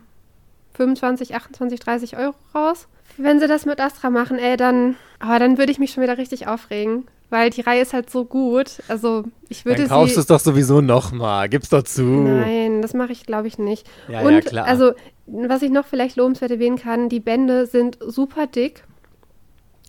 25, 0.74 1.34
28, 1.34 1.80
30 1.80 2.16
Euro 2.16 2.34
raus. 2.54 2.88
Wenn 3.18 3.40
sie 3.40 3.46
das 3.46 3.66
mit 3.66 3.78
Astra 3.78 4.08
machen, 4.08 4.38
ey, 4.38 4.56
dann, 4.56 4.96
aber 5.18 5.38
dann 5.38 5.58
würde 5.58 5.70
ich 5.70 5.78
mich 5.78 5.92
schon 5.92 6.02
wieder 6.02 6.16
richtig 6.16 6.46
aufregen. 6.46 7.06
Weil 7.30 7.50
die 7.50 7.60
Reihe 7.60 7.82
ist 7.82 7.92
halt 7.92 8.10
so 8.10 8.24
gut. 8.24 8.82
Also 8.88 9.24
ich 9.48 9.64
würde 9.64 9.82
Dann 9.82 9.88
kaufst 9.88 10.16
du 10.16 10.20
es 10.20 10.26
doch 10.26 10.40
sowieso 10.40 10.80
nochmal. 10.80 11.48
Gib's 11.48 11.68
doch 11.68 11.82
zu. 11.82 12.02
Nein, 12.02 12.82
das 12.82 12.92
mache 12.92 13.12
ich 13.12 13.24
glaube 13.24 13.48
ich 13.48 13.58
nicht. 13.58 13.88
Ja, 14.08 14.20
Und 14.20 14.32
ja, 14.32 14.40
klar. 14.40 14.66
also, 14.66 14.92
was 15.26 15.62
ich 15.62 15.70
noch 15.70 15.86
vielleicht 15.86 16.16
lobenswert 16.16 16.50
erwähnen 16.50 16.76
kann, 16.76 17.08
die 17.08 17.20
Bände 17.20 17.66
sind 17.66 17.98
super 18.04 18.46
dick. 18.46 18.84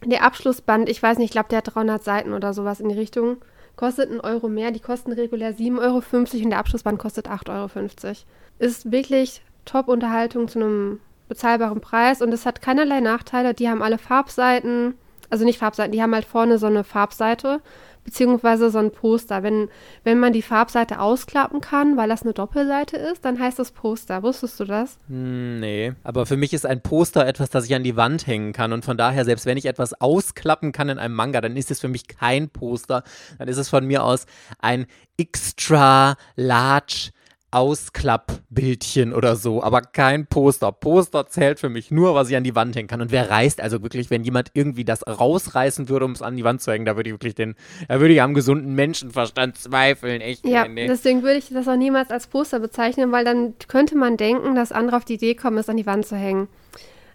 Der 0.05 0.23
Abschlussband, 0.23 0.89
ich 0.89 1.01
weiß 1.01 1.17
nicht, 1.17 1.25
ich 1.25 1.31
glaube, 1.31 1.49
der 1.49 1.59
hat 1.59 1.75
300 1.75 2.03
Seiten 2.03 2.33
oder 2.33 2.53
sowas 2.53 2.79
in 2.79 2.89
die 2.89 2.95
Richtung 2.95 3.37
kostet 3.75 4.11
einen 4.11 4.19
Euro 4.19 4.47
mehr. 4.47 4.71
Die 4.71 4.79
kosten 4.79 5.11
regulär 5.11 5.55
7,50 5.55 5.79
Euro 5.81 6.03
und 6.43 6.49
der 6.51 6.59
Abschlussband 6.59 6.99
kostet 6.99 7.27
8,50 7.27 7.49
Euro. 7.49 8.15
Ist 8.59 8.91
wirklich 8.91 9.41
Top-Unterhaltung 9.65 10.47
zu 10.47 10.59
einem 10.59 10.99
bezahlbaren 11.27 11.81
Preis 11.81 12.21
und 12.21 12.33
es 12.33 12.45
hat 12.45 12.61
keinerlei 12.61 12.99
Nachteile. 12.99 13.53
Die 13.53 13.69
haben 13.69 13.81
alle 13.81 13.97
Farbseiten, 13.97 14.95
also 15.31 15.45
nicht 15.45 15.59
Farbseiten, 15.59 15.91
die 15.91 16.01
haben 16.01 16.13
halt 16.13 16.25
vorne 16.25 16.57
so 16.57 16.67
eine 16.67 16.83
Farbseite 16.83 17.61
beziehungsweise 18.03 18.69
so 18.69 18.79
ein 18.79 18.91
Poster. 18.91 19.43
Wenn, 19.43 19.69
wenn 20.03 20.19
man 20.19 20.33
die 20.33 20.41
Farbseite 20.41 20.99
ausklappen 20.99 21.61
kann, 21.61 21.97
weil 21.97 22.09
das 22.09 22.23
eine 22.23 22.33
Doppelseite 22.33 22.97
ist, 22.97 23.25
dann 23.25 23.39
heißt 23.39 23.59
das 23.59 23.71
Poster. 23.71 24.23
Wusstest 24.23 24.59
du 24.59 24.65
das? 24.65 24.97
Hm, 25.07 25.59
nee, 25.59 25.93
aber 26.03 26.25
für 26.25 26.37
mich 26.37 26.53
ist 26.53 26.65
ein 26.65 26.81
Poster 26.81 27.25
etwas, 27.25 27.49
das 27.49 27.65
ich 27.65 27.75
an 27.75 27.83
die 27.83 27.95
Wand 27.95 28.27
hängen 28.27 28.53
kann 28.53 28.73
und 28.73 28.85
von 28.85 28.97
daher, 28.97 29.25
selbst 29.25 29.45
wenn 29.45 29.57
ich 29.57 29.65
etwas 29.65 29.99
ausklappen 29.99 30.71
kann 30.71 30.89
in 30.89 30.97
einem 30.97 31.15
Manga, 31.15 31.41
dann 31.41 31.55
ist 31.55 31.71
es 31.71 31.79
für 31.79 31.87
mich 31.87 32.07
kein 32.07 32.49
Poster, 32.49 33.03
dann 33.37 33.47
ist 33.47 33.57
es 33.57 33.69
von 33.69 33.85
mir 33.85 34.03
aus 34.03 34.25
ein 34.59 34.85
extra 35.17 36.15
large 36.35 37.11
Ausklappbildchen 37.51 39.13
oder 39.13 39.35
so, 39.35 39.61
aber 39.61 39.81
kein 39.81 40.25
Poster. 40.25 40.71
Poster 40.71 41.27
zählt 41.27 41.59
für 41.59 41.69
mich 41.69 41.91
nur, 41.91 42.15
was 42.15 42.29
ich 42.29 42.35
an 42.35 42.43
die 42.43 42.55
Wand 42.55 42.75
hängen 42.75 42.87
kann. 42.87 43.01
Und 43.01 43.11
wer 43.11 43.29
reißt 43.29 43.61
also 43.61 43.83
wirklich, 43.83 44.09
wenn 44.09 44.23
jemand 44.23 44.51
irgendwie 44.53 44.85
das 44.85 45.05
rausreißen 45.05 45.89
würde, 45.89 46.05
um 46.05 46.11
es 46.11 46.21
an 46.21 46.37
die 46.37 46.43
Wand 46.43 46.61
zu 46.61 46.71
hängen, 46.71 46.85
da 46.85 46.95
würde 46.95 47.09
ich 47.09 47.13
wirklich 47.13 47.35
den, 47.35 47.55
da 47.87 47.99
würde 47.99 48.13
ich 48.13 48.21
am 48.21 48.33
gesunden 48.33 48.73
Menschenverstand 48.73 49.57
zweifeln, 49.57 50.21
echt. 50.21 50.45
Ja, 50.47 50.67
nee. 50.67 50.87
deswegen 50.87 51.23
würde 51.23 51.37
ich 51.37 51.49
das 51.49 51.67
auch 51.67 51.75
niemals 51.75 52.09
als 52.09 52.27
Poster 52.27 52.59
bezeichnen, 52.59 53.11
weil 53.11 53.25
dann 53.25 53.53
könnte 53.67 53.97
man 53.97 54.17
denken, 54.17 54.55
dass 54.55 54.71
andere 54.71 54.97
auf 54.97 55.05
die 55.05 55.15
Idee 55.15 55.35
kommen, 55.35 55.57
es 55.57 55.69
an 55.69 55.77
die 55.77 55.85
Wand 55.85 56.05
zu 56.05 56.15
hängen. 56.15 56.47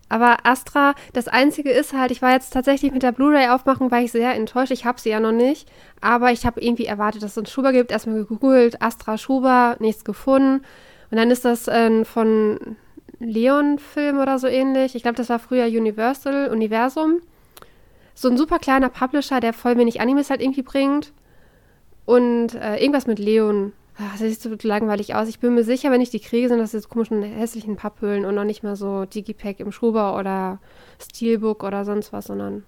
Aber 0.09 0.39
Astra, 0.45 0.95
das 1.13 1.27
Einzige 1.27 1.71
ist 1.71 1.93
halt, 1.93 2.11
ich 2.13 2.23
war 2.23 2.33
jetzt 2.33 2.51
tatsächlich 2.53 2.93
mit 2.93 3.03
der 3.03 3.13
Blu-ray 3.13 3.49
aufmachen, 3.49 3.91
war 3.91 4.01
ich 4.01 4.13
sehr 4.13 4.35
enttäuscht. 4.35 4.71
Ich 4.71 4.85
habe 4.85 5.01
sie 5.01 5.11
ja 5.11 5.19
noch 5.19 5.33
nicht. 5.33 5.69
Aber 6.01 6.31
ich 6.31 6.47
habe 6.47 6.61
irgendwie 6.61 6.87
erwartet, 6.87 7.23
dass 7.23 7.33
es 7.33 7.39
einen 7.39 7.47
Schuber 7.47 7.73
gibt. 7.73 7.91
Erstmal 7.91 8.17
gegoogelt, 8.17 8.81
Astra 8.81 9.19
Schuber, 9.19 9.77
nichts 9.81 10.05
gefunden. 10.05 10.65
Und 11.11 11.17
dann 11.17 11.31
ist 11.31 11.45
das 11.45 11.67
äh, 11.67 12.05
von 12.05 12.77
Leon-Film 13.19 14.19
oder 14.19 14.39
so 14.39 14.47
ähnlich. 14.47 14.95
Ich 14.95 15.03
glaube, 15.03 15.17
das 15.17 15.29
war 15.29 15.39
früher 15.39 15.67
Universal, 15.67 16.51
Universum. 16.51 17.21
So 18.15 18.29
ein 18.29 18.37
super 18.37 18.59
kleiner 18.59 18.89
Publisher, 18.89 19.41
der 19.41 19.53
voll 19.53 19.77
wenig 19.77 20.01
Animes 20.01 20.31
halt 20.31 20.41
irgendwie 20.41 20.63
bringt. 20.63 21.13
Und 22.05 22.55
äh, 22.55 22.77
irgendwas 22.77 23.09
mit 23.09 23.19
Leon 23.19 23.73
Ach, 23.99 24.19
das 24.19 24.21
sieht 24.21 24.41
so 24.43 24.69
langweilig 24.69 25.15
aus. 25.15 25.29
Ich 25.29 25.41
bin 25.41 25.55
mir 25.55 25.65
sicher, 25.65 25.91
wenn 25.91 26.03
ich 26.03 26.11
die 26.11 26.21
kriege, 26.21 26.49
sind 26.49 26.59
das 26.59 26.73
jetzt 26.73 26.91
komischen 26.91 27.23
hässlichen 27.23 27.77
Papphüllen 27.77 28.27
und 28.27 28.35
noch 28.35 28.45
nicht 28.45 28.63
mal 28.63 28.77
so 28.77 29.07
Digipack 29.07 29.59
im 29.61 29.73
Schuber 29.73 30.19
oder 30.19 30.61
Steelbook 31.01 31.65
oder 31.65 31.85
sonst 31.87 32.13
was, 32.13 32.27
sondern 32.27 32.65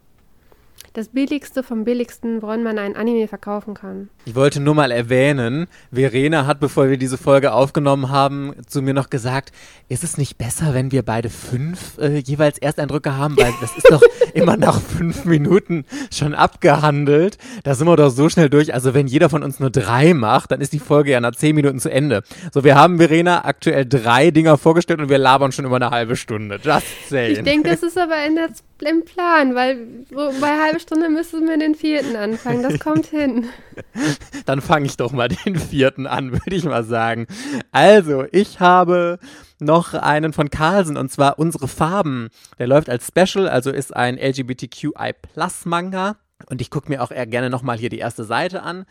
das 0.98 1.10
billigste 1.10 1.62
vom 1.62 1.84
billigsten, 1.84 2.42
woran 2.42 2.64
man 2.64 2.76
ein 2.76 2.96
Anime 2.96 3.28
verkaufen 3.28 3.74
kann. 3.74 4.08
Ich 4.24 4.34
wollte 4.34 4.58
nur 4.58 4.74
mal 4.74 4.90
erwähnen, 4.90 5.68
Verena 5.92 6.44
hat, 6.44 6.58
bevor 6.58 6.90
wir 6.90 6.96
diese 6.96 7.16
Folge 7.16 7.52
aufgenommen 7.52 8.10
haben, 8.10 8.52
zu 8.66 8.82
mir 8.82 8.94
noch 8.94 9.08
gesagt, 9.08 9.52
ist 9.88 10.02
es 10.02 10.18
nicht 10.18 10.38
besser, 10.38 10.74
wenn 10.74 10.90
wir 10.90 11.04
beide 11.04 11.30
fünf 11.30 11.98
äh, 11.98 12.18
jeweils 12.18 12.58
Ersteindrücke 12.58 13.16
haben, 13.16 13.36
weil 13.36 13.54
das 13.60 13.76
ist 13.76 13.88
doch 13.92 14.02
immer 14.34 14.56
nach 14.56 14.80
fünf 14.80 15.24
Minuten 15.24 15.84
schon 16.12 16.34
abgehandelt. 16.34 17.38
Da 17.62 17.76
sind 17.76 17.86
wir 17.86 17.94
doch 17.94 18.10
so 18.10 18.28
schnell 18.28 18.50
durch. 18.50 18.74
Also 18.74 18.92
wenn 18.92 19.06
jeder 19.06 19.30
von 19.30 19.44
uns 19.44 19.60
nur 19.60 19.70
drei 19.70 20.14
macht, 20.14 20.50
dann 20.50 20.60
ist 20.60 20.72
die 20.72 20.80
Folge 20.80 21.12
ja 21.12 21.20
nach 21.20 21.36
zehn 21.36 21.54
Minuten 21.54 21.78
zu 21.78 21.92
Ende. 21.92 22.24
So, 22.52 22.64
wir 22.64 22.74
haben 22.74 22.98
Verena 22.98 23.44
aktuell 23.44 23.86
drei 23.86 24.32
Dinger 24.32 24.58
vorgestellt 24.58 25.00
und 25.00 25.10
wir 25.10 25.18
labern 25.18 25.52
schon 25.52 25.64
über 25.64 25.76
eine 25.76 25.90
halbe 25.90 26.16
Stunde. 26.16 26.58
Just 26.60 27.08
saying. 27.08 27.36
Ich 27.36 27.42
denke, 27.44 27.70
das 27.70 27.82
ist 27.84 27.96
aber 27.96 28.26
in 28.26 28.34
der 28.34 28.48
im 28.82 29.04
Plan, 29.04 29.54
weil 29.54 30.04
so 30.10 30.30
bei 30.40 30.60
halbe 30.60 30.80
Stunde 30.80 31.08
müssen 31.08 31.48
wir 31.48 31.58
den 31.58 31.74
vierten 31.74 32.16
anfangen. 32.16 32.62
Das 32.62 32.78
kommt 32.78 33.06
hin. 33.06 33.48
Dann 34.46 34.60
fange 34.60 34.86
ich 34.86 34.96
doch 34.96 35.12
mal 35.12 35.28
den 35.28 35.56
vierten 35.56 36.06
an, 36.06 36.32
würde 36.32 36.54
ich 36.54 36.64
mal 36.64 36.84
sagen. 36.84 37.26
Also, 37.72 38.24
ich 38.32 38.60
habe 38.60 39.18
noch 39.60 39.94
einen 39.94 40.32
von 40.32 40.50
Carlsen 40.50 40.96
und 40.96 41.10
zwar 41.10 41.38
Unsere 41.38 41.68
Farben. 41.68 42.28
Der 42.58 42.66
läuft 42.66 42.90
als 42.90 43.08
Special, 43.08 43.48
also 43.48 43.70
ist 43.70 43.94
ein 43.94 44.18
LGBTQI 44.18 45.14
Plus 45.20 45.64
Manga. 45.64 46.16
Und 46.46 46.60
ich 46.60 46.70
gucke 46.70 46.88
mir 46.88 47.02
auch 47.02 47.10
eher 47.10 47.26
gerne 47.26 47.50
nochmal 47.50 47.78
hier 47.78 47.88
die 47.88 47.98
erste 47.98 48.22
Seite 48.22 48.62
an, 48.62 48.86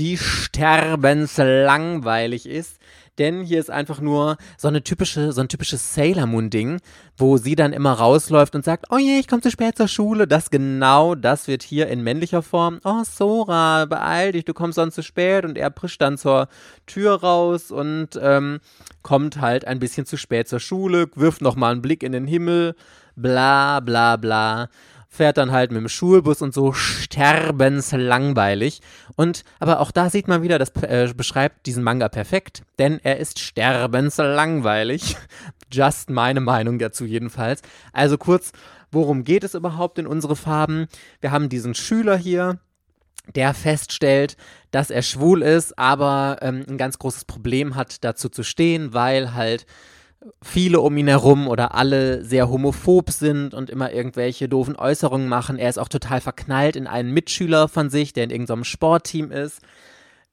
die 0.00 0.18
sterbenslangweilig 0.18 2.46
ist. 2.46 2.80
Denn 3.18 3.42
hier 3.42 3.58
ist 3.58 3.70
einfach 3.70 4.00
nur 4.00 4.36
so 4.56 4.68
eine 4.68 4.82
typische, 4.82 5.32
so 5.32 5.40
ein 5.40 5.48
typisches 5.48 5.94
Sailor 5.94 6.26
Moon-Ding, 6.26 6.80
wo 7.16 7.36
sie 7.36 7.56
dann 7.56 7.72
immer 7.72 7.92
rausläuft 7.92 8.54
und 8.54 8.64
sagt, 8.64 8.86
oh 8.90 8.98
je, 8.98 9.18
ich 9.18 9.28
komme 9.28 9.42
zu 9.42 9.50
spät 9.50 9.76
zur 9.76 9.88
Schule. 9.88 10.26
Das 10.26 10.50
genau, 10.50 11.14
das 11.14 11.48
wird 11.48 11.62
hier 11.62 11.88
in 11.88 12.02
männlicher 12.02 12.42
Form. 12.42 12.80
Oh, 12.84 13.02
Sora, 13.04 13.84
beeil 13.86 14.32
dich, 14.32 14.44
du 14.44 14.54
kommst 14.54 14.76
sonst 14.76 14.94
zu 14.94 15.02
spät. 15.02 15.44
Und 15.44 15.58
er 15.58 15.70
prischt 15.70 16.00
dann 16.00 16.18
zur 16.18 16.48
Tür 16.86 17.20
raus 17.20 17.70
und 17.70 18.10
ähm, 18.20 18.60
kommt 19.02 19.40
halt 19.40 19.64
ein 19.66 19.78
bisschen 19.78 20.06
zu 20.06 20.16
spät 20.16 20.48
zur 20.48 20.60
Schule, 20.60 21.08
wirft 21.14 21.42
nochmal 21.42 21.72
einen 21.72 21.82
Blick 21.82 22.02
in 22.02 22.12
den 22.12 22.26
Himmel, 22.26 22.74
bla 23.16 23.80
bla 23.80 24.16
bla 24.16 24.68
fährt 25.08 25.38
dann 25.38 25.52
halt 25.52 25.72
mit 25.72 25.80
dem 25.80 25.88
Schulbus 25.88 26.42
und 26.42 26.52
so 26.52 26.72
sterbenslangweilig. 26.72 28.80
Und 29.16 29.44
aber 29.58 29.80
auch 29.80 29.90
da 29.90 30.10
sieht 30.10 30.28
man 30.28 30.42
wieder, 30.42 30.58
das 30.58 30.70
äh, 30.82 31.12
beschreibt 31.16 31.66
diesen 31.66 31.82
Manga 31.82 32.08
perfekt, 32.08 32.62
denn 32.78 33.00
er 33.02 33.18
ist 33.18 33.38
sterbenslangweilig. 33.38 35.16
Just 35.72 36.10
meine 36.10 36.40
Meinung 36.40 36.78
dazu 36.78 37.04
jedenfalls. 37.04 37.62
Also 37.92 38.18
kurz, 38.18 38.52
worum 38.90 39.24
geht 39.24 39.44
es 39.44 39.54
überhaupt 39.54 39.98
in 39.98 40.06
unsere 40.06 40.36
Farben? 40.36 40.88
Wir 41.20 41.30
haben 41.30 41.48
diesen 41.48 41.74
Schüler 41.74 42.16
hier, 42.16 42.58
der 43.34 43.54
feststellt, 43.54 44.36
dass 44.70 44.90
er 44.90 45.02
schwul 45.02 45.42
ist, 45.42 45.78
aber 45.78 46.38
ähm, 46.40 46.64
ein 46.68 46.78
ganz 46.78 46.98
großes 46.98 47.24
Problem 47.24 47.74
hat, 47.74 48.04
dazu 48.04 48.28
zu 48.28 48.42
stehen, 48.42 48.94
weil 48.94 49.34
halt 49.34 49.66
viele 50.42 50.80
um 50.80 50.96
ihn 50.96 51.08
herum 51.08 51.48
oder 51.48 51.74
alle 51.74 52.24
sehr 52.24 52.48
homophob 52.48 53.10
sind 53.10 53.54
und 53.54 53.70
immer 53.70 53.92
irgendwelche 53.92 54.48
doofen 54.48 54.76
Äußerungen 54.76 55.28
machen. 55.28 55.58
Er 55.58 55.70
ist 55.70 55.78
auch 55.78 55.88
total 55.88 56.20
verknallt 56.20 56.76
in 56.76 56.86
einen 56.86 57.12
Mitschüler 57.12 57.68
von 57.68 57.90
sich, 57.90 58.12
der 58.12 58.24
in 58.24 58.30
irgendeinem 58.30 58.64
Sportteam 58.64 59.30
ist. 59.30 59.60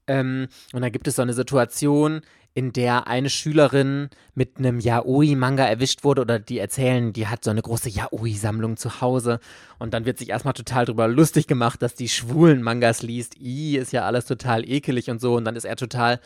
Ähm, 0.07 0.47
und 0.73 0.81
da 0.81 0.89
gibt 0.89 1.07
es 1.07 1.15
so 1.15 1.21
eine 1.21 1.33
Situation, 1.33 2.21
in 2.55 2.71
der 2.71 3.07
eine 3.07 3.29
Schülerin 3.29 4.09
mit 4.33 4.57
einem 4.57 4.79
Yaoi-Manga 4.79 5.65
erwischt 5.65 6.05
wurde 6.05 6.21
oder 6.21 6.39
die 6.39 6.57
erzählen, 6.57 7.11
die 7.11 7.27
hat 7.27 7.43
so 7.43 7.51
eine 7.51 7.61
große 7.61 7.89
Yaoi-Sammlung 7.89 8.77
zu 8.77 9.01
Hause 9.01 9.41
und 9.77 9.93
dann 9.93 10.05
wird 10.05 10.17
sich 10.17 10.29
erstmal 10.29 10.53
total 10.53 10.85
drüber 10.85 11.09
lustig 11.09 11.47
gemacht, 11.47 11.81
dass 11.81 11.95
die 11.95 12.07
schwulen 12.07 12.61
Mangas 12.61 13.01
liest. 13.01 13.35
I, 13.41 13.75
ist 13.75 13.91
ja 13.91 14.05
alles 14.05 14.25
total 14.25 14.67
ekelig 14.67 15.09
und 15.09 15.19
so 15.19 15.35
und 15.35 15.43
dann 15.43 15.57
ist 15.57 15.65
er 15.65 15.75
total 15.75 16.21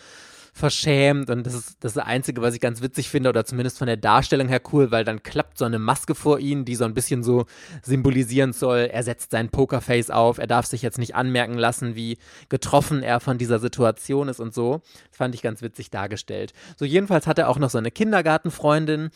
verschämt 0.54 1.30
und 1.30 1.46
das 1.46 1.54
ist 1.54 1.78
das, 1.82 1.98
Einzige, 1.98 2.42
was 2.42 2.54
ich 2.54 2.62
ganz 2.62 2.82
witzig 2.82 3.10
finde 3.10 3.30
oder 3.30 3.46
zumindest 3.46 3.78
von 3.78 3.88
der 3.88 3.98
Darstellung 3.98 4.48
her 4.48 4.62
cool, 4.72 4.92
weil 4.92 5.04
dann 5.04 5.22
klappt 5.22 5.58
so 5.58 5.66
eine 5.66 5.80
Maske 5.80 6.16
vor 6.16 6.40
ihm, 6.40 6.66
die 6.66 6.76
so 6.76 6.86
ein 6.86 6.94
bisschen 6.94 7.24
so 7.24 7.46
symbolisieren 7.84 8.54
soll, 8.54 8.90
er 8.92 9.04
setzt 9.04 9.32
sein 9.32 9.50
Pokerface 9.50 10.10
auf, 10.10 10.38
er 10.38 10.48
darf 10.48 10.66
sich 10.66 10.82
jetzt 10.82 10.98
nicht 10.98 11.16
anmerken 11.16 11.58
lassen, 11.58 11.96
wie 11.96 12.18
getroffen 12.48 13.04
er 13.04 13.20
von 13.20 13.38
dieser 13.38 13.60
Situation 13.60 14.30
ist 14.30 14.40
und 14.40 14.54
so. 14.54 14.82
Das 15.10 15.18
fand 15.18 15.36
ich 15.36 15.42
ganz 15.42 15.62
witzig 15.62 15.90
dargestellt. 15.90 16.54
So 16.78 16.86
jedenfalls 16.86 17.28
hat 17.28 17.40
er 17.40 17.50
auch 17.50 17.60
noch 17.60 17.70
so 17.70 17.78
eine 17.78 17.92
Kindergartenfreundin, 17.92 19.10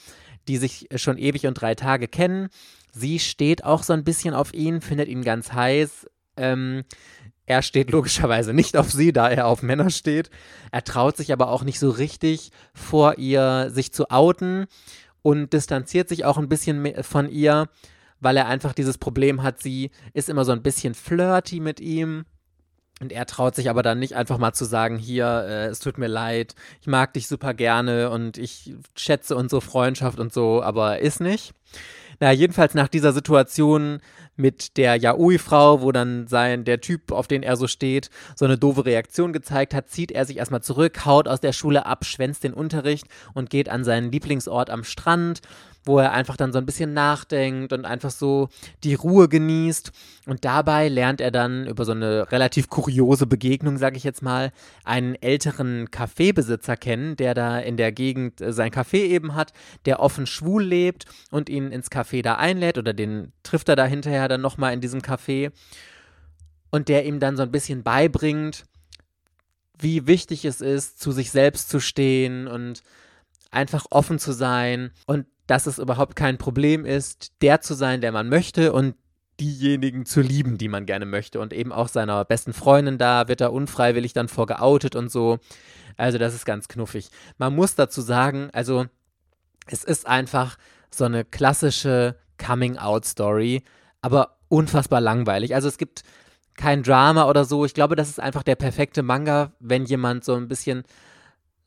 die 0.47 0.57
sich 0.57 0.87
schon 0.95 1.17
ewig 1.17 1.47
und 1.47 1.55
drei 1.55 1.75
Tage 1.75 2.07
kennen. 2.07 2.49
Sie 2.91 3.19
steht 3.19 3.63
auch 3.63 3.83
so 3.83 3.93
ein 3.93 4.03
bisschen 4.03 4.33
auf 4.33 4.53
ihn, 4.53 4.81
findet 4.81 5.07
ihn 5.07 5.23
ganz 5.23 5.53
heiß. 5.53 6.07
Ähm, 6.35 6.83
er 7.45 7.61
steht 7.61 7.91
logischerweise 7.91 8.53
nicht 8.53 8.77
auf 8.77 8.91
sie, 8.91 9.11
da 9.11 9.29
er 9.29 9.47
auf 9.47 9.61
Männer 9.61 9.89
steht. 9.89 10.29
Er 10.71 10.83
traut 10.83 11.17
sich 11.17 11.33
aber 11.33 11.49
auch 11.49 11.63
nicht 11.63 11.79
so 11.79 11.89
richtig 11.89 12.51
vor 12.73 13.17
ihr, 13.17 13.69
sich 13.69 13.93
zu 13.93 14.09
outen 14.09 14.65
und 15.21 15.53
distanziert 15.53 16.09
sich 16.09 16.25
auch 16.25 16.37
ein 16.37 16.49
bisschen 16.49 17.03
von 17.03 17.29
ihr, 17.29 17.67
weil 18.19 18.37
er 18.37 18.47
einfach 18.47 18.73
dieses 18.73 18.97
Problem 18.97 19.43
hat. 19.43 19.61
Sie 19.61 19.91
ist 20.13 20.29
immer 20.29 20.45
so 20.45 20.51
ein 20.51 20.63
bisschen 20.63 20.93
flirty 20.93 21.59
mit 21.59 21.79
ihm. 21.79 22.25
Und 23.01 23.11
er 23.11 23.25
traut 23.25 23.55
sich 23.55 23.69
aber 23.69 23.81
dann 23.81 23.99
nicht 23.99 24.15
einfach 24.15 24.37
mal 24.37 24.53
zu 24.53 24.65
sagen, 24.65 24.97
hier, 24.97 25.25
äh, 25.25 25.65
es 25.65 25.79
tut 25.79 25.97
mir 25.97 26.07
leid, 26.07 26.55
ich 26.79 26.87
mag 26.87 27.11
dich 27.13 27.27
super 27.27 27.53
gerne 27.53 28.11
und 28.11 28.37
ich 28.37 28.75
schätze 28.95 29.35
unsere 29.35 29.61
Freundschaft 29.61 30.19
und 30.19 30.31
so, 30.31 30.61
aber 30.61 30.99
ist 30.99 31.19
nicht. 31.19 31.53
Na, 32.19 32.31
jedenfalls 32.31 32.75
nach 32.75 32.87
dieser 32.87 33.11
Situation 33.11 33.99
mit 34.35 34.77
der 34.77 34.95
Yaoi-Frau, 34.95 35.81
wo 35.81 35.91
dann 35.91 36.27
sein, 36.27 36.63
der 36.63 36.81
Typ, 36.81 37.11
auf 37.11 37.27
den 37.27 37.43
er 37.43 37.55
so 37.55 37.67
steht, 37.67 38.09
so 38.35 38.45
eine 38.45 38.57
doofe 38.57 38.85
Reaktion 38.85 39.33
gezeigt 39.33 39.73
hat, 39.73 39.89
zieht 39.89 40.11
er 40.11 40.25
sich 40.25 40.37
erstmal 40.37 40.63
zurück, 40.63 41.05
haut 41.05 41.27
aus 41.27 41.39
der 41.39 41.53
Schule 41.53 41.85
ab, 41.85 42.05
schwänzt 42.05 42.43
den 42.43 42.53
Unterricht 42.53 43.05
und 43.33 43.49
geht 43.49 43.69
an 43.69 43.83
seinen 43.83 44.11
Lieblingsort 44.11 44.69
am 44.69 44.83
Strand 44.83 45.41
wo 45.85 45.99
er 45.99 46.13
einfach 46.13 46.37
dann 46.37 46.53
so 46.53 46.59
ein 46.59 46.65
bisschen 46.65 46.93
nachdenkt 46.93 47.73
und 47.73 47.85
einfach 47.85 48.11
so 48.11 48.49
die 48.83 48.93
Ruhe 48.93 49.27
genießt. 49.27 49.91
Und 50.27 50.45
dabei 50.45 50.87
lernt 50.87 51.21
er 51.21 51.31
dann 51.31 51.67
über 51.67 51.85
so 51.85 51.91
eine 51.91 52.31
relativ 52.31 52.69
kuriose 52.69 53.27
Begegnung, 53.27 53.77
sage 53.77 53.97
ich 53.97 54.03
jetzt 54.03 54.21
mal, 54.21 54.51
einen 54.83 55.15
älteren 55.15 55.91
Kaffeebesitzer 55.91 56.77
kennen, 56.77 57.15
der 57.15 57.33
da 57.33 57.59
in 57.59 57.77
der 57.77 57.91
Gegend 57.91 58.41
äh, 58.41 58.53
sein 58.53 58.71
Café 58.71 58.97
eben 58.97 59.35
hat, 59.35 59.53
der 59.85 59.99
offen 59.99 60.25
schwul 60.25 60.63
lebt 60.63 61.05
und 61.31 61.49
ihn 61.49 61.71
ins 61.71 61.91
Café 61.91 62.21
da 62.21 62.35
einlädt 62.35 62.77
oder 62.77 62.93
den 62.93 63.33
trifft 63.43 63.69
er 63.69 63.75
da 63.75 63.85
hinterher 63.85 64.27
dann 64.27 64.41
nochmal 64.41 64.73
in 64.73 64.81
diesem 64.81 65.01
Café 65.01 65.51
und 66.71 66.89
der 66.89 67.05
ihm 67.05 67.19
dann 67.19 67.37
so 67.37 67.43
ein 67.43 67.51
bisschen 67.51 67.83
beibringt, 67.83 68.65
wie 69.77 70.07
wichtig 70.07 70.45
es 70.45 70.61
ist, 70.61 70.99
zu 70.99 71.11
sich 71.11 71.31
selbst 71.31 71.69
zu 71.69 71.79
stehen 71.79 72.47
und 72.47 72.83
einfach 73.51 73.85
offen 73.91 74.17
zu 74.17 74.31
sein 74.31 74.91
und 75.05 75.25
dass 75.47 75.67
es 75.67 75.79
überhaupt 75.79 76.15
kein 76.15 76.37
Problem 76.37 76.85
ist, 76.85 77.33
der 77.41 77.61
zu 77.61 77.73
sein, 77.73 78.01
der 78.01 78.11
man 78.11 78.29
möchte 78.29 78.73
und 78.73 78.95
diejenigen 79.39 80.05
zu 80.05 80.21
lieben, 80.21 80.57
die 80.57 80.69
man 80.69 80.85
gerne 80.85 81.05
möchte. 81.05 81.39
Und 81.39 81.53
eben 81.53 81.71
auch 81.71 81.87
seiner 81.87 82.23
besten 82.25 82.53
Freundin 82.53 82.97
da 82.97 83.27
wird 83.27 83.41
er 83.41 83.51
unfreiwillig 83.51 84.13
dann 84.13 84.27
vorgeoutet 84.27 84.95
und 84.95 85.11
so. 85.11 85.39
Also 85.97 86.17
das 86.17 86.33
ist 86.33 86.45
ganz 86.45 86.67
knuffig. 86.67 87.09
Man 87.37 87.55
muss 87.55 87.75
dazu 87.75 88.01
sagen, 88.01 88.49
also 88.53 88.85
es 89.67 89.83
ist 89.83 90.07
einfach 90.07 90.57
so 90.91 91.05
eine 91.05 91.25
klassische 91.25 92.15
Coming-out-Story, 92.37 93.63
aber 94.01 94.37
unfassbar 94.49 95.01
langweilig. 95.01 95.55
Also 95.55 95.67
es 95.67 95.77
gibt 95.77 96.03
kein 96.55 96.83
Drama 96.83 97.27
oder 97.27 97.45
so. 97.45 97.65
Ich 97.65 97.73
glaube, 97.73 97.95
das 97.95 98.09
ist 98.09 98.19
einfach 98.19 98.43
der 98.43 98.55
perfekte 98.55 99.01
Manga, 99.01 99.53
wenn 99.59 99.85
jemand 99.85 100.23
so 100.23 100.35
ein 100.35 100.47
bisschen 100.47 100.83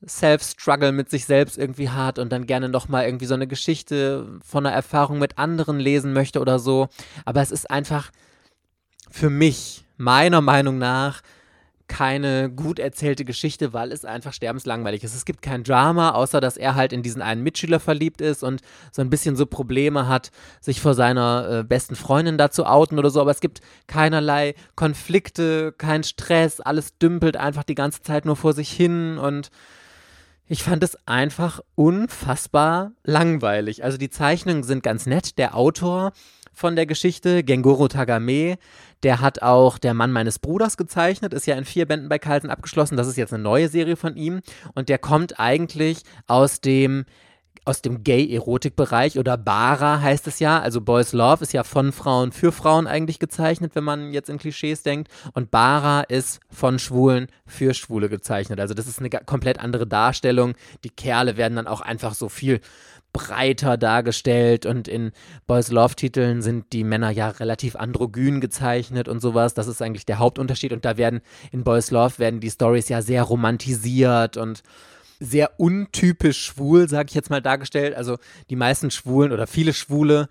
Self-Struggle 0.06 0.92
mit 0.92 1.10
sich 1.10 1.24
selbst 1.24 1.56
irgendwie 1.56 1.90
hat 1.90 2.18
und 2.18 2.30
dann 2.30 2.46
gerne 2.46 2.68
nochmal 2.68 3.06
irgendwie 3.06 3.26
so 3.26 3.34
eine 3.34 3.46
Geschichte 3.46 4.26
von 4.44 4.66
einer 4.66 4.74
Erfahrung 4.74 5.18
mit 5.18 5.38
anderen 5.38 5.80
lesen 5.80 6.12
möchte 6.12 6.40
oder 6.40 6.58
so. 6.58 6.88
Aber 7.24 7.40
es 7.40 7.50
ist 7.50 7.70
einfach 7.70 8.10
für 9.10 9.30
mich, 9.30 9.84
meiner 9.96 10.40
Meinung 10.40 10.78
nach, 10.78 11.22
keine 11.88 12.50
gut 12.50 12.78
erzählte 12.78 13.24
Geschichte, 13.24 13.72
weil 13.72 13.92
es 13.92 14.04
einfach 14.04 14.32
sterbenslangweilig 14.32 15.04
ist. 15.04 15.14
Es 15.14 15.24
gibt 15.24 15.40
kein 15.42 15.62
Drama, 15.62 16.10
außer 16.10 16.40
dass 16.40 16.56
er 16.56 16.74
halt 16.74 16.92
in 16.92 17.02
diesen 17.02 17.22
einen 17.22 17.42
Mitschüler 17.42 17.80
verliebt 17.80 18.20
ist 18.20 18.42
und 18.42 18.60
so 18.90 19.02
ein 19.02 19.10
bisschen 19.10 19.36
so 19.36 19.46
Probleme 19.46 20.08
hat, 20.08 20.30
sich 20.60 20.80
vor 20.80 20.94
seiner 20.94 21.60
äh, 21.60 21.64
besten 21.64 21.94
Freundin 21.94 22.38
da 22.38 22.50
zu 22.50 22.66
outen 22.66 22.98
oder 22.98 23.10
so. 23.10 23.20
Aber 23.20 23.30
es 23.30 23.40
gibt 23.40 23.60
keinerlei 23.86 24.54
Konflikte, 24.74 25.72
kein 25.78 26.02
Stress, 26.02 26.60
alles 26.60 26.98
dümpelt 26.98 27.36
einfach 27.36 27.64
die 27.64 27.76
ganze 27.76 28.02
Zeit 28.02 28.24
nur 28.24 28.36
vor 28.36 28.52
sich 28.52 28.70
hin 28.70 29.18
und 29.18 29.50
ich 30.48 30.62
fand 30.62 30.82
es 30.82 30.96
einfach 31.06 31.60
unfassbar 31.74 32.92
langweilig. 33.04 33.82
Also 33.82 33.98
die 33.98 34.10
Zeichnungen 34.10 34.62
sind 34.62 34.82
ganz 34.82 35.06
nett. 35.06 35.38
Der 35.38 35.56
Autor 35.56 36.12
von 36.52 36.76
der 36.76 36.86
Geschichte, 36.86 37.42
Gengoro 37.42 37.88
Tagame, 37.88 38.56
der 39.02 39.20
hat 39.20 39.42
auch 39.42 39.78
Der 39.78 39.92
Mann 39.92 40.12
meines 40.12 40.38
Bruders 40.38 40.76
gezeichnet, 40.76 41.34
ist 41.34 41.46
ja 41.46 41.56
in 41.56 41.64
vier 41.64 41.86
Bänden 41.86 42.08
bei 42.08 42.18
Carlsen 42.18 42.50
abgeschlossen. 42.50 42.96
Das 42.96 43.08
ist 43.08 43.16
jetzt 43.16 43.34
eine 43.34 43.42
neue 43.42 43.68
Serie 43.68 43.96
von 43.96 44.16
ihm. 44.16 44.40
Und 44.74 44.88
der 44.88 44.98
kommt 44.98 45.38
eigentlich 45.40 46.02
aus 46.26 46.60
dem 46.60 47.04
aus 47.66 47.82
dem 47.82 48.04
Gay-Erotik-Bereich 48.04 49.18
oder 49.18 49.36
Bara 49.36 50.00
heißt 50.00 50.26
es 50.28 50.38
ja. 50.38 50.60
Also 50.60 50.80
Boys 50.80 51.12
Love 51.12 51.42
ist 51.42 51.52
ja 51.52 51.64
von 51.64 51.92
Frauen 51.92 52.32
für 52.32 52.52
Frauen 52.52 52.86
eigentlich 52.86 53.18
gezeichnet, 53.18 53.72
wenn 53.74 53.84
man 53.84 54.12
jetzt 54.12 54.30
in 54.30 54.38
Klischees 54.38 54.82
denkt. 54.82 55.08
Und 55.34 55.50
Bara 55.50 56.02
ist 56.02 56.40
von 56.48 56.78
Schwulen 56.78 57.26
für 57.44 57.74
Schwule 57.74 58.08
gezeichnet. 58.08 58.60
Also 58.60 58.72
das 58.72 58.86
ist 58.86 59.00
eine 59.00 59.10
komplett 59.10 59.58
andere 59.58 59.86
Darstellung. 59.86 60.54
Die 60.84 60.90
Kerle 60.90 61.36
werden 61.36 61.56
dann 61.56 61.66
auch 61.66 61.80
einfach 61.80 62.14
so 62.14 62.28
viel 62.28 62.60
breiter 63.12 63.78
dargestellt 63.78 64.66
und 64.66 64.88
in 64.88 65.10
Boys 65.46 65.70
Love 65.70 65.94
Titeln 65.94 66.42
sind 66.42 66.72
die 66.74 66.84
Männer 66.84 67.10
ja 67.10 67.30
relativ 67.30 67.74
androgyn 67.74 68.42
gezeichnet 68.42 69.08
und 69.08 69.20
sowas. 69.20 69.54
Das 69.54 69.68
ist 69.68 69.80
eigentlich 69.80 70.04
der 70.04 70.18
Hauptunterschied 70.18 70.72
und 70.72 70.84
da 70.84 70.98
werden 70.98 71.22
in 71.50 71.64
Boys 71.64 71.90
Love 71.90 72.18
werden 72.18 72.40
die 72.40 72.50
Stories 72.50 72.90
ja 72.90 73.00
sehr 73.00 73.22
romantisiert 73.22 74.36
und 74.36 74.62
sehr 75.20 75.58
untypisch 75.58 76.44
schwul, 76.44 76.88
sage 76.88 77.08
ich 77.08 77.14
jetzt 77.14 77.30
mal, 77.30 77.42
dargestellt. 77.42 77.94
Also 77.94 78.18
die 78.50 78.56
meisten 78.56 78.90
Schwulen 78.90 79.32
oder 79.32 79.46
viele 79.46 79.72
Schwule 79.72 80.28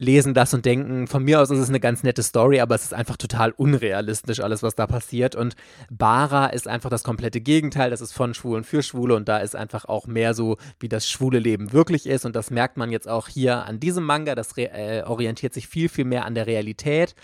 lesen 0.00 0.32
das 0.32 0.54
und 0.54 0.64
denken, 0.64 1.06
von 1.06 1.22
mir 1.22 1.40
aus 1.40 1.50
ist 1.50 1.58
es 1.58 1.68
eine 1.68 1.78
ganz 1.78 2.02
nette 2.02 2.22
Story, 2.22 2.60
aber 2.60 2.74
es 2.74 2.84
ist 2.84 2.94
einfach 2.94 3.18
total 3.18 3.52
unrealistisch, 3.52 4.40
alles, 4.40 4.62
was 4.62 4.74
da 4.74 4.86
passiert. 4.86 5.34
Und 5.36 5.56
Bara 5.90 6.46
ist 6.46 6.66
einfach 6.66 6.88
das 6.88 7.04
komplette 7.04 7.42
Gegenteil. 7.42 7.90
Das 7.90 8.00
ist 8.00 8.12
von 8.12 8.32
Schwulen 8.32 8.64
für 8.64 8.82
Schwule 8.82 9.14
und 9.14 9.28
da 9.28 9.38
ist 9.38 9.54
einfach 9.54 9.84
auch 9.84 10.06
mehr 10.06 10.32
so, 10.32 10.56
wie 10.80 10.88
das 10.88 11.08
schwule 11.08 11.38
Leben 11.38 11.72
wirklich 11.72 12.06
ist. 12.06 12.24
Und 12.24 12.34
das 12.34 12.50
merkt 12.50 12.78
man 12.78 12.90
jetzt 12.90 13.08
auch 13.08 13.28
hier 13.28 13.66
an 13.66 13.78
diesem 13.78 14.04
Manga. 14.04 14.34
Das 14.34 14.56
äh, 14.56 15.02
orientiert 15.04 15.52
sich 15.52 15.68
viel, 15.68 15.90
viel 15.90 16.06
mehr 16.06 16.24
an 16.24 16.34
der 16.34 16.46
Realität. 16.46 17.14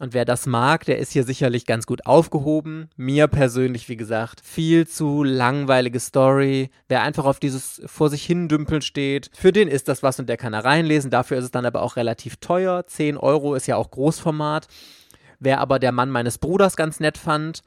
Und 0.00 0.14
wer 0.14 0.24
das 0.24 0.46
mag, 0.46 0.86
der 0.86 0.98
ist 0.98 1.12
hier 1.12 1.24
sicherlich 1.24 1.66
ganz 1.66 1.84
gut 1.84 2.06
aufgehoben. 2.06 2.88
Mir 2.96 3.28
persönlich, 3.28 3.90
wie 3.90 3.98
gesagt, 3.98 4.40
viel 4.42 4.88
zu 4.88 5.22
langweilige 5.22 6.00
Story. 6.00 6.70
Wer 6.88 7.02
einfach 7.02 7.26
auf 7.26 7.38
dieses 7.38 7.82
vor 7.84 8.08
sich 8.08 8.24
hin 8.24 8.48
dümpeln 8.48 8.80
steht, 8.80 9.30
für 9.34 9.52
den 9.52 9.68
ist 9.68 9.88
das 9.88 10.02
was 10.02 10.18
und 10.18 10.26
der 10.26 10.38
kann 10.38 10.52
da 10.52 10.60
reinlesen. 10.60 11.10
Dafür 11.10 11.36
ist 11.36 11.44
es 11.44 11.50
dann 11.50 11.66
aber 11.66 11.82
auch 11.82 11.96
relativ 11.96 12.36
teuer. 12.36 12.86
10 12.86 13.18
Euro 13.18 13.54
ist 13.54 13.66
ja 13.66 13.76
auch 13.76 13.90
Großformat. 13.90 14.68
Wer 15.38 15.60
aber 15.60 15.78
der 15.78 15.92
Mann 15.92 16.08
meines 16.08 16.38
Bruders 16.38 16.76
ganz 16.76 16.98
nett 16.98 17.18
fand, 17.18 17.62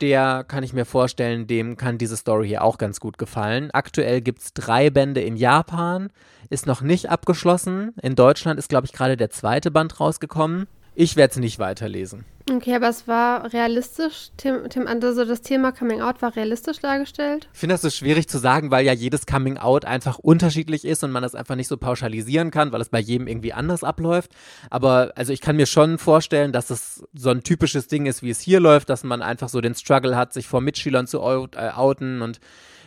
der 0.00 0.42
kann 0.42 0.64
ich 0.64 0.72
mir 0.72 0.84
vorstellen, 0.84 1.46
dem 1.46 1.76
kann 1.76 1.98
diese 1.98 2.16
Story 2.16 2.48
hier 2.48 2.64
auch 2.64 2.78
ganz 2.78 2.98
gut 2.98 3.16
gefallen. 3.16 3.70
Aktuell 3.70 4.22
gibt 4.22 4.40
es 4.40 4.54
drei 4.54 4.90
Bände 4.90 5.20
in 5.20 5.36
Japan, 5.36 6.10
ist 6.48 6.66
noch 6.66 6.80
nicht 6.80 7.10
abgeschlossen. 7.10 7.94
In 8.02 8.16
Deutschland 8.16 8.58
ist, 8.58 8.70
glaube 8.70 8.86
ich, 8.86 8.92
gerade 8.92 9.16
der 9.16 9.30
zweite 9.30 9.70
Band 9.70 10.00
rausgekommen. 10.00 10.66
Ich 11.00 11.16
werde 11.16 11.30
es 11.30 11.38
nicht 11.38 11.58
weiterlesen. 11.58 12.26
Okay, 12.54 12.74
aber 12.74 12.90
es 12.90 13.08
war 13.08 13.54
realistisch, 13.54 14.32
also 14.44 15.24
das 15.24 15.40
Thema 15.40 15.72
Coming 15.72 16.02
Out 16.02 16.20
war 16.20 16.36
realistisch 16.36 16.78
dargestellt? 16.80 17.48
Ich 17.54 17.58
finde 17.58 17.72
das 17.72 17.80
so 17.80 17.88
schwierig 17.88 18.28
zu 18.28 18.36
sagen, 18.36 18.70
weil 18.70 18.84
ja 18.84 18.92
jedes 18.92 19.24
Coming 19.24 19.56
Out 19.56 19.86
einfach 19.86 20.18
unterschiedlich 20.18 20.84
ist 20.84 21.02
und 21.02 21.10
man 21.10 21.22
das 21.22 21.34
einfach 21.34 21.56
nicht 21.56 21.68
so 21.68 21.78
pauschalisieren 21.78 22.50
kann, 22.50 22.70
weil 22.70 22.82
es 22.82 22.90
bei 22.90 23.00
jedem 23.00 23.28
irgendwie 23.28 23.54
anders 23.54 23.82
abläuft. 23.82 24.32
Aber 24.68 25.12
also 25.16 25.32
ich 25.32 25.40
kann 25.40 25.56
mir 25.56 25.64
schon 25.64 25.96
vorstellen, 25.96 26.52
dass 26.52 26.68
es 26.68 27.02
so 27.14 27.30
ein 27.30 27.42
typisches 27.44 27.88
Ding 27.88 28.04
ist, 28.04 28.22
wie 28.22 28.28
es 28.28 28.40
hier 28.40 28.60
läuft, 28.60 28.90
dass 28.90 29.02
man 29.02 29.22
einfach 29.22 29.48
so 29.48 29.62
den 29.62 29.74
Struggle 29.74 30.18
hat, 30.18 30.34
sich 30.34 30.48
vor 30.48 30.60
Mitschülern 30.60 31.06
zu 31.06 31.20
äh, 31.20 31.70
outen 31.70 32.20
und 32.20 32.40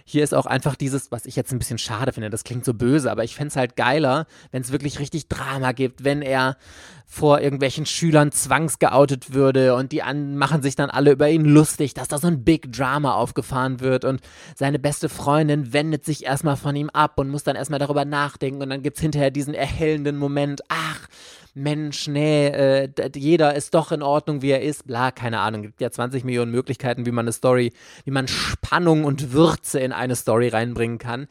hier 0.05 0.23
ist 0.23 0.33
auch 0.33 0.45
einfach 0.45 0.75
dieses, 0.75 1.11
was 1.11 1.25
ich 1.25 1.35
jetzt 1.35 1.51
ein 1.51 1.59
bisschen 1.59 1.77
schade 1.77 2.11
finde, 2.11 2.29
das 2.29 2.43
klingt 2.43 2.65
so 2.65 2.73
böse, 2.73 3.11
aber 3.11 3.23
ich 3.23 3.35
fände 3.35 3.49
es 3.49 3.55
halt 3.55 3.75
geiler, 3.75 4.27
wenn 4.51 4.61
es 4.61 4.71
wirklich 4.71 4.99
richtig 4.99 5.27
Drama 5.27 5.71
gibt, 5.71 6.03
wenn 6.03 6.21
er 6.21 6.57
vor 7.05 7.41
irgendwelchen 7.41 7.85
Schülern 7.85 8.31
zwangsgeoutet 8.31 9.33
würde 9.33 9.75
und 9.75 9.91
die 9.91 10.03
an, 10.03 10.35
machen 10.35 10.61
sich 10.61 10.75
dann 10.75 10.89
alle 10.89 11.11
über 11.11 11.29
ihn 11.29 11.45
lustig, 11.45 11.93
dass 11.93 12.07
da 12.07 12.17
so 12.17 12.27
ein 12.27 12.43
Big 12.43 12.71
Drama 12.71 13.13
aufgefahren 13.13 13.79
wird 13.79 14.03
und 14.03 14.21
seine 14.55 14.79
beste 14.79 15.09
Freundin 15.09 15.73
wendet 15.73 16.05
sich 16.05 16.25
erstmal 16.25 16.57
von 16.57 16.75
ihm 16.75 16.89
ab 16.89 17.19
und 17.19 17.29
muss 17.29 17.43
dann 17.43 17.55
erstmal 17.55 17.79
darüber 17.79 18.03
nachdenken 18.03 18.61
und 18.61 18.69
dann 18.69 18.81
gibt 18.81 18.97
es 18.97 19.01
hinterher 19.01 19.31
diesen 19.31 19.53
erhellenden 19.53 20.17
Moment, 20.17 20.61
ach, 20.69 21.07
Mensch, 21.55 22.07
nee, 22.07 22.47
äh, 22.47 22.89
jeder 23.15 23.53
ist 23.53 23.75
doch 23.75 23.91
in 23.91 24.01
Ordnung, 24.01 24.41
wie 24.41 24.49
er 24.49 24.63
ist, 24.63 24.87
bla, 24.87 25.11
keine 25.11 25.39
Ahnung. 25.39 25.61
Gibt 25.61 25.81
ja 25.81 25.91
20 25.91 26.23
Millionen 26.23 26.51
Möglichkeiten, 26.51 27.05
wie 27.05 27.11
man 27.11 27.25
eine 27.25 27.31
Story, 27.31 27.73
wie 28.05 28.11
man 28.11 28.27
Spannung 28.27 29.03
und 29.03 29.33
Würze 29.33 29.79
in 29.79 29.91
eine 29.91 30.15
Story 30.15 30.47
reinbringen 30.47 30.97
kann. 30.97 31.27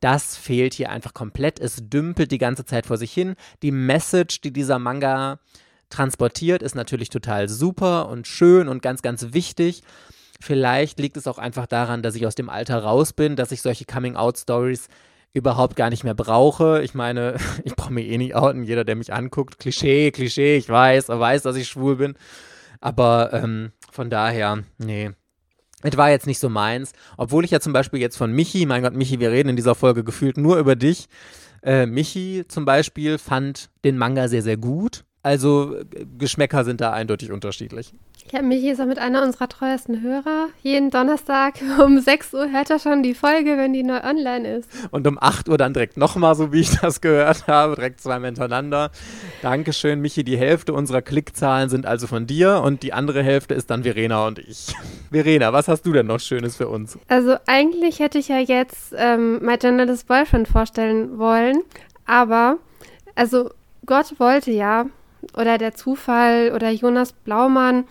Das 0.00 0.36
fehlt 0.36 0.74
hier 0.74 0.90
einfach 0.90 1.14
komplett. 1.14 1.58
Es 1.58 1.76
dümpelt 1.88 2.32
die 2.32 2.38
ganze 2.38 2.64
Zeit 2.64 2.86
vor 2.86 2.98
sich 2.98 3.12
hin. 3.12 3.34
Die 3.62 3.70
Message, 3.70 4.40
die 4.42 4.52
dieser 4.52 4.78
Manga 4.78 5.38
transportiert, 5.88 6.62
ist 6.62 6.74
natürlich 6.74 7.08
total 7.08 7.48
super 7.48 8.08
und 8.08 8.26
schön 8.26 8.68
und 8.68 8.82
ganz, 8.82 9.00
ganz 9.00 9.32
wichtig. 9.32 9.82
Vielleicht 10.40 10.98
liegt 10.98 11.16
es 11.16 11.28
auch 11.28 11.38
einfach 11.38 11.66
daran, 11.66 12.02
dass 12.02 12.16
ich 12.16 12.26
aus 12.26 12.34
dem 12.34 12.50
Alter 12.50 12.82
raus 12.82 13.12
bin, 13.12 13.36
dass 13.36 13.52
ich 13.52 13.62
solche 13.62 13.84
Coming-out-Stories 13.84 14.88
überhaupt 15.34 15.76
gar 15.76 15.90
nicht 15.90 16.04
mehr 16.04 16.14
brauche. 16.14 16.82
Ich 16.82 16.94
meine, 16.94 17.36
ich 17.64 17.74
brauche 17.74 17.92
mich 17.92 18.08
eh 18.08 18.18
nicht 18.18 18.34
outen. 18.34 18.64
Jeder, 18.64 18.84
der 18.84 18.96
mich 18.96 19.12
anguckt, 19.12 19.58
Klischee, 19.58 20.10
Klischee, 20.10 20.56
ich 20.56 20.68
weiß, 20.68 21.08
er 21.08 21.20
weiß, 21.20 21.42
dass 21.42 21.56
ich 21.56 21.68
schwul 21.68 21.96
bin. 21.96 22.14
Aber 22.80 23.32
ähm, 23.32 23.72
von 23.90 24.10
daher, 24.10 24.64
nee. 24.78 25.10
Es 25.84 25.96
war 25.96 26.10
jetzt 26.10 26.28
nicht 26.28 26.38
so 26.38 26.48
meins, 26.48 26.92
obwohl 27.16 27.44
ich 27.44 27.50
ja 27.50 27.58
zum 27.58 27.72
Beispiel 27.72 28.00
jetzt 28.00 28.16
von 28.16 28.32
Michi, 28.32 28.66
mein 28.66 28.82
Gott, 28.82 28.94
Michi, 28.94 29.18
wir 29.18 29.32
reden 29.32 29.48
in 29.48 29.56
dieser 29.56 29.74
Folge 29.74 30.04
gefühlt 30.04 30.36
nur 30.36 30.58
über 30.58 30.76
dich. 30.76 31.08
Äh, 31.62 31.86
Michi 31.86 32.44
zum 32.46 32.64
Beispiel 32.64 33.18
fand 33.18 33.70
den 33.84 33.98
Manga 33.98 34.28
sehr, 34.28 34.42
sehr 34.42 34.56
gut. 34.56 35.04
Also 35.24 35.76
Geschmäcker 36.18 36.64
sind 36.64 36.80
da 36.80 36.92
eindeutig 36.92 37.30
unterschiedlich. 37.30 37.94
Ja, 38.32 38.42
Michi 38.42 38.70
ist 38.70 38.80
auch 38.80 38.86
mit 38.86 38.98
einer 38.98 39.22
unserer 39.22 39.48
treuesten 39.48 40.00
Hörer. 40.00 40.48
Jeden 40.62 40.90
Donnerstag 40.90 41.54
um 41.84 42.00
6 42.00 42.34
Uhr 42.34 42.50
hört 42.50 42.70
er 42.70 42.78
schon 42.78 43.02
die 43.02 43.14
Folge, 43.14 43.56
wenn 43.56 43.72
die 43.72 43.82
neu 43.82 44.00
online 44.02 44.56
ist. 44.56 44.68
Und 44.90 45.06
um 45.06 45.18
8 45.20 45.48
Uhr 45.48 45.58
dann 45.58 45.74
direkt 45.74 45.96
nochmal, 45.96 46.34
so 46.34 46.52
wie 46.52 46.60
ich 46.60 46.70
das 46.80 47.00
gehört 47.00 47.46
habe, 47.46 47.76
direkt 47.76 48.00
zweimal 48.00 48.28
hintereinander. 48.28 48.90
Dankeschön, 49.42 50.00
Michi. 50.00 50.24
Die 50.24 50.36
Hälfte 50.36 50.72
unserer 50.72 51.02
Klickzahlen 51.02 51.68
sind 51.68 51.86
also 51.86 52.06
von 52.06 52.26
dir 52.26 52.62
und 52.64 52.82
die 52.82 52.92
andere 52.92 53.22
Hälfte 53.22 53.54
ist 53.54 53.70
dann 53.70 53.82
Verena 53.84 54.26
und 54.26 54.38
ich. 54.40 54.74
Verena, 55.10 55.52
was 55.52 55.68
hast 55.68 55.82
du 55.82 55.92
denn 55.92 56.06
noch 56.06 56.20
Schönes 56.20 56.56
für 56.56 56.68
uns? 56.68 56.98
Also 57.08 57.36
eigentlich 57.46 58.00
hätte 58.00 58.18
ich 58.18 58.28
ja 58.28 58.38
jetzt 58.38 58.92
ähm, 58.96 59.40
My 59.44 59.54
Journalist 59.54 60.08
Boyfriend 60.08 60.48
vorstellen 60.48 61.18
wollen, 61.18 61.62
aber 62.06 62.56
also 63.14 63.50
Gott 63.84 64.18
wollte 64.18 64.52
ja, 64.52 64.86
oder 65.36 65.58
der 65.58 65.74
Zufall 65.74 66.52
oder 66.54 66.70
Jonas 66.70 67.12
Blaumann, 67.12 67.84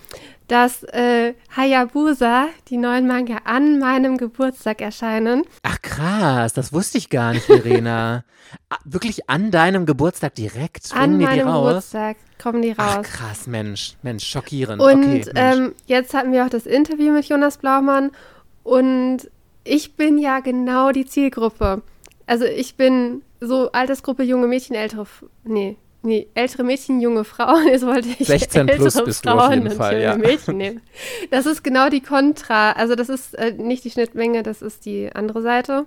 dass 0.48 0.84
äh, 0.84 1.34
Hayabusa, 1.56 2.48
die 2.68 2.78
neuen 2.78 3.08
Manga, 3.08 3.38
an 3.46 3.80
meinem 3.80 4.18
Geburtstag 4.18 4.82
erscheinen. 4.82 5.44
Ach 5.64 5.82
krass, 5.82 6.54
das 6.54 6.74
wusste 6.74 6.98
ich 6.98 7.10
gar 7.10 7.34
nicht, 7.34 7.46
Verena. 7.46 8.24
Ah, 8.70 8.80
wirklich 8.84 9.30
an 9.30 9.50
deinem 9.50 9.86
Geburtstag 9.86 10.36
direkt? 10.36 10.92
An 10.94 11.18
meinem 11.20 11.46
Geburtstag 11.46 12.18
kommen 12.42 12.62
die 12.62 12.72
raus. 12.72 12.98
Ach 13.00 13.02
krass, 13.02 13.48
Mensch, 13.48 13.96
Mensch, 14.02 14.28
schockierend. 14.28 14.82
Und 14.82 15.06
okay, 15.06 15.24
ähm, 15.36 15.74
jetzt 15.86 16.14
hatten 16.14 16.34
wir 16.34 16.44
auch 16.46 16.50
das 16.50 16.66
Interview 16.66 17.14
mit 17.14 17.30
Jonas 17.30 17.58
Blaumann 17.58 18.12
und 18.64 19.30
ich 19.64 19.96
bin 19.96 20.18
ja 20.18 20.42
genau 20.42 20.92
die 20.92 21.06
Zielgruppe. 21.06 21.82
Also 22.26 22.44
ich 22.44 22.76
bin 22.76 23.22
so 23.40 23.72
Altersgruppe 23.72 24.24
junge 24.24 24.48
Mädchen, 24.48 24.76
ältere, 24.76 25.06
nee, 25.44 25.78
Nee, 26.04 26.28
ältere 26.34 26.64
Mädchen, 26.64 27.00
junge 27.00 27.24
Frauen. 27.24 27.68
Jetzt 27.68 27.86
wollte 27.86 28.10
ich 28.18 28.28
16 28.28 28.68
plus 28.68 29.04
bist 29.04 29.24
Frauen 29.24 29.38
du 29.38 29.44
auf 29.44 29.54
jeden 29.54 29.72
Fall, 29.72 30.02
ja. 30.02 30.16
Mädchen 30.16 30.58
nehmen. 30.58 30.82
Das 31.30 31.46
ist 31.46 31.64
genau 31.64 31.90
die 31.90 32.02
Kontra. 32.02 32.72
Also 32.72 32.96
das 32.96 33.10
ist 33.10 33.36
äh, 33.36 33.52
nicht 33.52 33.84
die 33.84 33.92
Schnittmenge, 33.92 34.44
das 34.44 34.62
ist 34.62 34.86
die 34.86 35.10
andere 35.14 35.42
Seite. 35.42 35.86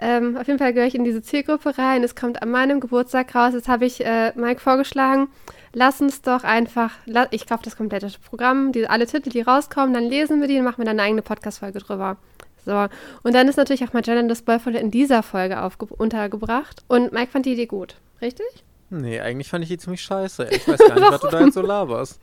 Ähm, 0.00 0.36
auf 0.36 0.46
jeden 0.46 0.60
Fall 0.60 0.72
gehöre 0.72 0.86
ich 0.86 0.94
in 0.94 1.02
diese 1.02 1.22
Zielgruppe 1.22 1.76
rein. 1.76 2.04
Es 2.04 2.14
kommt 2.14 2.40
an 2.40 2.50
meinem 2.50 2.78
Geburtstag 2.78 3.34
raus. 3.34 3.54
Jetzt 3.54 3.66
habe 3.66 3.84
ich 3.84 4.04
äh, 4.04 4.32
Mike 4.36 4.60
vorgeschlagen, 4.60 5.28
lass 5.72 6.00
uns 6.00 6.22
doch 6.22 6.44
einfach, 6.44 6.92
la 7.04 7.26
ich 7.32 7.48
kaufe 7.48 7.64
das 7.64 7.76
komplette 7.76 8.08
Programm, 8.28 8.70
die, 8.70 8.86
alle 8.86 9.06
Titel, 9.06 9.30
die 9.30 9.40
rauskommen, 9.40 9.92
dann 9.92 10.04
lesen 10.04 10.40
wir 10.40 10.46
die 10.46 10.58
und 10.58 10.64
machen 10.64 10.78
wir 10.78 10.84
dann 10.84 11.00
eine 11.00 11.02
eigene 11.02 11.22
Podcast-Folge 11.22 11.80
drüber. 11.80 12.16
So, 12.64 12.86
und 13.22 13.34
dann 13.34 13.48
ist 13.48 13.56
natürlich 13.56 13.82
auch 13.82 13.92
Magellan 13.92 14.28
das 14.28 14.42
Boyfriend 14.42 14.76
in 14.76 14.90
dieser 14.92 15.24
Folge 15.24 15.58
untergebracht. 15.96 16.84
Und 16.86 17.12
Mike 17.12 17.32
fand 17.32 17.46
die 17.46 17.54
Idee 17.54 17.66
gut, 17.66 17.96
richtig? 18.20 18.46
Nee, 18.90 19.20
eigentlich 19.20 19.48
fand 19.48 19.64
ich 19.64 19.70
die 19.70 19.78
ziemlich 19.78 20.02
scheiße. 20.02 20.48
Ich 20.50 20.66
weiß 20.66 20.78
gar 20.78 20.94
nicht, 20.94 21.12
was 21.12 21.20
du 21.20 21.28
da 21.28 21.40
jetzt 21.44 21.54
so 21.54 21.62
laberst. 21.62 22.20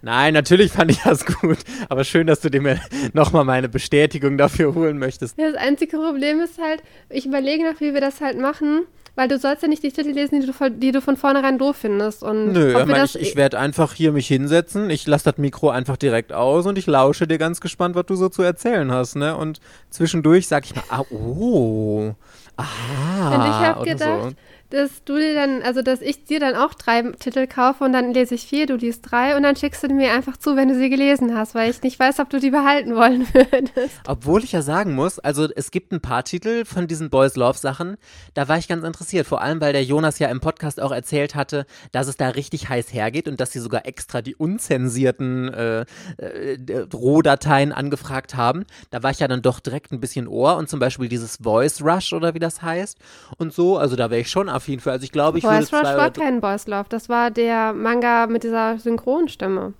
Nein, 0.00 0.34
natürlich 0.34 0.70
fand 0.72 0.90
ich 0.92 0.98
das 1.02 1.26
gut. 1.26 1.58
Aber 1.88 2.04
schön, 2.04 2.26
dass 2.26 2.40
du 2.40 2.50
dir 2.50 2.80
nochmal 3.12 3.44
meine 3.44 3.68
Bestätigung 3.68 4.38
dafür 4.38 4.74
holen 4.74 4.98
möchtest. 4.98 5.36
Ja, 5.38 5.50
das 5.50 5.60
einzige 5.60 5.96
Problem 5.96 6.40
ist 6.40 6.58
halt, 6.58 6.82
ich 7.10 7.26
überlege 7.26 7.64
noch, 7.70 7.80
wie 7.80 7.94
wir 7.94 8.00
das 8.00 8.20
halt 8.20 8.38
machen. 8.38 8.86
Weil 9.18 9.26
du 9.26 9.36
sollst 9.36 9.62
ja 9.64 9.68
nicht 9.68 9.82
die 9.82 9.90
Titel 9.90 10.10
lesen, 10.10 10.40
die 10.40 10.46
du 10.46 10.52
von, 10.52 10.78
die 10.78 10.92
du 10.92 11.00
von 11.00 11.16
vornherein 11.16 11.58
doof 11.58 11.74
findest. 11.74 12.22
Und 12.22 12.52
Nö, 12.52 12.80
ich, 12.80 13.16
ich, 13.16 13.20
ich 13.20 13.36
werde 13.36 13.58
einfach 13.58 13.92
hier 13.92 14.12
mich 14.12 14.28
hinsetzen, 14.28 14.90
ich 14.90 15.08
lasse 15.08 15.24
das 15.24 15.38
Mikro 15.38 15.70
einfach 15.70 15.96
direkt 15.96 16.32
aus 16.32 16.66
und 16.66 16.78
ich 16.78 16.86
lausche 16.86 17.26
dir 17.26 17.36
ganz 17.36 17.60
gespannt, 17.60 17.96
was 17.96 18.06
du 18.06 18.14
so 18.14 18.28
zu 18.28 18.42
erzählen 18.42 18.92
hast, 18.92 19.16
ne? 19.16 19.36
Und 19.36 19.58
zwischendurch 19.90 20.46
sag 20.46 20.66
ich 20.66 20.76
mal, 20.76 20.84
ah, 20.90 21.02
oh, 21.10 22.14
aha. 22.56 23.34
Und 23.34 23.40
ich 23.40 23.66
habe 23.66 23.84
gedacht, 23.86 24.22
so 24.22 24.32
dass 24.70 25.02
du 25.04 25.16
dir 25.16 25.34
dann, 25.34 25.62
also 25.62 25.82
dass 25.82 26.00
ich 26.00 26.24
dir 26.24 26.40
dann 26.40 26.54
auch 26.54 26.74
drei 26.74 27.02
Titel 27.12 27.46
kaufe 27.46 27.84
und 27.84 27.92
dann 27.92 28.12
lese 28.12 28.34
ich 28.34 28.46
vier, 28.46 28.66
du 28.66 28.76
liest 28.76 29.10
drei 29.10 29.36
und 29.36 29.42
dann 29.42 29.56
schickst 29.56 29.82
du 29.82 29.88
mir 29.88 30.12
einfach 30.12 30.36
zu, 30.36 30.56
wenn 30.56 30.68
du 30.68 30.74
sie 30.74 30.90
gelesen 30.90 31.36
hast, 31.36 31.54
weil 31.54 31.70
ich 31.70 31.82
nicht 31.82 31.98
weiß, 31.98 32.20
ob 32.20 32.28
du 32.30 32.38
die 32.38 32.50
behalten 32.50 32.94
wollen 32.94 33.26
würdest. 33.32 34.00
Obwohl 34.06 34.44
ich 34.44 34.52
ja 34.52 34.62
sagen 34.62 34.94
muss, 34.94 35.18
also 35.18 35.48
es 35.54 35.70
gibt 35.70 35.92
ein 35.92 36.00
paar 36.00 36.24
Titel 36.24 36.64
von 36.64 36.86
diesen 36.86 37.08
Boys 37.08 37.36
Love 37.36 37.58
Sachen, 37.58 37.96
da 38.34 38.48
war 38.48 38.58
ich 38.58 38.68
ganz 38.68 38.84
interessiert, 38.84 39.26
vor 39.26 39.40
allem 39.40 39.60
weil 39.60 39.72
der 39.72 39.84
Jonas 39.84 40.18
ja 40.18 40.28
im 40.28 40.40
Podcast 40.40 40.80
auch 40.80 40.92
erzählt 40.92 41.34
hatte, 41.34 41.66
dass 41.92 42.08
es 42.08 42.16
da 42.16 42.28
richtig 42.28 42.68
heiß 42.68 42.92
hergeht 42.92 43.28
und 43.28 43.40
dass 43.40 43.52
sie 43.52 43.60
sogar 43.60 43.86
extra 43.86 44.20
die 44.20 44.34
unzensierten 44.34 45.52
äh, 45.52 45.84
äh, 46.18 46.86
Rohdateien 46.92 47.72
angefragt 47.72 48.34
haben. 48.34 48.64
Da 48.90 49.02
war 49.02 49.10
ich 49.10 49.20
ja 49.20 49.28
dann 49.28 49.42
doch 49.42 49.60
direkt 49.60 49.92
ein 49.92 50.00
bisschen 50.00 50.28
Ohr 50.28 50.56
und 50.56 50.68
zum 50.68 50.78
Beispiel 50.78 51.08
dieses 51.08 51.38
Voice 51.42 51.82
Rush 51.82 52.12
oder 52.12 52.34
wie 52.34 52.38
das 52.38 52.60
heißt 52.62 52.98
und 53.38 53.52
so, 53.52 53.78
also 53.78 53.96
da 53.96 54.10
wäre 54.10 54.20
ich 54.20 54.30
schon 54.30 54.48
affin 54.58 54.80
für. 54.80 54.92
Also 54.92 55.04
ich 55.04 55.12
glaube, 55.12 55.38
ich 55.38 55.44
Boys 55.44 55.72
würde 55.72 55.88
Rush 55.88 55.96
war 55.96 56.10
kein 56.10 56.40
Boys 56.40 56.66
Love, 56.66 56.86
das 56.88 57.08
war 57.08 57.30
der 57.30 57.72
Manga 57.72 58.26
mit 58.26 58.42
dieser 58.42 58.78
Synchronstimme. 58.78 59.72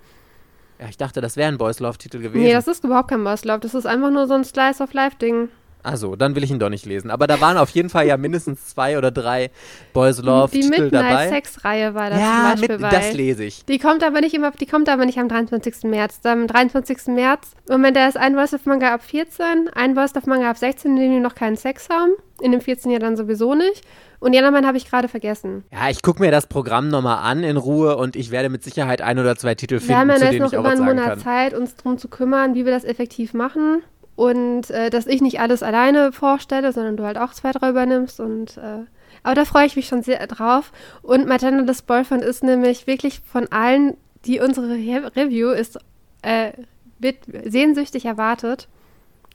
Ja, 0.81 0.87
ich 0.89 0.97
dachte, 0.97 1.21
das 1.21 1.37
wäre 1.37 1.49
ein 1.49 1.59
Boys 1.59 1.81
Love-Titel 1.81 2.21
gewesen. 2.21 2.43
Nee, 2.43 2.53
das 2.53 2.69
ist 2.69 2.85
überhaupt 2.85 3.09
kein 3.09 3.25
Boys 3.25 3.45
Love. 3.45 3.59
Das 3.61 3.75
ist 3.75 3.85
einfach 3.85 4.11
nur 4.11 4.27
so 4.29 4.35
ein 4.35 4.45
Slice 4.45 4.81
of 4.81 4.93
Life-Ding. 4.93 5.49
Also, 5.83 6.17
dann 6.17 6.35
will 6.35 6.45
ich 6.45 6.51
ihn 6.51 6.59
doch 6.59 6.69
nicht 6.69 6.87
lesen. 6.87 7.11
Aber 7.11 7.27
da 7.27 7.41
waren 7.41 7.57
auf 7.57 7.71
jeden 7.71 7.89
Fall 7.89 8.07
ja 8.07 8.17
mindestens 8.17 8.67
zwei 8.67 8.99
oder 8.99 9.11
drei 9.11 9.51
Boys 9.93 10.21
Love 10.21 10.51
die 10.51 10.61
Titel 10.61 10.83
Midnight 10.83 10.93
dabei. 10.93 11.29
Sex 11.29 11.65
Reihe 11.65 11.95
war 11.95 12.11
das 12.11 12.21
ja, 12.21 12.35
zum 12.35 12.61
Beispiel 12.61 12.79
mit, 12.79 12.93
das 12.93 13.13
lese 13.13 13.45
ich. 13.45 13.65
Die 13.65 13.79
kommt 13.79 14.03
aber 14.03 14.21
nicht 14.21 14.35
immer, 14.35 14.51
die 14.51 14.67
kommt 14.67 14.89
aber 14.89 15.07
nicht 15.07 15.19
am 15.19 15.29
23. 15.29 15.85
März. 15.85 16.21
Am 16.25 16.47
23. 16.47 17.09
März, 17.09 17.53
Moment, 17.69 17.97
da 17.97 18.09
ist 18.09 18.17
ein 18.17 18.35
Voice 18.35 18.55
of 18.55 18.67
Manga 18.67 18.93
ab 18.93 19.03
14, 19.03 19.71
ein 19.75 19.95
Voice 19.95 20.15
of 20.17 20.27
Manga 20.27 20.51
ab 20.51 20.59
16, 20.59 20.97
in 20.97 21.03
dem 21.03 21.13
die 21.13 21.21
noch 21.21 21.35
keinen 21.35 21.57
Sex 21.57 21.89
haben. 21.89 22.13
In 22.41 22.53
dem 22.53 22.61
14 22.61 22.91
ja 22.91 22.99
dann 22.99 23.17
sowieso 23.17 23.55
nicht. 23.55 23.85
Und 24.21 24.33
die 24.33 24.39
anderen 24.39 24.55
beiden 24.55 24.67
habe 24.67 24.79
ich 24.79 24.89
gerade 24.89 25.09
vergessen. 25.09 25.65
Ja, 25.73 25.91
ich 25.91 26.03
gucke 26.03 26.21
mir 26.21 26.31
das 26.31 26.49
Programm 26.49 26.89
nochmal 26.89 27.19
an 27.19 27.45
in 27.45 27.57
Ruhe 27.57 27.97
und 27.97 28.17
ich 28.17 28.31
werde 28.31 28.49
mit 28.49 28.65
Sicherheit 28.65 29.01
ein 29.01 29.19
oder 29.19 29.37
zwei 29.37 29.55
Titel 29.55 29.81
Wir 29.81 29.97
haben 29.97 30.11
finden, 30.11 30.23
ja 30.23 30.27
zu 30.27 30.33
denen 30.33 30.43
noch 30.45 30.53
ich 30.53 30.59
auch 30.59 30.63
über 30.63 30.71
einen 30.71 30.85
Monat 30.85 31.07
kann. 31.07 31.21
Zeit, 31.21 31.55
uns 31.55 31.77
darum 31.77 31.99
zu 31.99 32.09
kümmern, 32.09 32.55
wie 32.55 32.65
wir 32.65 32.73
das 32.73 32.85
effektiv 32.85 33.33
machen. 33.33 33.83
Und 34.19 34.71
äh, 34.71 34.91
dass 34.91 35.07
ich 35.07 35.23
nicht 35.23 35.39
alles 35.39 35.63
alleine 35.63 36.11
vorstelle, 36.11 36.73
sondern 36.73 36.97
du 36.97 37.05
halt 37.05 37.17
auch 37.17 37.33
zwei, 37.33 37.53
drei 37.53 37.71
übernimmst. 37.71 38.19
Und, 38.19 38.57
äh, 38.57 38.85
aber 39.23 39.37
da 39.37 39.45
freue 39.45 39.67
ich 39.67 39.77
mich 39.77 39.87
schon 39.87 40.03
sehr 40.03 40.27
drauf. 40.27 40.73
Und 41.03 41.29
My 41.29 41.37
Genderless 41.37 41.83
Boyfriend 41.83 42.25
ist 42.25 42.43
nämlich 42.43 42.89
wirklich 42.89 43.21
von 43.21 43.47
allen, 43.53 43.97
die 44.25 44.41
unsere 44.41 44.71
Re 44.71 45.13
Review 45.15 45.51
ist, 45.51 45.79
äh, 46.23 46.51
wird 46.99 47.19
sehnsüchtig 47.45 48.07
erwartet. 48.07 48.67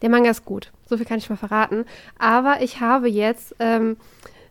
Der 0.01 0.09
Manga 0.09 0.29
ist 0.29 0.43
gut, 0.43 0.73
so 0.85 0.97
viel 0.97 1.05
kann 1.05 1.17
ich 1.17 1.29
mal 1.29 1.37
verraten. 1.37 1.85
Aber 2.19 2.61
ich 2.61 2.81
habe 2.81 3.07
jetzt 3.07 3.55
ähm, 3.59 3.95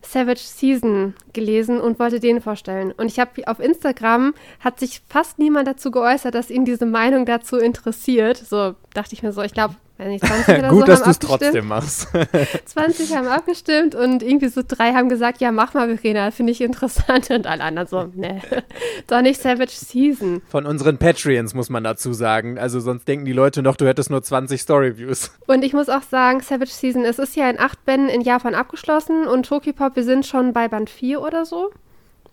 Savage 0.00 0.40
Season 0.40 1.12
gelesen 1.34 1.78
und 1.78 1.98
wollte 1.98 2.20
den 2.20 2.40
vorstellen. 2.40 2.92
Und 2.92 3.08
ich 3.08 3.20
habe 3.20 3.46
auf 3.48 3.60
Instagram 3.60 4.32
hat 4.60 4.80
sich 4.80 5.02
fast 5.10 5.38
niemand 5.38 5.68
dazu 5.68 5.90
geäußert, 5.90 6.34
dass 6.34 6.48
ihn 6.48 6.64
diese 6.64 6.86
Meinung 6.86 7.26
dazu 7.26 7.58
interessiert. 7.58 8.38
So 8.38 8.76
dachte 8.94 9.12
ich 9.12 9.22
mir 9.22 9.34
so, 9.34 9.42
ich 9.42 9.52
glaube, 9.52 9.74
nicht, 10.08 10.26
20 10.26 10.48
oder 10.58 10.68
Gut, 10.68 10.80
so 10.80 10.86
dass 10.86 11.02
du 11.02 11.10
es 11.10 11.18
trotzdem 11.18 11.68
machst. 11.68 12.08
20 12.66 13.16
haben 13.16 13.28
abgestimmt 13.28 13.94
und 13.94 14.22
irgendwie 14.22 14.48
so 14.48 14.62
drei 14.66 14.92
haben 14.92 15.08
gesagt, 15.08 15.40
ja, 15.40 15.52
mach 15.52 15.74
mal, 15.74 15.96
Verena, 15.96 16.30
finde 16.30 16.52
ich 16.52 16.60
interessant. 16.60 17.30
Und 17.30 17.46
alle 17.46 17.62
anderen 17.62 17.88
so, 17.88 18.04
ne, 18.14 18.40
doch 19.06 19.22
nicht 19.22 19.40
Savage 19.40 19.72
Season. 19.72 20.42
Von 20.48 20.66
unseren 20.66 20.98
Patreons 20.98 21.54
muss 21.54 21.70
man 21.70 21.84
dazu 21.84 22.12
sagen. 22.12 22.58
Also 22.58 22.80
sonst 22.80 23.06
denken 23.06 23.24
die 23.24 23.32
Leute 23.32 23.62
noch, 23.62 23.76
du 23.76 23.86
hättest 23.86 24.10
nur 24.10 24.22
20 24.22 24.60
Storyviews. 24.60 25.32
Und 25.46 25.64
ich 25.64 25.72
muss 25.72 25.88
auch 25.88 26.02
sagen, 26.02 26.40
Savage 26.40 26.70
Season, 26.70 27.04
es 27.04 27.18
ist 27.18 27.36
ja 27.36 27.48
in 27.48 27.58
acht 27.58 27.84
Bänden 27.84 28.08
in 28.08 28.20
Japan 28.20 28.54
abgeschlossen 28.54 29.26
und 29.26 29.46
Tokipop, 29.46 29.96
wir 29.96 30.04
sind 30.04 30.26
schon 30.26 30.52
bei 30.52 30.68
Band 30.68 30.90
4 30.90 31.20
oder 31.20 31.44
so. 31.44 31.70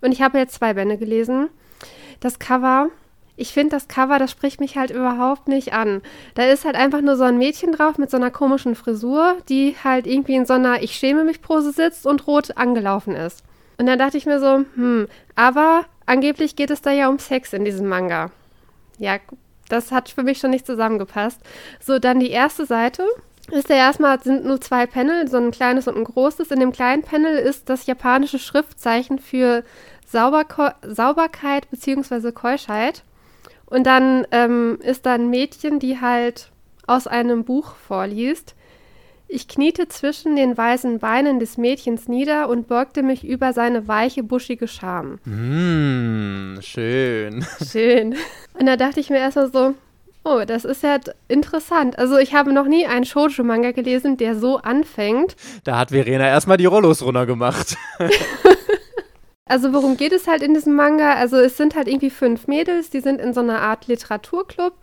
Und 0.01 0.11
ich 0.11 0.21
habe 0.21 0.37
jetzt 0.37 0.55
zwei 0.55 0.73
Bände 0.73 0.97
gelesen. 0.97 1.49
Das 2.19 2.39
Cover, 2.39 2.89
ich 3.39 3.53
finde 3.53 3.75
das 3.75 3.87
Cover, 3.87 4.19
das 4.19 4.31
spricht 4.31 4.59
mich 4.59 4.77
halt 4.77 4.91
überhaupt 4.91 5.47
nicht 5.47 5.73
an. 5.73 6.01
Da 6.35 6.43
ist 6.43 6.65
halt 6.65 6.75
einfach 6.75 7.01
nur 7.01 7.15
so 7.15 7.23
ein 7.23 7.37
Mädchen 7.37 7.71
drauf 7.71 7.97
mit 7.97 8.11
so 8.11 8.17
einer 8.17 8.31
komischen 8.31 8.75
Frisur, 8.75 9.37
die 9.47 9.75
halt 9.83 10.07
irgendwie 10.07 10.35
in 10.35 10.45
so 10.45 10.53
einer 10.53 10.83
Ich 10.83 10.95
schäme 10.95 11.23
mich 11.23 11.41
Pose 11.41 11.71
sitzt 11.71 12.05
und 12.05 12.27
rot 12.27 12.57
angelaufen 12.57 13.15
ist. 13.15 13.43
Und 13.77 13.85
dann 13.85 13.97
dachte 13.97 14.17
ich 14.17 14.25
mir 14.25 14.41
so, 14.41 14.65
hm, 14.75 15.07
aber 15.35 15.85
angeblich 16.05 16.57
geht 16.57 16.69
es 16.69 16.81
da 16.81 16.91
ja 16.91 17.07
um 17.07 17.17
Sex 17.17 17.53
in 17.53 17.63
diesem 17.63 17.87
Manga. 17.87 18.31
Ja, 18.97 19.17
das 19.69 19.93
hat 19.93 20.09
für 20.09 20.23
mich 20.23 20.39
schon 20.39 20.51
nicht 20.51 20.65
zusammengepasst. 20.65 21.39
So, 21.79 21.97
dann 21.97 22.19
die 22.19 22.31
erste 22.31 22.65
Seite. 22.65 23.05
Ist 23.51 23.69
ja 23.69 23.77
erstmal, 23.77 24.21
sind 24.21 24.45
nur 24.45 24.59
zwei 24.59 24.85
Panel, 24.85 25.27
so 25.27 25.37
ein 25.37 25.51
kleines 25.51 25.87
und 25.87 25.97
ein 25.97 26.03
großes. 26.03 26.51
In 26.51 26.59
dem 26.59 26.71
kleinen 26.71 27.03
Panel 27.03 27.37
ist 27.37 27.69
das 27.69 27.87
japanische 27.87 28.37
Schriftzeichen 28.37 29.17
für 29.17 29.63
Sauberko 30.05 30.69
Sauberkeit 30.83 31.69
bzw. 31.71 32.31
Keuschheit. 32.31 33.03
Und 33.69 33.85
dann 33.85 34.25
ähm, 34.31 34.79
ist 34.81 35.05
da 35.05 35.13
ein 35.13 35.29
Mädchen, 35.29 35.79
die 35.79 36.01
halt 36.01 36.51
aus 36.87 37.07
einem 37.07 37.43
Buch 37.45 37.75
vorliest. 37.75 38.55
Ich 39.31 39.47
kniete 39.47 39.87
zwischen 39.87 40.35
den 40.35 40.57
weißen 40.57 40.97
Beinen 40.97 41.39
des 41.39 41.57
Mädchens 41.57 42.07
nieder 42.07 42.49
und 42.49 42.67
beugte 42.67 43.03
mich 43.03 43.23
über 43.23 43.53
seine 43.53 43.87
weiche, 43.87 44.23
buschige 44.23 44.67
Scham. 44.67 45.19
Hm, 45.23 46.57
schön. 46.61 47.45
Schön. 47.71 48.15
Und 48.59 48.65
da 48.65 48.75
dachte 48.75 48.99
ich 48.99 49.11
mir 49.11 49.19
erstmal 49.19 49.51
so, 49.51 49.75
oh, 50.23 50.41
das 50.47 50.65
ist 50.65 50.81
ja 50.81 50.97
interessant. 51.27 51.99
Also 51.99 52.17
ich 52.17 52.33
habe 52.33 52.53
noch 52.53 52.65
nie 52.65 52.87
einen 52.87 53.05
Shoujo-Manga 53.05 53.71
gelesen, 53.71 54.17
der 54.17 54.35
so 54.35 54.57
anfängt. 54.57 55.35
Da 55.63 55.77
hat 55.77 55.91
Verena 55.91 56.27
erstmal 56.27 56.57
die 56.57 56.65
Rollos 56.65 57.03
runtergemacht. 57.03 57.77
Also 59.49 59.73
worum 59.73 59.97
geht 59.97 60.13
es 60.13 60.27
halt 60.27 60.43
in 60.43 60.53
diesem 60.53 60.75
Manga? 60.75 61.15
Also 61.15 61.37
es 61.37 61.57
sind 61.57 61.75
halt 61.75 61.87
irgendwie 61.87 62.11
fünf 62.11 62.45
Mädels, 62.45 62.91
die 62.91 62.99
sind 62.99 63.19
in 63.19 63.33
so 63.33 63.39
einer 63.39 63.59
Art 63.61 63.87
Literaturclub 63.87 64.73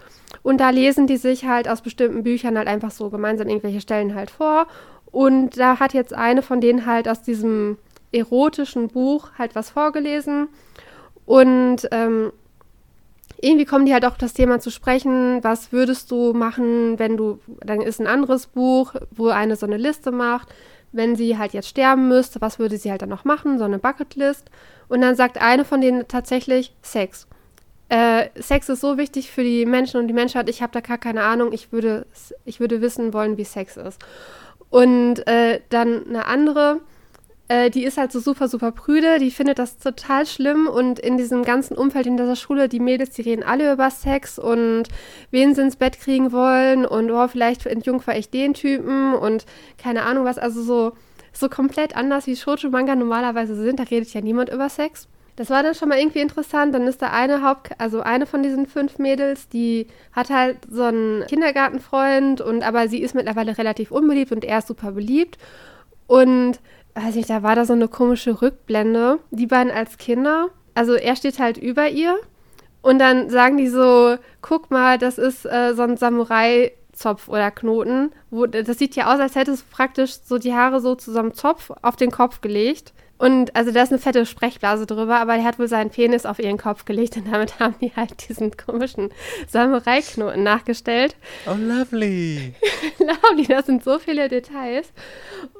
und 0.43 0.59
da 0.59 0.71
lesen 0.71 1.07
die 1.07 1.19
sich 1.19 1.45
halt 1.45 1.69
aus 1.69 1.83
bestimmten 1.83 2.25
Büchern 2.25 2.59
halt 2.59 2.67
einfach 2.67 2.91
so 2.91 3.09
gemeinsam 3.09 3.49
irgendwelche 3.49 3.81
Stellen 3.81 4.17
halt 4.17 4.29
vor. 4.29 4.67
Und 5.13 5.57
da 5.57 5.79
hat 5.79 5.95
jetzt 5.95 6.13
eine 6.13 6.43
von 6.43 6.61
denen 6.61 6.85
halt 6.85 7.09
aus 7.09 7.23
diesem 7.23 7.79
erotischen 8.11 8.89
Buch 8.89 9.31
halt 9.39 9.55
was 9.55 9.71
vorgelesen. 9.71 10.49
Und 11.27 11.87
ähm, 11.93 12.33
irgendwie 13.41 13.67
kommen 13.67 13.87
die 13.87 13.93
halt 13.93 14.05
auch 14.05 14.17
das 14.17 14.33
Thema 14.33 14.59
zu 14.59 14.71
sprechen, 14.71 15.45
was 15.45 15.71
würdest 15.71 16.11
du 16.11 16.33
machen, 16.33 16.99
wenn 16.99 17.17
du, 17.17 17.39
dann 17.61 17.83
ist 17.83 18.01
ein 18.01 18.09
anderes 18.09 18.49
Buch, 18.49 18.95
wo 19.13 19.29
eine 19.29 19.55
so 19.55 19.67
eine 19.67 19.77
Liste 19.77 20.11
macht, 20.11 20.49
wenn 20.97 21.17
sie 21.17 21.39
halt 21.39 21.53
jetzt 21.53 21.69
sterben 21.69 22.09
müsste, 22.09 22.41
was 22.41 22.59
würde 22.59 22.77
sie 22.77 22.91
halt 22.91 23.03
dann 23.03 23.09
noch 23.09 23.25
machen, 23.25 23.59
so 23.59 23.65
eine 23.65 23.79
Bucketlist. 23.79 24.51
Und 24.89 25.01
dann 25.01 25.17
sagt 25.17 25.41
eine 25.41 25.65
von 25.65 25.81
denen 25.81 26.09
tatsächlich 26.09 26.75
Sex. 26.83 27.27
Äh, 27.89 28.29
Sex 28.35 28.69
ist 28.69 28.81
so 28.81 28.99
wichtig 28.99 29.31
für 29.31 29.45
die 29.45 29.65
Menschen 29.65 30.01
und 30.01 30.09
die 30.09 30.15
Menschheit, 30.15 30.49
ich 30.49 30.63
habe 30.63 30.73
da 30.73 30.81
gar 30.81 30.99
keine 30.99 31.23
Ahnung, 31.23 31.53
ich 31.53 31.71
würde, 31.73 32.07
ich 32.45 32.59
würde 32.59 32.81
wissen 32.81 33.13
wollen, 33.13 33.37
wie 33.37 33.45
Sex 33.45 33.77
ist. 33.77 34.01
Und 34.71 35.27
äh, 35.29 35.61
dann 35.69 36.07
eine 36.09 36.27
andere, 36.27 36.81
äh, 37.49 37.71
die 37.71 37.85
ist 37.85 37.97
halt 37.97 38.13
so 38.13 38.21
super, 38.21 38.49
super 38.49 38.73
prüde, 38.73 39.19
die 39.19 39.31
findet 39.31 39.59
das 39.59 39.79
total 39.79 40.27
schlimm 40.27 40.67
und 40.67 40.99
in 40.99 41.17
diesem 41.17 41.45
ganzen 41.45 41.77
Umfeld 41.77 42.07
in 42.07 42.17
dieser 42.17 42.37
Schule, 42.37 42.69
die 42.69 42.81
Mädels, 42.81 43.11
die 43.11 43.23
reden 43.23 43.43
alle 43.43 43.73
über 43.73 43.91
Sex 43.91 44.39
und 44.39 44.85
wen 45.31 45.55
sie 45.55 45.63
ins 45.63 45.77
Bett 45.77 46.01
kriegen 46.01 46.33
wollen 46.33 46.85
und 46.85 47.11
oh, 47.11 47.29
vielleicht 47.29 47.67
entjungfer 47.67 48.17
ich 48.17 48.31
den 48.31 48.55
Typen 48.55 49.15
und 49.15 49.47
keine 49.79 50.03
Ahnung 50.03 50.25
was, 50.25 50.39
also 50.39 50.63
so, 50.63 50.93
so 51.33 51.49
komplett 51.49 51.97
anders 51.97 52.27
wie 52.27 52.37
Shoujo-Manga 52.37 52.97
normalerweise 52.97 53.55
sind, 53.55 53.79
da 53.79 53.85
redet 53.85 54.13
ja 54.13 54.21
niemand 54.21 54.49
über 54.49 54.69
Sex. 54.69 55.09
Das 55.37 55.51
war 55.51 55.63
dann 55.63 55.75
schon 55.75 55.91
mal 55.91 55.99
irgendwie 55.99 56.21
interessant. 56.21 56.75
Dann 56.75 56.87
ist 56.87 57.03
da 57.03 57.11
eine 57.11 57.43
Haupt, 57.43 57.79
also 57.79 58.01
eine 58.01 58.25
von 58.25 58.43
diesen 58.43 58.67
fünf 58.67 58.99
Mädels, 58.99 59.51
die 59.51 59.87
hat 60.13 60.31
halt 60.31 60.57
so 60.69 60.85
einen 60.85 61.27
Kindergartenfreund 61.27 62.41
und 62.41 62.67
aber 62.67 62.89
sie 62.89 63.03
ist 63.03 63.15
mittlerweile 63.15 63.59
relativ 63.59 63.91
unbeliebt 63.91 64.33
und 64.33 64.45
er 64.45 64.59
ist 64.59 64.69
super 64.69 64.93
beliebt. 64.93 65.37
Und 66.07 66.59
weiß 66.97 67.15
nicht, 67.15 67.31
da 67.31 67.43
war 67.43 67.55
da 67.55 67.65
so 67.65 67.75
eine 67.75 67.89
komische 67.89 68.41
Rückblende. 68.41 69.19
Die 69.31 69.47
beiden 69.47 69.73
als 69.73 69.99
Kinder, 69.99 70.49
also 70.75 70.95
er 70.95 71.17
steht 71.17 71.39
halt 71.39 71.59
über 71.59 71.89
ihr 71.89 72.17
und 72.83 72.99
dann 72.99 73.31
sagen 73.31 73.57
die 73.57 73.69
so, 73.69 74.17
guck 74.43 74.71
mal, 74.71 74.99
das 74.99 75.19
ist 75.19 75.45
äh, 75.45 75.75
so 75.75 75.83
ein 75.83 75.97
Samurai-Zopf 75.97 77.29
oder 77.29 77.51
Knoten. 77.51 78.13
Wo, 78.31 78.47
das 78.47 78.79
sieht 78.79 78.97
ja 78.97 79.13
aus, 79.13 79.21
als 79.21 79.35
hätte 79.35 79.51
es 79.51 79.63
praktisch 79.63 80.15
so 80.25 80.39
die 80.39 80.55
Haare 80.55 80.81
so 80.81 80.95
zu 80.95 81.13
so 81.13 81.19
einem 81.19 81.35
Zopf 81.35 81.71
auf 81.83 81.97
den 81.97 82.11
Kopf 82.11 82.41
gelegt. 82.41 82.93
Und 83.19 83.57
also 83.57 83.73
da 83.73 83.83
ist 83.83 83.93
eine 83.93 83.99
fette 83.99 84.27
Sprechblase 84.27 84.87
drüber, 84.87 85.17
aber 85.17 85.37
er 85.37 85.45
hat 85.45 85.59
wohl 85.59 85.69
seinen 85.69 85.91
Penis 85.91 86.27
auf 86.27 86.39
ihren 86.39 86.59
Kopf 86.59 86.85
gelegt 86.85 87.17
und 87.17 87.33
damit 87.33 87.59
haben 87.61 87.75
die 87.81 87.93
halt 87.97 88.29
diesen 88.29 88.57
komischen 88.57 89.11
Samurai-Knoten 89.49 90.43
nachgestellt. 90.43 91.17
Oh, 91.47 91.57
lovely. 91.59 92.55
Lovely, 92.99 93.47
das 93.47 93.67
sind 93.67 93.83
so 93.85 93.99
viele 93.99 94.29
Details. 94.29 94.93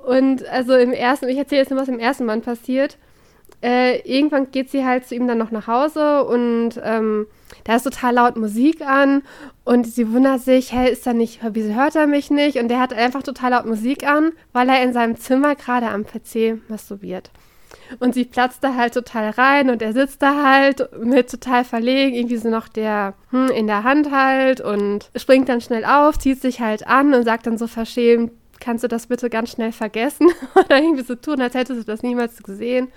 Und 0.05 0.47
also 0.49 0.75
im 0.75 0.93
ersten, 0.93 1.29
ich 1.29 1.39
erzähle 1.39 1.63
jetzt 1.63 1.71
nur, 1.71 1.81
was 1.81 1.89
im 1.89 1.99
ersten 1.99 2.27
Band 2.27 2.45
passiert. 2.45 2.99
Äh, 3.63 4.01
irgendwann 4.01 4.51
geht 4.51 4.71
sie 4.71 4.85
halt 4.85 5.07
zu 5.07 5.15
ihm 5.15 5.27
dann 5.27 5.39
noch 5.39 5.51
nach 5.51 5.67
Hause 5.67 6.25
und 6.25 6.81
ähm, 6.83 7.27
da 7.65 7.77
ist 7.77 7.85
total 7.85 8.15
laut 8.15 8.37
Musik 8.37 8.83
an 8.83 9.23
und 9.65 9.87
sie 9.87 10.13
wundert 10.13 10.41
sich, 10.41 10.73
hey, 10.73 10.93
ist 10.93 11.07
er 11.07 11.15
nicht, 11.15 11.41
wieso 11.43 11.75
hört 11.75 11.97
er 11.97 12.07
mich 12.07 12.31
nicht? 12.31 12.59
Und 12.59 12.69
der 12.69 12.81
hat 12.81 12.93
einfach 12.93 13.23
total 13.23 13.53
laut 13.53 13.67
Musik 13.67 14.07
an, 14.07 14.33
weil 14.53 14.69
er 14.69 14.83
in 14.83 14.93
seinem 14.93 15.17
Zimmer 15.17 15.55
gerade 15.55 15.89
am 15.89 16.05
PC 16.05 16.61
masturbiert. 16.69 17.31
Und 18.01 18.15
sie 18.15 18.25
platzt 18.25 18.63
da 18.63 18.75
halt 18.75 18.95
total 18.95 19.31
rein 19.31 19.71
und 19.71 19.81
er 19.81 19.93
sitzt 19.93 20.23
da 20.23 20.43
halt 20.45 20.89
mit 20.99 21.31
total 21.31 21.65
verlegen, 21.65 22.15
irgendwie 22.15 22.37
so 22.37 22.49
noch 22.49 22.69
der 22.69 23.15
hm, 23.31 23.49
in 23.49 23.67
der 23.67 23.85
Hand 23.85 24.11
halt 24.11 24.61
und 24.61 25.11
springt 25.17 25.49
dann 25.49 25.61
schnell 25.61 25.85
auf, 25.85 26.19
zieht 26.19 26.41
sich 26.41 26.61
halt 26.61 26.87
an 26.87 27.15
und 27.15 27.25
sagt 27.25 27.47
dann 27.47 27.59
so 27.59 27.67
verschämt, 27.67 28.33
kannst 28.61 28.85
du 28.85 28.89
das 28.89 29.07
bitte 29.07 29.31
ganz 29.31 29.51
schnell 29.51 29.73
vergessen? 29.73 30.29
Oder 30.55 30.79
irgendwie 30.79 31.05
so 31.05 31.15
tun, 31.15 31.41
als 31.41 31.55
hättest 31.55 31.81
du 31.81 31.85
das 31.85 32.03
niemals 32.03 32.43
gesehen. 32.43 32.89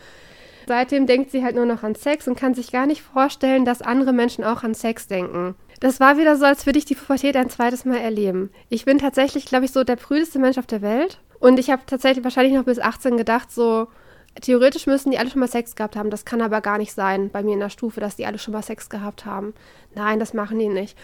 Seitdem 0.70 1.08
denkt 1.08 1.32
sie 1.32 1.44
halt 1.44 1.56
nur 1.56 1.66
noch 1.66 1.82
an 1.82 1.96
Sex 1.96 2.28
und 2.28 2.38
kann 2.38 2.54
sich 2.54 2.72
gar 2.72 2.86
nicht 2.86 3.02
vorstellen, 3.02 3.66
dass 3.66 3.82
andere 3.82 4.14
Menschen 4.14 4.44
auch 4.44 4.62
an 4.62 4.76
Sex 4.76 5.08
denken. 5.08 5.56
Das 5.80 6.00
war 6.00 6.20
wieder 6.20 6.36
so, 6.36 6.46
als 6.46 6.68
würde 6.68 6.78
ich 6.78 6.86
die 6.86 6.94
Pubertät 6.94 7.36
ein 7.36 7.50
zweites 7.50 7.86
Mal 7.86 7.98
erleben. 7.98 8.52
Ich 8.70 8.86
bin 8.86 9.00
tatsächlich, 9.00 9.46
glaube 9.46 9.66
ich, 9.66 9.72
so 9.72 9.84
der 9.84 9.96
prüdeste 9.96 10.38
Mensch 10.38 10.60
auf 10.60 10.68
der 10.68 10.84
Welt. 10.84 11.22
Und 11.40 11.58
ich 11.58 11.72
habe 11.72 11.82
tatsächlich 11.88 12.24
wahrscheinlich 12.24 12.54
noch 12.54 12.66
bis 12.66 12.78
18 12.78 13.18
gedacht, 13.18 13.52
so, 13.52 13.88
theoretisch 14.40 14.86
müssen 14.86 15.10
die 15.10 15.18
alle 15.18 15.32
schon 15.32 15.40
mal 15.40 15.48
Sex 15.48 15.76
gehabt 15.76 15.96
haben. 15.96 16.12
Das 16.12 16.24
kann 16.24 16.40
aber 16.40 16.62
gar 16.62 16.78
nicht 16.78 16.94
sein 16.94 17.32
bei 17.32 17.42
mir 17.42 17.56
in 17.56 17.62
der 17.62 17.72
Stufe, 17.72 18.00
dass 18.00 18.18
die 18.18 18.28
alle 18.28 18.38
schon 18.38 18.54
mal 18.54 18.62
Sex 18.62 18.92
gehabt 18.92 19.26
haben. 19.26 19.56
Nein, 19.96 20.20
das 20.20 20.36
machen 20.36 20.60
die 20.60 20.70
nicht. 20.70 20.96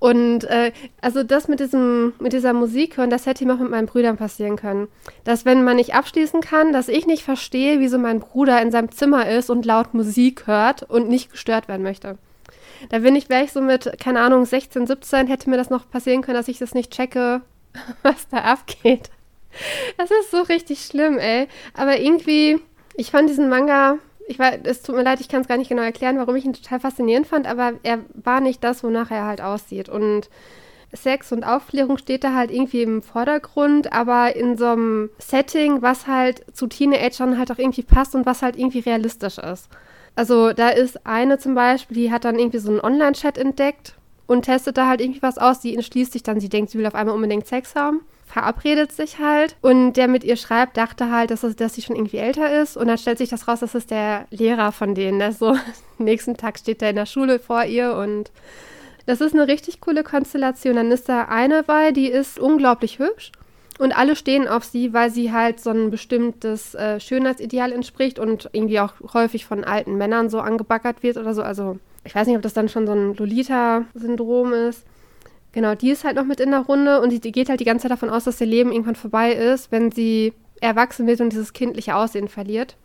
Und 0.00 0.44
äh, 0.44 0.72
also 1.02 1.22
das 1.22 1.46
mit 1.46 1.60
diesem, 1.60 2.14
mit 2.18 2.32
dieser 2.32 2.54
Musik 2.54 2.96
hören, 2.96 3.10
das 3.10 3.26
hätte 3.26 3.44
ihm 3.44 3.50
auch 3.50 3.58
mit 3.58 3.70
meinen 3.70 3.86
Brüdern 3.86 4.16
passieren 4.16 4.56
können. 4.56 4.88
Dass 5.24 5.44
wenn 5.44 5.62
man 5.62 5.76
nicht 5.76 5.94
abschließen 5.94 6.40
kann, 6.40 6.72
dass 6.72 6.88
ich 6.88 7.06
nicht 7.06 7.22
verstehe, 7.22 7.80
wieso 7.80 7.98
mein 7.98 8.18
Bruder 8.18 8.60
in 8.62 8.72
seinem 8.72 8.90
Zimmer 8.90 9.28
ist 9.28 9.50
und 9.50 9.66
laut 9.66 9.92
Musik 9.92 10.46
hört 10.46 10.82
und 10.82 11.08
nicht 11.10 11.30
gestört 11.30 11.68
werden 11.68 11.82
möchte. 11.82 12.16
Da 12.88 13.00
bin 13.00 13.14
ich, 13.14 13.28
wäre 13.28 13.44
ich 13.44 13.52
so 13.52 13.60
mit, 13.60 13.92
keine 14.00 14.20
Ahnung, 14.20 14.46
16, 14.46 14.86
17, 14.86 15.26
hätte 15.26 15.50
mir 15.50 15.58
das 15.58 15.68
noch 15.68 15.90
passieren 15.90 16.22
können, 16.22 16.38
dass 16.38 16.48
ich 16.48 16.58
das 16.58 16.72
nicht 16.72 16.90
checke, 16.90 17.42
was 18.02 18.26
da 18.30 18.38
abgeht. 18.38 19.10
Das 19.98 20.10
ist 20.10 20.30
so 20.30 20.40
richtig 20.42 20.80
schlimm, 20.80 21.18
ey. 21.18 21.46
Aber 21.74 21.98
irgendwie, 21.98 22.58
ich 22.94 23.10
fand 23.10 23.28
diesen 23.28 23.50
Manga, 23.50 23.98
ich 24.30 24.38
weiß, 24.38 24.60
es 24.62 24.82
tut 24.82 24.94
mir 24.94 25.02
leid, 25.02 25.20
ich 25.20 25.28
kann 25.28 25.40
es 25.40 25.48
gar 25.48 25.56
nicht 25.56 25.68
genau 25.68 25.82
erklären, 25.82 26.16
warum 26.16 26.36
ich 26.36 26.44
ihn 26.44 26.52
total 26.52 26.78
faszinierend 26.78 27.26
fand, 27.26 27.48
aber 27.48 27.72
er 27.82 27.98
war 28.14 28.40
nicht 28.40 28.62
das, 28.62 28.84
wonach 28.84 29.10
er 29.10 29.26
halt 29.26 29.40
aussieht. 29.40 29.88
Und 29.88 30.30
Sex 30.92 31.32
und 31.32 31.42
Aufklärung 31.42 31.98
steht 31.98 32.22
da 32.22 32.32
halt 32.32 32.52
irgendwie 32.52 32.82
im 32.82 33.02
Vordergrund, 33.02 33.92
aber 33.92 34.36
in 34.36 34.56
so 34.56 34.66
einem 34.66 35.10
Setting, 35.18 35.82
was 35.82 36.06
halt 36.06 36.44
zu 36.56 36.68
Teenagern 36.68 37.38
halt 37.38 37.50
auch 37.50 37.58
irgendwie 37.58 37.82
passt 37.82 38.14
und 38.14 38.24
was 38.24 38.42
halt 38.42 38.56
irgendwie 38.56 38.78
realistisch 38.78 39.38
ist. 39.38 39.68
Also 40.14 40.52
da 40.52 40.68
ist 40.68 41.06
eine 41.06 41.38
zum 41.38 41.56
Beispiel, 41.56 41.96
die 41.96 42.12
hat 42.12 42.24
dann 42.24 42.38
irgendwie 42.38 42.58
so 42.58 42.70
einen 42.70 42.80
Online-Chat 42.80 43.36
entdeckt 43.36 43.94
und 44.28 44.42
testet 44.42 44.78
da 44.78 44.86
halt 44.86 45.00
irgendwie 45.00 45.22
was 45.22 45.38
aus. 45.38 45.60
Sie 45.60 45.74
entschließt 45.74 46.12
sich 46.12 46.22
dann, 46.22 46.38
sie 46.38 46.48
denkt, 46.48 46.70
sie 46.70 46.78
will 46.78 46.86
auf 46.86 46.94
einmal 46.94 47.16
unbedingt 47.16 47.48
Sex 47.48 47.74
haben 47.74 48.02
verabredet 48.30 48.92
sich 48.92 49.18
halt 49.18 49.56
und 49.60 49.94
der 49.94 50.06
mit 50.06 50.22
ihr 50.22 50.36
schreibt, 50.36 50.76
dachte 50.76 51.10
halt, 51.10 51.30
dass, 51.30 51.42
es, 51.42 51.56
dass 51.56 51.74
sie 51.74 51.82
schon 51.82 51.96
irgendwie 51.96 52.18
älter 52.18 52.62
ist 52.62 52.76
und 52.76 52.86
dann 52.86 52.96
stellt 52.96 53.18
sich 53.18 53.28
das 53.28 53.48
raus, 53.48 53.60
dass 53.60 53.74
es 53.74 53.86
der 53.86 54.26
Lehrer 54.30 54.70
von 54.70 54.94
denen 54.94 55.20
ist. 55.20 55.40
So, 55.40 55.56
nächsten 55.98 56.36
Tag 56.36 56.58
steht 56.58 56.80
er 56.80 56.90
in 56.90 56.96
der 56.96 57.06
Schule 57.06 57.40
vor 57.40 57.64
ihr 57.64 57.94
und 57.94 58.30
das 59.06 59.20
ist 59.20 59.34
eine 59.34 59.48
richtig 59.48 59.80
coole 59.80 60.04
Konstellation. 60.04 60.76
Dann 60.76 60.92
ist 60.92 61.08
da 61.08 61.24
eine 61.24 61.64
bei, 61.64 61.90
die 61.90 62.06
ist 62.06 62.38
unglaublich 62.38 63.00
hübsch 63.00 63.32
und 63.80 63.96
alle 63.98 64.14
stehen 64.14 64.46
auf 64.46 64.64
sie, 64.64 64.92
weil 64.92 65.10
sie 65.10 65.32
halt 65.32 65.58
so 65.58 65.70
ein 65.70 65.90
bestimmtes 65.90 66.74
äh, 66.76 67.00
Schönheitsideal 67.00 67.72
entspricht 67.72 68.20
und 68.20 68.48
irgendwie 68.52 68.78
auch 68.78 68.92
häufig 69.12 69.44
von 69.44 69.64
alten 69.64 69.96
Männern 69.96 70.30
so 70.30 70.38
angebaggert 70.38 71.02
wird 71.02 71.16
oder 71.16 71.34
so. 71.34 71.42
Also 71.42 71.78
ich 72.04 72.14
weiß 72.14 72.28
nicht, 72.28 72.36
ob 72.36 72.42
das 72.42 72.54
dann 72.54 72.68
schon 72.68 72.86
so 72.86 72.92
ein 72.92 73.16
Lolita-Syndrom 73.16 74.52
ist. 74.52 74.84
Genau, 75.52 75.74
die 75.74 75.90
ist 75.90 76.04
halt 76.04 76.16
noch 76.16 76.24
mit 76.24 76.40
in 76.40 76.50
der 76.50 76.60
Runde 76.60 77.00
und 77.00 77.10
die, 77.10 77.20
die 77.20 77.32
geht 77.32 77.48
halt 77.48 77.60
die 77.60 77.64
ganze 77.64 77.82
Zeit 77.82 77.92
davon 77.92 78.10
aus, 78.10 78.24
dass 78.24 78.40
ihr 78.40 78.46
Leben 78.46 78.72
irgendwann 78.72 78.94
vorbei 78.94 79.32
ist, 79.32 79.72
wenn 79.72 79.90
sie 79.90 80.32
erwachsen 80.60 81.06
wird 81.06 81.20
und 81.20 81.32
dieses 81.32 81.52
kindliche 81.52 81.96
Aussehen 81.96 82.28
verliert. 82.28 82.76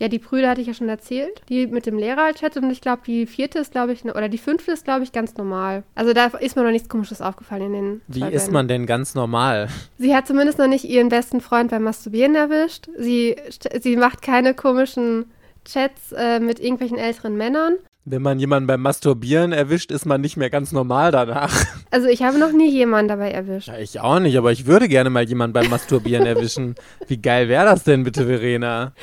Ja, 0.00 0.08
die 0.08 0.18
Brüder 0.18 0.50
hatte 0.50 0.60
ich 0.60 0.66
ja 0.66 0.74
schon 0.74 0.88
erzählt, 0.88 1.42
die 1.48 1.68
mit 1.68 1.86
dem 1.86 1.96
Lehrer 1.96 2.24
halt 2.24 2.40
chattet 2.40 2.62
und 2.62 2.70
ich 2.70 2.80
glaube, 2.80 3.02
die 3.06 3.26
vierte 3.26 3.60
ist, 3.60 3.70
glaube 3.70 3.92
ich, 3.92 4.04
oder 4.04 4.28
die 4.28 4.38
fünfte 4.38 4.72
ist, 4.72 4.84
glaube 4.84 5.04
ich, 5.04 5.12
ganz 5.12 5.36
normal. 5.36 5.84
Also 5.94 6.12
da 6.12 6.26
ist 6.26 6.56
mir 6.56 6.64
noch 6.64 6.72
nichts 6.72 6.88
Komisches 6.88 7.20
aufgefallen 7.20 7.62
in 7.62 7.72
den. 7.72 8.00
Wie 8.08 8.24
ist 8.24 8.50
man 8.50 8.66
denn 8.66 8.86
ganz 8.86 9.14
normal? 9.14 9.68
Sie 9.98 10.14
hat 10.14 10.26
zumindest 10.26 10.58
noch 10.58 10.66
nicht 10.66 10.84
ihren 10.84 11.10
besten 11.10 11.40
Freund 11.40 11.70
beim 11.70 11.84
Masturbieren 11.84 12.34
erwischt. 12.34 12.88
Sie, 12.98 13.36
sie 13.80 13.96
macht 13.96 14.20
keine 14.20 14.54
komischen 14.54 15.26
Chats 15.64 16.12
äh, 16.12 16.40
mit 16.40 16.58
irgendwelchen 16.58 16.98
älteren 16.98 17.36
Männern. 17.36 17.76
Wenn 18.06 18.20
man 18.20 18.38
jemanden 18.38 18.66
beim 18.66 18.82
Masturbieren 18.82 19.52
erwischt, 19.52 19.90
ist 19.90 20.04
man 20.04 20.20
nicht 20.20 20.36
mehr 20.36 20.50
ganz 20.50 20.72
normal 20.72 21.10
danach. 21.10 21.54
Also 21.90 22.08
ich 22.08 22.24
habe 22.24 22.38
noch 22.38 22.50
nie 22.50 22.68
jemanden 22.68 23.06
dabei 23.06 23.30
erwischt. 23.30 23.68
Ja, 23.68 23.78
ich 23.78 24.00
auch 24.00 24.18
nicht, 24.18 24.36
aber 24.36 24.50
ich 24.50 24.66
würde 24.66 24.88
gerne 24.88 25.10
mal 25.10 25.22
jemanden 25.22 25.52
beim 25.52 25.70
Masturbieren 25.70 26.26
erwischen. 26.26 26.74
Wie 27.06 27.18
geil 27.18 27.48
wäre 27.48 27.64
das 27.64 27.84
denn 27.84 28.02
bitte, 28.02 28.26
Verena? 28.26 28.94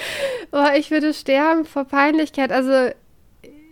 Oh, 0.51 0.65
ich 0.77 0.91
würde 0.91 1.13
sterben 1.13 1.63
vor 1.63 1.85
Peinlichkeit. 1.85 2.51
Also 2.51 2.91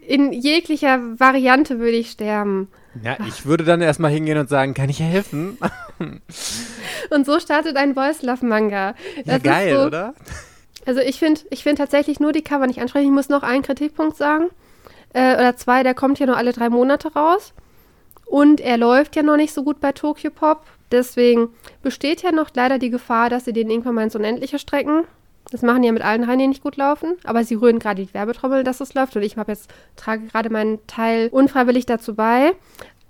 in 0.07 0.31
jeglicher 0.31 1.19
Variante 1.19 1.79
würde 1.79 1.97
ich 1.97 2.11
sterben. 2.11 2.69
Ja, 3.03 3.17
ich 3.27 3.45
würde 3.45 3.65
dann 3.65 3.81
erstmal 3.81 4.11
hingehen 4.11 4.37
und 4.37 4.47
sagen, 4.47 4.73
kann 4.73 4.87
ich 4.87 5.01
helfen? 5.01 5.57
und 7.09 7.25
so 7.25 7.41
startet 7.41 7.75
ein 7.75 7.93
Boys 7.93 8.21
Love 8.21 8.45
Manga. 8.45 8.95
Das 9.25 9.33
ja, 9.33 9.37
geil, 9.39 9.75
so, 9.75 9.85
oder? 9.85 10.13
Also 10.85 11.01
ich 11.01 11.19
finde 11.19 11.41
ich 11.49 11.63
find 11.63 11.77
tatsächlich 11.77 12.21
nur 12.21 12.31
die 12.31 12.41
Cover 12.41 12.67
nicht 12.67 12.79
ansprechen. 12.79 13.07
Ich 13.07 13.11
muss 13.11 13.27
noch 13.27 13.43
einen 13.43 13.63
Kritikpunkt 13.63 14.15
sagen 14.15 14.47
äh, 15.13 15.35
oder 15.35 15.55
zwei, 15.55 15.83
der 15.83 15.93
kommt 15.93 16.19
ja 16.19 16.25
nur 16.25 16.37
alle 16.37 16.53
drei 16.53 16.69
Monate 16.69 17.13
raus. 17.13 17.53
Und 18.25 18.61
er 18.61 18.77
läuft 18.77 19.15
ja 19.15 19.23
noch 19.23 19.37
nicht 19.37 19.53
so 19.53 19.63
gut 19.63 19.79
bei 19.79 19.91
Tokyo 19.91 20.29
Pop. 20.29 20.65
Deswegen 20.91 21.49
besteht 21.81 22.21
ja 22.21 22.31
noch 22.31 22.49
leider 22.53 22.77
die 22.77 22.89
Gefahr, 22.89 23.29
dass 23.29 23.45
sie 23.45 23.53
den 23.53 23.69
irgendwann 23.69 23.95
mal 23.95 24.03
ins 24.03 24.15
Unendliche 24.15 24.59
strecken. 24.59 25.05
Das 25.51 25.63
machen 25.63 25.83
ja 25.83 25.91
mit 25.91 26.03
allen 26.03 26.23
rein, 26.23 26.37
die 26.37 26.47
nicht 26.47 26.61
gut 26.61 26.77
laufen. 26.77 27.17
Aber 27.23 27.43
sie 27.43 27.55
rühren 27.55 27.79
gerade 27.79 28.05
die 28.05 28.13
Werbetrommel, 28.13 28.63
dass 28.63 28.81
es 28.81 28.93
läuft. 28.93 29.15
Und 29.15 29.23
ich 29.23 29.35
habe 29.37 29.51
jetzt, 29.51 29.71
trage 29.95 30.27
gerade 30.27 30.51
meinen 30.51 30.85
Teil 30.85 31.29
unfreiwillig 31.31 31.87
dazu 31.87 32.13
bei. 32.15 32.53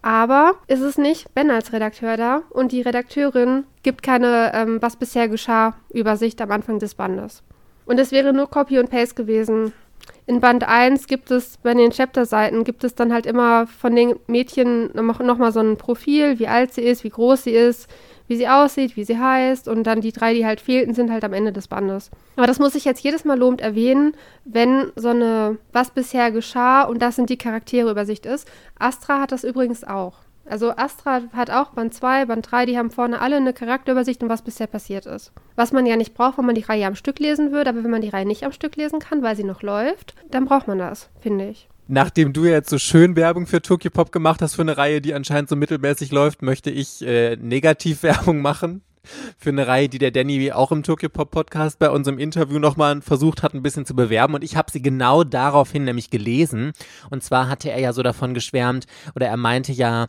Aber 0.02 0.54
ist 0.68 0.80
es 0.80 0.98
nicht 0.98 1.34
Ben 1.34 1.52
als 1.52 1.74
Redakteur 1.74 2.16
da 2.16 2.44
und 2.52 2.72
die 2.72 2.82
Redakteurin 2.82 3.66
gibt 3.84 4.02
keine 4.02 4.52
ähm, 4.54 4.82
Was 4.82 4.96
bisher 4.96 5.28
geschah 5.28 5.76
Übersicht 5.90 6.42
am 6.42 6.52
Anfang 6.52 6.80
des 6.80 6.96
Bandes. 6.96 7.44
Und 7.86 8.00
es 8.00 8.14
wäre 8.14 8.32
nur 8.32 8.50
Copy 8.50 8.80
und 8.80 8.90
Paste 8.90 9.16
gewesen 9.16 9.74
in 10.30 10.42
Band 10.42 10.64
1 10.64 11.08
gibt 11.08 11.32
es 11.32 11.58
bei 11.58 11.74
den 11.74 11.90
Chapter-Seiten 11.90 12.64
gibt 12.64 12.84
es 12.84 12.94
dann 12.94 13.12
halt 13.12 13.26
immer 13.26 13.66
von 13.66 13.96
den 13.96 14.14
Mädchen 14.28 14.92
nochmal 14.94 15.26
noch 15.26 15.52
so 15.52 15.60
ein 15.60 15.76
Profil, 15.76 16.38
wie 16.38 16.48
alt 16.48 16.72
sie 16.72 16.84
ist, 16.84 17.04
wie 17.04 17.10
groß 17.10 17.46
sie 17.46 17.52
ist, 17.52 17.90
wie 18.28 18.38
sie 18.38 18.48
aussieht, 18.48 18.96
wie 18.96 19.04
sie 19.04 19.18
heißt 19.18 19.68
und 19.68 19.86
dann 19.86 20.02
die 20.02 20.12
drei, 20.12 20.36
die 20.36 20.46
halt 20.46 20.62
fehlten, 20.62 20.94
sind 20.94 21.12
halt 21.12 21.24
am 21.24 21.34
Ende 21.34 21.52
des 21.52 21.68
Bandes. 21.68 22.12
Aber 22.36 22.46
das 22.46 22.60
muss 22.60 22.76
ich 22.76 22.86
jetzt 22.86 23.04
jedes 23.04 23.26
Mal 23.26 23.40
lobend 23.40 23.60
erwähnen, 23.60 24.14
wenn 24.46 24.92
so 24.96 25.10
eine 25.10 25.58
Was 25.74 25.90
bisher 25.90 26.30
geschah 26.30 26.84
und 26.84 27.02
das 27.02 27.16
sind 27.16 27.32
die 27.32 27.38
Charaktere 27.38 27.90
Übersicht 27.90 28.28
ist. 28.28 28.48
Astra 28.78 29.22
hat 29.22 29.32
das 29.32 29.44
übrigens 29.44 29.84
auch. 29.84 30.14
Also 30.50 30.72
Astra 30.76 31.22
hat 31.34 31.52
auch 31.52 31.70
Band 31.72 31.94
2, 31.94 32.26
Band 32.26 32.52
3, 32.52 32.66
die 32.66 32.78
haben 32.78 32.90
vorne 32.90 33.22
alle 33.22 33.38
eine 33.38 33.54
Charakterübersicht 33.54 34.24
und 34.24 34.30
was 34.30 34.42
bisher 34.42 34.68
passiert 34.68 35.06
ist. 35.06 35.32
Was 35.56 35.72
man 35.72 35.86
ja 35.86 35.96
nicht 35.96 36.14
braucht, 36.14 36.38
wenn 36.38 36.46
man 36.46 36.56
die 36.56 36.62
Reihe 36.62 36.88
am 36.88 36.96
Stück 36.96 37.20
lesen 37.20 37.52
würde, 37.52 37.70
aber 37.70 37.84
wenn 37.84 37.92
man 37.92 38.02
die 38.02 38.10
Reihe 38.10 38.26
nicht 38.26 38.44
am 38.44 38.52
Stück 38.52 38.76
lesen 38.76 39.00
kann, 39.00 39.22
weil 39.22 39.36
sie 39.36 39.44
noch 39.44 39.62
läuft, 39.62 40.16
dann 40.32 40.46
braucht 40.46 40.68
man 40.68 40.80
das, 40.80 41.10
finde 41.20 41.50
ich. 41.50 41.70
Nachdem 41.88 42.34
du 42.34 42.46
jetzt 42.46 42.70
so 42.70 42.78
schön 42.78 43.16
Werbung 43.16 43.48
für 43.48 43.62
Tokyo 43.62 43.90
Pop 43.90 44.12
gemacht 44.12 44.42
hast 44.42 44.56
für 44.56 44.62
eine 44.62 44.78
Reihe, 44.78 45.02
die 45.02 45.14
anscheinend 45.14 45.50
so 45.50 45.56
mittelmäßig 45.56 46.12
läuft, 46.12 46.42
möchte 46.42 46.70
ich 46.70 47.02
äh, 47.02 47.36
Negativwerbung 47.36 48.42
machen 48.42 48.82
für 49.38 49.50
eine 49.50 49.68
Reihe, 49.68 49.90
die 49.90 49.98
der 49.98 50.12
Danny 50.12 50.52
auch 50.52 50.72
im 50.72 50.84
Tokyo 50.84 51.10
Pop 51.10 51.32
Podcast 51.32 51.80
bei 51.80 51.90
unserem 51.90 52.20
Interview 52.20 52.60
nochmal 52.60 53.02
versucht 53.02 53.44
hat, 53.44 53.54
ein 53.54 53.64
bisschen 53.64 53.86
zu 53.86 53.96
bewerben. 53.96 54.36
Und 54.36 54.44
ich 54.44 54.56
habe 54.56 54.72
sie 54.72 54.82
genau 54.82 55.24
daraufhin 55.24 55.84
nämlich 55.84 56.10
gelesen. 56.10 56.74
Und 57.10 57.24
zwar 57.24 57.50
hatte 57.50 57.72
er 57.72 57.80
ja 57.80 57.94
so 57.94 58.04
davon 58.04 58.34
geschwärmt, 58.34 58.86
oder 59.16 59.28
er 59.28 59.38
meinte 59.38 59.72
ja, 59.72 60.08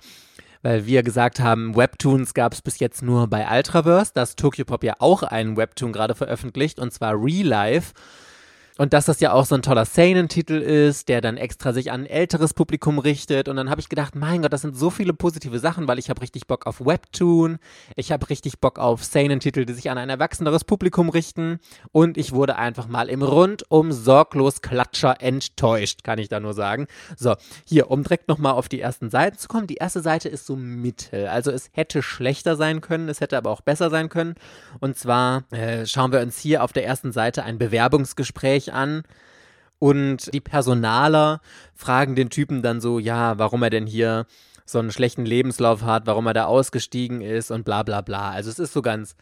weil 0.62 0.86
wir 0.86 1.02
gesagt 1.02 1.40
haben, 1.40 1.76
Webtoons 1.76 2.34
gab 2.34 2.52
es 2.52 2.62
bis 2.62 2.78
jetzt 2.78 3.02
nur 3.02 3.26
bei 3.28 3.46
Ultraverse, 3.50 4.12
dass 4.14 4.36
Tokyo 4.36 4.64
Pop 4.64 4.84
ja 4.84 4.94
auch 4.98 5.22
einen 5.22 5.56
Webtoon 5.56 5.92
gerade 5.92 6.14
veröffentlicht, 6.14 6.78
und 6.78 6.92
zwar 6.92 7.14
Real 7.14 7.46
Life. 7.46 7.92
Und 8.80 8.94
dass 8.94 9.04
das 9.04 9.20
ja 9.20 9.34
auch 9.34 9.44
so 9.44 9.54
ein 9.54 9.60
toller 9.60 9.84
Seinen-Titel 9.84 10.54
ist, 10.54 11.10
der 11.10 11.20
dann 11.20 11.36
extra 11.36 11.74
sich 11.74 11.92
an 11.92 12.04
ein 12.04 12.06
älteres 12.06 12.54
Publikum 12.54 12.98
richtet. 12.98 13.46
Und 13.46 13.56
dann 13.56 13.68
habe 13.68 13.78
ich 13.78 13.90
gedacht, 13.90 14.14
mein 14.14 14.40
Gott, 14.40 14.54
das 14.54 14.62
sind 14.62 14.74
so 14.74 14.88
viele 14.88 15.12
positive 15.12 15.58
Sachen, 15.58 15.86
weil 15.86 15.98
ich 15.98 16.08
habe 16.08 16.22
richtig 16.22 16.46
Bock 16.46 16.64
auf 16.64 16.80
Webtoon, 16.80 17.58
ich 17.94 18.10
habe 18.10 18.30
richtig 18.30 18.58
Bock 18.58 18.78
auf 18.78 19.04
Seinen-Titel, 19.04 19.66
die 19.66 19.74
sich 19.74 19.90
an 19.90 19.98
ein 19.98 20.08
erwachseneres 20.08 20.64
Publikum 20.64 21.10
richten. 21.10 21.60
Und 21.92 22.16
ich 22.16 22.32
wurde 22.32 22.56
einfach 22.56 22.88
mal 22.88 23.10
im 23.10 23.22
rundum 23.22 23.92
sorglos 23.92 24.62
Klatscher 24.62 25.20
enttäuscht, 25.20 26.02
kann 26.02 26.18
ich 26.18 26.30
da 26.30 26.40
nur 26.40 26.54
sagen. 26.54 26.86
So, 27.18 27.34
hier, 27.66 27.90
um 27.90 28.02
direkt 28.02 28.28
nochmal 28.28 28.54
auf 28.54 28.70
die 28.70 28.80
ersten 28.80 29.10
Seiten 29.10 29.36
zu 29.36 29.48
kommen. 29.48 29.66
Die 29.66 29.74
erste 29.74 30.00
Seite 30.00 30.30
ist 30.30 30.46
so 30.46 30.56
mittel. 30.56 31.26
Also 31.26 31.50
es 31.50 31.68
hätte 31.74 32.02
schlechter 32.02 32.56
sein 32.56 32.80
können, 32.80 33.10
es 33.10 33.20
hätte 33.20 33.36
aber 33.36 33.50
auch 33.50 33.60
besser 33.60 33.90
sein 33.90 34.08
können. 34.08 34.36
Und 34.78 34.96
zwar 34.96 35.44
äh, 35.50 35.84
schauen 35.84 36.12
wir 36.12 36.20
uns 36.20 36.38
hier 36.38 36.64
auf 36.64 36.72
der 36.72 36.86
ersten 36.86 37.12
Seite 37.12 37.42
ein 37.42 37.58
Bewerbungsgespräch 37.58 38.69
an. 38.70 39.02
Und 39.78 40.32
die 40.34 40.40
Personaler 40.40 41.40
fragen 41.74 42.14
den 42.14 42.30
Typen 42.30 42.62
dann 42.62 42.80
so, 42.80 42.98
ja, 42.98 43.38
warum 43.38 43.62
er 43.62 43.70
denn 43.70 43.86
hier 43.86 44.26
so 44.66 44.78
einen 44.78 44.92
schlechten 44.92 45.24
Lebenslauf 45.24 45.82
hat, 45.82 46.06
warum 46.06 46.26
er 46.26 46.34
da 46.34 46.44
ausgestiegen 46.44 47.22
ist 47.22 47.50
und 47.50 47.64
bla 47.64 47.82
bla 47.82 48.02
bla. 48.02 48.30
Also 48.30 48.50
es 48.50 48.58
ist 48.58 48.72
so 48.72 48.82
ganz, 48.82 49.16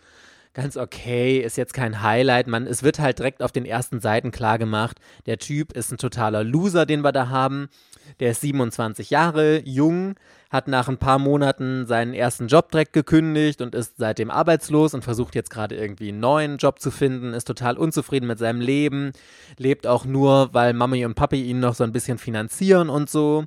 ganz 0.52 0.76
okay, 0.76 1.38
ist 1.38 1.56
jetzt 1.56 1.72
kein 1.72 2.02
Highlight. 2.02 2.48
Man, 2.48 2.66
es 2.66 2.82
wird 2.82 2.98
halt 2.98 3.18
direkt 3.18 3.42
auf 3.42 3.52
den 3.52 3.64
ersten 3.64 4.00
Seiten 4.00 4.30
klar 4.30 4.58
gemacht, 4.58 4.98
der 5.26 5.38
Typ 5.38 5.72
ist 5.72 5.90
ein 5.92 5.98
totaler 5.98 6.44
Loser, 6.44 6.86
den 6.86 7.02
wir 7.02 7.12
da 7.12 7.28
haben. 7.28 7.68
Der 8.20 8.30
ist 8.30 8.40
27 8.40 9.10
Jahre, 9.10 9.62
jung, 9.64 10.14
hat 10.50 10.66
nach 10.66 10.88
ein 10.88 10.98
paar 10.98 11.18
Monaten 11.18 11.86
seinen 11.86 12.14
ersten 12.14 12.48
Job 12.48 12.70
direkt 12.70 12.92
gekündigt 12.92 13.60
und 13.60 13.74
ist 13.74 13.94
seitdem 13.98 14.30
arbeitslos 14.30 14.94
und 14.94 15.04
versucht 15.04 15.34
jetzt 15.34 15.50
gerade 15.50 15.76
irgendwie 15.76 16.08
einen 16.08 16.20
neuen 16.20 16.56
Job 16.56 16.80
zu 16.80 16.90
finden, 16.90 17.34
ist 17.34 17.46
total 17.46 17.76
unzufrieden 17.76 18.26
mit 18.26 18.38
seinem 18.38 18.60
Leben, 18.60 19.12
lebt 19.58 19.86
auch 19.86 20.04
nur, 20.04 20.54
weil 20.54 20.72
Mami 20.72 21.04
und 21.04 21.14
Papi 21.14 21.42
ihn 21.42 21.60
noch 21.60 21.74
so 21.74 21.84
ein 21.84 21.92
bisschen 21.92 22.18
finanzieren 22.18 22.88
und 22.88 23.10
so. 23.10 23.44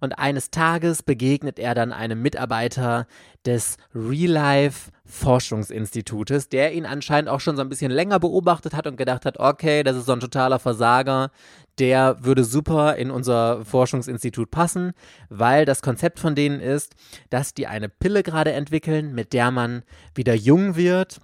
Und 0.00 0.18
eines 0.18 0.50
Tages 0.50 1.02
begegnet 1.02 1.58
er 1.58 1.74
dann 1.74 1.92
einem 1.92 2.22
Mitarbeiter 2.22 3.06
des 3.44 3.76
Real 3.94 4.32
Life 4.32 4.90
Forschungsinstitutes, 5.04 6.48
der 6.48 6.72
ihn 6.72 6.86
anscheinend 6.86 7.28
auch 7.28 7.40
schon 7.40 7.56
so 7.56 7.62
ein 7.62 7.68
bisschen 7.68 7.90
länger 7.90 8.18
beobachtet 8.20 8.74
hat 8.74 8.86
und 8.86 8.96
gedacht 8.96 9.26
hat, 9.26 9.38
okay, 9.38 9.82
das 9.82 9.96
ist 9.96 10.06
so 10.06 10.12
ein 10.12 10.20
totaler 10.20 10.58
Versager, 10.58 11.30
der 11.80 12.18
würde 12.20 12.44
super 12.44 12.96
in 12.96 13.10
unser 13.10 13.64
Forschungsinstitut 13.64 14.50
passen, 14.50 14.92
weil 15.28 15.64
das 15.64 15.82
Konzept 15.82 16.20
von 16.20 16.34
denen 16.34 16.60
ist, 16.60 16.94
dass 17.30 17.54
die 17.54 17.66
eine 17.66 17.88
Pille 17.88 18.22
gerade 18.22 18.52
entwickeln, 18.52 19.14
mit 19.14 19.32
der 19.32 19.50
man 19.50 19.82
wieder 20.14 20.34
jung 20.34 20.76
wird 20.76 21.20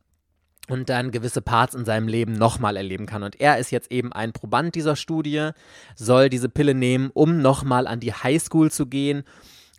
und 0.69 0.89
dann 0.89 1.11
gewisse 1.11 1.43
Parts 1.43 1.75
in 1.75 1.85
seinem 1.85 2.09
Leben 2.09 2.33
nochmal 2.33 2.77
erleben 2.77 3.07
kann. 3.07 3.23
Und 3.23 3.41
er 3.41 3.59
ist 3.59 3.71
jetzt 3.71 3.93
eben 3.93 4.13
ein 4.13 4.33
Proband 4.33 4.75
dieser 4.75 4.97
Studie, 4.97 5.51
soll 5.95 6.29
diese 6.29 6.49
Pille 6.49 6.75
nehmen, 6.75 7.11
um 7.13 7.41
nochmal 7.41 7.87
an 7.87 8.01
die 8.01 8.13
Highschool 8.13 8.71
zu 8.71 8.87
gehen 8.87 9.23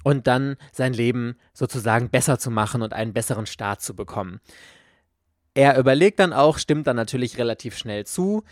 und 0.04 0.28
dann 0.28 0.56
sein 0.72 0.94
Leben 0.94 1.36
sozusagen 1.54 2.10
besser 2.10 2.40
zu 2.40 2.52
machen 2.52 2.82
und 2.82 2.94
einen 2.94 3.14
besseren 3.14 3.48
Start 3.48 3.82
zu 3.82 3.96
bekommen. 3.96 4.40
Er 5.54 5.80
überlegt 5.80 6.20
dann 6.20 6.34
auch, 6.34 6.60
stimmt 6.60 6.86
dann 6.86 6.96
natürlich 6.96 7.40
relativ 7.40 7.76
schnell 7.76 8.06
zu, 8.06 8.44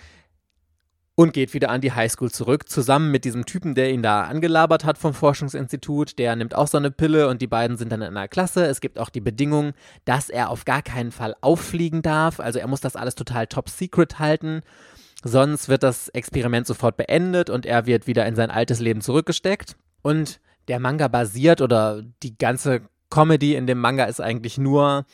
und 1.16 1.32
geht 1.32 1.54
wieder 1.54 1.70
an 1.70 1.80
die 1.80 1.94
Highschool 1.94 2.30
zurück, 2.30 2.68
zusammen 2.68 3.10
mit 3.10 3.24
diesem 3.24 3.46
Typen, 3.46 3.74
der 3.74 3.92
ihn 3.92 4.04
da 4.04 4.24
angelabert 4.24 4.84
hat 4.84 4.98
vom 4.98 5.14
Forschungsinstitut. 5.14 6.20
Der 6.20 6.36
nimmt 6.36 6.54
auch 6.54 6.68
so 6.68 6.78
eine 6.78 6.92
Pille 6.92 7.30
und 7.30 7.42
die 7.42 7.48
beiden 7.48 7.78
sind 7.78 7.92
dann 7.92 8.02
in 8.02 8.10
einer 8.10 8.28
Klasse. 8.28 8.66
Es 8.66 8.82
gibt 8.82 9.00
auch 9.00 9.10
die 9.10 9.22
Bedingung, 9.22 9.74
dass 10.04 10.30
er 10.30 10.50
auf 10.50 10.66
gar 10.66 10.82
keinen 10.82 11.12
Fall 11.12 11.36
auffliegen 11.40 12.02
darf. 12.02 12.42
Also 12.42 12.60
er 12.60 12.68
muss 12.68 12.82
das 12.82 12.98
alles 12.98 13.16
total 13.16 13.48
top 13.48 13.70
secret 13.70 14.20
halten. 14.20 14.62
Sonst 15.24 15.70
wird 15.70 15.84
das 15.84 16.10
Experiment 16.10 16.68
sofort 16.68 16.98
beendet 16.98 17.50
und 17.50 17.66
er 17.66 17.86
wird 17.86 18.08
wieder 18.08 18.26
in 18.26 18.36
sein 18.36 18.52
altes 18.52 18.82
Leben 18.82 19.00
zurückgesteckt. 19.00 19.78
Und 20.02 20.42
der 20.68 20.80
Manga 20.80 21.08
basiert 21.08 21.62
oder 21.62 22.04
die 22.24 22.38
ganze 22.38 22.82
Comedy 23.10 23.56
in 23.56 23.68
dem 23.68 23.80
Manga 23.80 24.04
ist 24.04 24.20
eigentlich 24.20 24.58
nur, 24.58 25.06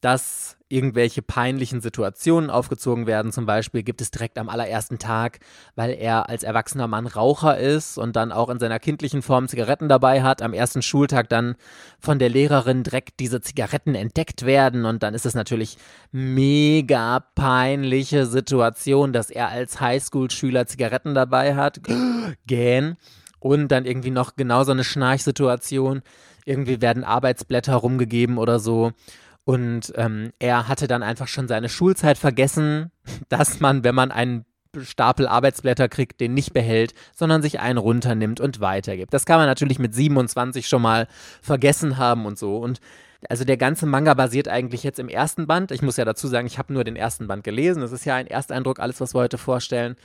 dass 0.00 0.56
irgendwelche 0.70 1.20
peinlichen 1.20 1.80
Situationen 1.80 2.48
aufgezogen 2.48 3.06
werden. 3.06 3.32
Zum 3.32 3.44
Beispiel 3.44 3.82
gibt 3.82 4.00
es 4.00 4.10
direkt 4.10 4.38
am 4.38 4.48
allerersten 4.48 4.98
Tag, 4.98 5.40
weil 5.74 5.90
er 5.90 6.28
als 6.28 6.44
erwachsener 6.44 6.86
Mann 6.86 7.06
Raucher 7.06 7.58
ist 7.58 7.98
und 7.98 8.14
dann 8.14 8.30
auch 8.30 8.48
in 8.48 8.60
seiner 8.60 8.78
kindlichen 8.78 9.20
Form 9.20 9.48
Zigaretten 9.48 9.88
dabei 9.88 10.22
hat, 10.22 10.42
am 10.42 10.52
ersten 10.52 10.80
Schultag 10.80 11.28
dann 11.28 11.56
von 11.98 12.20
der 12.20 12.28
Lehrerin 12.28 12.84
direkt 12.84 13.18
diese 13.18 13.40
Zigaretten 13.40 13.96
entdeckt 13.96 14.46
werden 14.46 14.84
und 14.84 15.02
dann 15.02 15.12
ist 15.12 15.26
es 15.26 15.34
natürlich 15.34 15.76
mega 16.12 17.20
peinliche 17.34 18.26
Situation, 18.26 19.12
dass 19.12 19.30
er 19.30 19.48
als 19.48 19.80
Highschool-Schüler 19.80 20.66
Zigaretten 20.66 21.14
dabei 21.14 21.56
hat. 21.56 21.80
Gähn. 22.46 22.96
Und 23.40 23.68
dann 23.68 23.86
irgendwie 23.86 24.10
noch 24.10 24.36
genauso 24.36 24.70
eine 24.70 24.84
Schnarchsituation. 24.84 26.02
Irgendwie 26.44 26.82
werden 26.82 27.04
Arbeitsblätter 27.04 27.74
rumgegeben 27.74 28.36
oder 28.36 28.58
so. 28.58 28.92
Und 29.44 29.92
ähm, 29.96 30.32
er 30.38 30.68
hatte 30.68 30.86
dann 30.86 31.02
einfach 31.02 31.28
schon 31.28 31.48
seine 31.48 31.68
Schulzeit 31.68 32.18
vergessen, 32.18 32.90
dass 33.28 33.60
man, 33.60 33.84
wenn 33.84 33.94
man 33.94 34.10
einen 34.10 34.44
Stapel 34.82 35.26
Arbeitsblätter 35.26 35.88
kriegt, 35.88 36.20
den 36.20 36.34
nicht 36.34 36.52
behält, 36.52 36.94
sondern 37.14 37.42
sich 37.42 37.58
einen 37.58 37.78
runternimmt 37.78 38.40
und 38.40 38.60
weitergibt. 38.60 39.12
Das 39.12 39.26
kann 39.26 39.38
man 39.38 39.46
natürlich 39.46 39.80
mit 39.80 39.94
27 39.94 40.68
schon 40.68 40.82
mal 40.82 41.08
vergessen 41.42 41.98
haben 41.98 42.24
und 42.24 42.38
so. 42.38 42.58
Und 42.58 42.80
also 43.28 43.44
der 43.44 43.56
ganze 43.56 43.86
Manga 43.86 44.14
basiert 44.14 44.48
eigentlich 44.48 44.82
jetzt 44.82 44.98
im 44.98 45.08
ersten 45.08 45.46
Band. 45.46 45.72
Ich 45.72 45.82
muss 45.82 45.96
ja 45.96 46.04
dazu 46.04 46.28
sagen, 46.28 46.46
ich 46.46 46.58
habe 46.58 46.72
nur 46.72 46.84
den 46.84 46.96
ersten 46.96 47.26
Band 47.26 47.44
gelesen. 47.44 47.82
Das 47.82 47.92
ist 47.92 48.04
ja 48.04 48.14
ein 48.14 48.26
Ersteindruck, 48.26 48.78
alles, 48.78 49.00
was 49.00 49.14
wir 49.14 49.20
heute 49.20 49.38
vorstellen. 49.38 49.96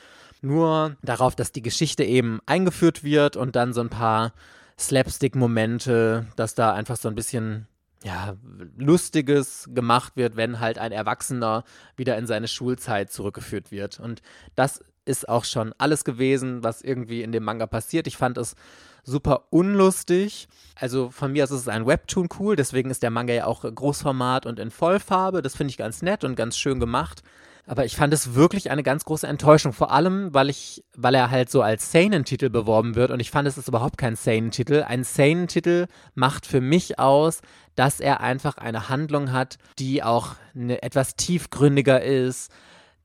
Nur 0.41 0.97
darauf, 1.01 1.35
dass 1.35 1.51
die 1.51 1.61
Geschichte 1.61 2.03
eben 2.03 2.39
eingeführt 2.45 3.03
wird 3.03 3.37
und 3.37 3.55
dann 3.55 3.73
so 3.73 3.81
ein 3.81 3.89
paar 3.89 4.33
Slapstick-Momente, 4.77 6.25
dass 6.35 6.55
da 6.55 6.73
einfach 6.73 6.97
so 6.97 7.07
ein 7.07 7.15
bisschen 7.15 7.67
ja, 8.05 8.35
Lustiges 8.77 9.67
gemacht 9.73 10.13
wird, 10.15 10.35
wenn 10.37 10.59
halt 10.59 10.77
ein 10.77 10.91
Erwachsener 10.91 11.63
wieder 11.97 12.17
in 12.19 12.27
seine 12.27 12.47
Schulzeit 12.47 13.11
zurückgeführt 13.11 13.71
wird. 13.71 13.99
Und 13.99 14.21
das 14.55 14.81
ist 15.05 15.27
auch 15.27 15.43
schon 15.43 15.73
alles 15.79 16.03
gewesen, 16.03 16.63
was 16.63 16.83
irgendwie 16.83 17.23
in 17.23 17.31
dem 17.31 17.43
Manga 17.43 17.65
passiert. 17.65 18.05
Ich 18.05 18.15
fand 18.15 18.37
es 18.37 18.55
super 19.03 19.47
unlustig. 19.49 20.47
Also 20.75 21.09
von 21.09 21.31
mir 21.31 21.45
aus 21.45 21.51
ist 21.51 21.61
es 21.61 21.67
ein 21.67 21.87
Webtoon 21.87 22.29
cool, 22.39 22.55
deswegen 22.55 22.91
ist 22.91 23.01
der 23.01 23.09
Manga 23.09 23.33
ja 23.33 23.45
auch 23.47 23.61
Großformat 23.61 24.45
und 24.45 24.59
in 24.59 24.69
Vollfarbe. 24.69 25.41
Das 25.41 25.55
finde 25.55 25.71
ich 25.71 25.77
ganz 25.77 26.03
nett 26.03 26.23
und 26.23 26.35
ganz 26.35 26.57
schön 26.57 26.79
gemacht. 26.79 27.23
Aber 27.67 27.85
ich 27.85 27.95
fand 27.95 28.13
es 28.13 28.35
wirklich 28.35 28.69
eine 28.69 28.83
ganz 28.83 29.05
große 29.05 29.25
Enttäuschung, 29.25 29.73
vor 29.73 29.91
allem, 29.91 30.33
weil 30.33 30.51
ich, 30.51 30.83
weil 30.95 31.15
er 31.15 31.31
halt 31.31 31.49
so 31.49 31.63
als 31.63 31.91
Seinen-Titel 31.91 32.49
beworben 32.49 32.93
wird 32.93 33.09
und 33.09 33.19
ich 33.19 33.31
fand, 33.31 33.47
es 33.47 33.57
ist 33.57 33.67
überhaupt 33.67 33.97
kein 33.97 34.15
Seinen-Titel. 34.15 34.83
Ein 34.87 35.03
Seinen-Titel 35.03 35.87
macht 36.13 36.45
für 36.45 36.61
mich 36.61 36.99
aus, 36.99 37.41
dass 37.75 37.99
er 37.99 38.21
einfach 38.21 38.57
eine 38.57 38.89
Handlung 38.89 39.31
hat, 39.31 39.57
die 39.79 40.03
auch 40.03 40.35
eine, 40.53 40.81
etwas 40.81 41.15
tiefgründiger 41.15 42.01
ist, 42.01 42.51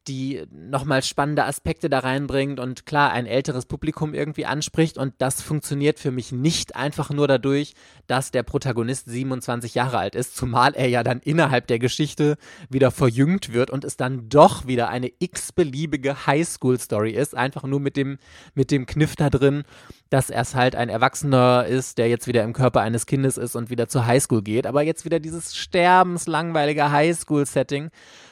die 0.08 0.44
nochmal 0.50 1.02
spannende 1.02 1.44
Aspekte 1.44 1.90
da 1.90 2.00
reinbringt 2.00 2.58
und 2.58 2.86
klar 2.86 3.12
ein 3.12 3.26
älteres 3.26 3.66
Publikum 3.66 4.14
irgendwie 4.14 4.46
anspricht. 4.46 4.96
Und 4.96 5.14
das 5.18 5.42
funktioniert 5.42 5.98
für 5.98 6.10
mich 6.10 6.32
nicht 6.32 6.74
einfach 6.74 7.10
nur 7.10 7.28
dadurch, 7.28 7.74
dass 8.06 8.30
der 8.30 8.42
Protagonist 8.42 9.08
27 9.10 9.74
Jahre 9.74 9.98
alt 9.98 10.14
ist, 10.14 10.36
zumal 10.36 10.74
er 10.74 10.88
ja 10.88 11.02
dann 11.02 11.20
innerhalb 11.20 11.66
der 11.66 11.78
Geschichte 11.78 12.36
wieder 12.70 12.90
verjüngt 12.90 13.52
wird 13.52 13.70
und 13.70 13.84
es 13.84 13.96
dann 13.96 14.28
doch 14.28 14.66
wieder 14.66 14.88
eine 14.88 15.12
x-beliebige 15.18 16.26
Highschool-Story 16.26 17.12
ist. 17.12 17.36
Einfach 17.36 17.64
nur 17.64 17.80
mit 17.80 17.96
dem, 17.96 18.18
mit 18.54 18.70
dem 18.70 18.86
Kniff 18.86 19.16
da 19.16 19.28
drin, 19.28 19.64
dass 20.08 20.30
er 20.30 20.42
es 20.42 20.54
halt 20.54 20.76
ein 20.76 20.88
Erwachsener 20.88 21.66
ist, 21.66 21.98
der 21.98 22.08
jetzt 22.08 22.26
wieder 22.26 22.42
im 22.42 22.54
Körper 22.54 22.80
eines 22.80 23.06
Kindes 23.06 23.36
ist 23.36 23.54
und 23.54 23.70
wieder 23.70 23.88
zur 23.88 24.06
Highschool 24.06 24.42
geht. 24.42 24.66
Aber 24.66 24.82
jetzt 24.82 25.04
wieder 25.04 25.20
dieses 25.20 25.54
sterbenslangweilige 25.54 26.90
Highschool-Setting 26.90 27.90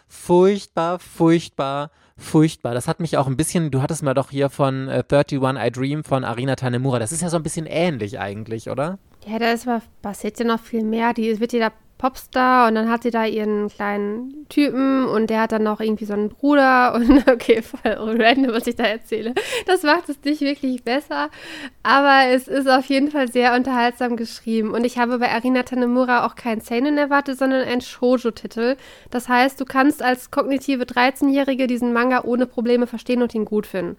furchtbar, 0.08 0.98
furchtbar, 0.98 1.90
furchtbar. 2.16 2.74
Das 2.74 2.88
hat 2.88 3.00
mich 3.00 3.16
auch 3.16 3.26
ein 3.26 3.36
bisschen, 3.36 3.70
du 3.70 3.82
hattest 3.82 4.02
mal 4.02 4.14
doch 4.14 4.30
hier 4.30 4.50
von 4.50 4.88
äh, 4.88 5.04
31 5.08 5.38
I 5.40 5.70
Dream 5.70 6.04
von 6.04 6.24
Arina 6.24 6.56
Tanemura. 6.56 6.98
Das 6.98 7.12
ist 7.12 7.22
ja 7.22 7.30
so 7.30 7.36
ein 7.36 7.42
bisschen 7.42 7.66
ähnlich 7.66 8.18
eigentlich, 8.18 8.70
oder? 8.70 8.98
Ja, 9.26 9.38
da 9.38 9.52
ist 9.52 9.68
aber 9.68 9.82
passiert 10.02 10.38
ja 10.38 10.44
noch 10.44 10.60
viel 10.60 10.84
mehr. 10.84 11.12
Die 11.12 11.38
wird 11.38 11.52
ja 11.52 11.68
da 11.68 11.74
Popstar 11.98 12.68
und 12.68 12.76
dann 12.76 12.88
hat 12.88 13.02
sie 13.02 13.10
da 13.10 13.26
ihren 13.26 13.68
kleinen 13.68 14.46
Typen 14.48 15.04
und 15.04 15.28
der 15.28 15.42
hat 15.42 15.52
dann 15.52 15.64
noch 15.64 15.80
irgendwie 15.80 16.04
so 16.04 16.14
einen 16.14 16.28
Bruder 16.28 16.94
und 16.96 17.28
okay, 17.28 17.60
voll 17.60 18.20
random, 18.20 18.52
was 18.52 18.66
ich 18.66 18.76
da 18.76 18.84
erzähle. 18.84 19.34
Das 19.66 19.82
macht 19.82 20.08
es 20.08 20.16
nicht 20.24 20.40
wirklich 20.40 20.84
besser, 20.84 21.28
aber 21.82 22.28
es 22.32 22.48
ist 22.48 22.68
auf 22.68 22.86
jeden 22.86 23.10
Fall 23.10 23.30
sehr 23.30 23.54
unterhaltsam 23.54 24.16
geschrieben 24.16 24.70
und 24.70 24.84
ich 24.84 24.98
habe 24.98 25.18
bei 25.18 25.30
Arina 25.30 25.64
Tanemura 25.64 26.24
auch 26.24 26.36
keinen 26.36 26.60
Seinen 26.60 26.96
erwartet, 26.96 27.38
sondern 27.38 27.66
einen 27.66 27.80
Shoujo-Titel. 27.80 28.76
Das 29.10 29.28
heißt, 29.28 29.60
du 29.60 29.64
kannst 29.64 30.02
als 30.02 30.30
kognitive 30.30 30.84
13-Jährige 30.84 31.66
diesen 31.66 31.92
Manga 31.92 32.22
ohne 32.24 32.46
Probleme 32.46 32.86
verstehen 32.86 33.22
und 33.22 33.34
ihn 33.34 33.44
gut 33.44 33.66
finden 33.66 33.96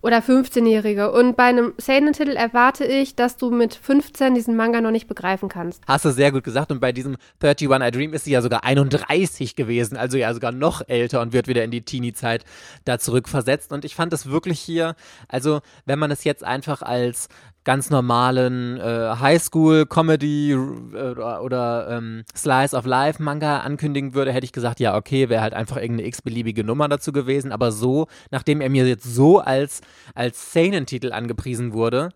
oder 0.00 0.18
15-Jährige. 0.18 1.10
Und 1.12 1.36
bei 1.36 1.44
einem 1.44 1.74
Seinen-Titel 1.78 2.30
erwarte 2.30 2.84
ich, 2.84 3.16
dass 3.16 3.36
du 3.36 3.50
mit 3.50 3.74
15 3.74 4.34
diesen 4.34 4.56
Manga 4.56 4.80
noch 4.80 4.90
nicht 4.90 5.08
begreifen 5.08 5.48
kannst. 5.48 5.82
Hast 5.86 6.04
du 6.04 6.10
sehr 6.10 6.32
gut 6.32 6.44
gesagt. 6.44 6.70
Und 6.70 6.80
bei 6.80 6.92
diesem 6.92 7.16
31 7.40 7.68
I 7.70 7.90
Dream 7.90 8.14
ist 8.14 8.24
sie 8.24 8.32
ja 8.32 8.42
sogar 8.42 8.64
31 8.64 9.56
gewesen, 9.56 9.96
also 9.96 10.16
ja 10.16 10.32
sogar 10.32 10.52
noch 10.52 10.82
älter 10.88 11.20
und 11.20 11.32
wird 11.32 11.48
wieder 11.48 11.64
in 11.64 11.70
die 11.70 11.82
Teenie-Zeit 11.82 12.44
da 12.84 12.98
zurückversetzt. 12.98 13.72
Und 13.72 13.84
ich 13.84 13.94
fand 13.94 14.12
es 14.12 14.30
wirklich 14.30 14.60
hier, 14.60 14.94
also 15.28 15.60
wenn 15.84 15.98
man 15.98 16.10
es 16.10 16.24
jetzt 16.24 16.44
einfach 16.44 16.82
als 16.82 17.28
ganz 17.68 17.90
normalen 17.90 18.78
äh, 18.78 19.14
Highschool-Comedy 19.20 20.52
äh, 20.52 20.56
oder 20.56 21.88
ähm, 21.90 22.24
Slice 22.34 22.74
of 22.74 22.86
Life-Manga 22.86 23.58
ankündigen 23.58 24.14
würde, 24.14 24.32
hätte 24.32 24.46
ich 24.46 24.52
gesagt, 24.52 24.80
ja, 24.80 24.96
okay, 24.96 25.28
wäre 25.28 25.42
halt 25.42 25.52
einfach 25.52 25.76
irgendeine 25.76 26.08
x-beliebige 26.08 26.64
Nummer 26.64 26.88
dazu 26.88 27.12
gewesen. 27.12 27.52
Aber 27.52 27.70
so, 27.70 28.06
nachdem 28.30 28.62
er 28.62 28.70
mir 28.70 28.88
jetzt 28.88 29.04
so 29.04 29.40
als, 29.40 29.82
als 30.14 30.54
Seinen-Titel 30.54 31.12
angepriesen 31.12 31.74
wurde, 31.74 32.08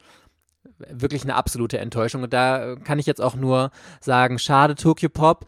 wirklich 0.89 1.23
eine 1.23 1.35
absolute 1.35 1.77
Enttäuschung. 1.77 2.23
Und 2.23 2.33
da 2.33 2.77
kann 2.77 2.99
ich 2.99 3.05
jetzt 3.05 3.21
auch 3.21 3.35
nur 3.35 3.73
sagen, 4.01 4.39
schade, 4.39 4.75
Tokyo 4.75 5.11
Pop 5.11 5.45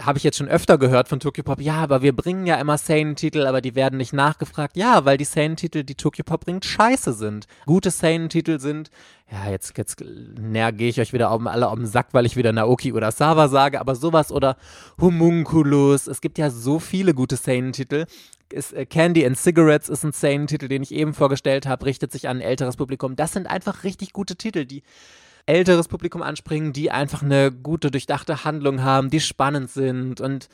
habe 0.00 0.18
ich 0.18 0.24
jetzt 0.24 0.38
schon 0.38 0.48
öfter 0.48 0.76
gehört 0.76 1.08
von 1.08 1.20
Tokyo 1.20 1.44
Pop, 1.44 1.60
ja, 1.60 1.76
aber 1.76 2.02
wir 2.02 2.14
bringen 2.14 2.46
ja 2.46 2.56
immer 2.56 2.78
Seinen-Titel, 2.78 3.46
aber 3.46 3.60
die 3.60 3.76
werden 3.76 3.96
nicht 3.96 4.12
nachgefragt. 4.12 4.76
Ja, 4.76 5.04
weil 5.04 5.16
die 5.16 5.24
Seinen-Titel, 5.24 5.84
die 5.84 5.94
Tokyo 5.94 6.24
Pop 6.24 6.44
bringt, 6.44 6.64
scheiße 6.64 7.12
sind. 7.12 7.46
Gute 7.64 7.90
Seinen-Titel 7.90 8.58
sind, 8.58 8.90
ja, 9.30 9.50
jetzt, 9.50 9.78
jetzt 9.78 10.00
näher 10.00 10.72
gehe 10.72 10.88
ich 10.88 11.00
euch 11.00 11.12
wieder 11.12 11.32
um, 11.32 11.46
alle 11.46 11.68
um 11.68 11.80
den 11.80 11.86
Sack, 11.86 12.08
weil 12.12 12.26
ich 12.26 12.36
wieder 12.36 12.52
Naoki 12.52 12.92
oder 12.92 13.12
Sawa 13.12 13.48
sage, 13.48 13.80
aber 13.80 13.94
sowas 13.94 14.32
oder 14.32 14.56
Homunculus. 15.00 16.08
Es 16.08 16.20
gibt 16.20 16.38
ja 16.38 16.50
so 16.50 16.80
viele 16.80 17.14
gute 17.14 17.36
Seinen-Titel. 17.36 18.06
äh, 18.50 18.86
Candy 18.86 19.24
and 19.24 19.38
Cigarettes 19.38 19.88
ist 19.88 20.04
ein 20.04 20.12
Seinen-Titel, 20.12 20.66
den 20.66 20.82
ich 20.82 20.92
eben 20.92 21.14
vorgestellt 21.14 21.66
habe, 21.66 21.86
richtet 21.86 22.10
sich 22.10 22.26
an 22.26 22.38
ein 22.38 22.42
älteres 22.42 22.76
Publikum. 22.76 23.14
Das 23.14 23.32
sind 23.32 23.46
einfach 23.46 23.84
richtig 23.84 24.12
gute 24.12 24.34
Titel, 24.34 24.64
die 24.64 24.82
älteres 25.48 25.88
Publikum 25.88 26.22
anspringen, 26.22 26.72
die 26.72 26.90
einfach 26.90 27.22
eine 27.22 27.50
gute, 27.50 27.90
durchdachte 27.90 28.44
Handlung 28.44 28.82
haben, 28.82 29.10
die 29.10 29.20
spannend 29.20 29.70
sind 29.70 30.20
und 30.20 30.48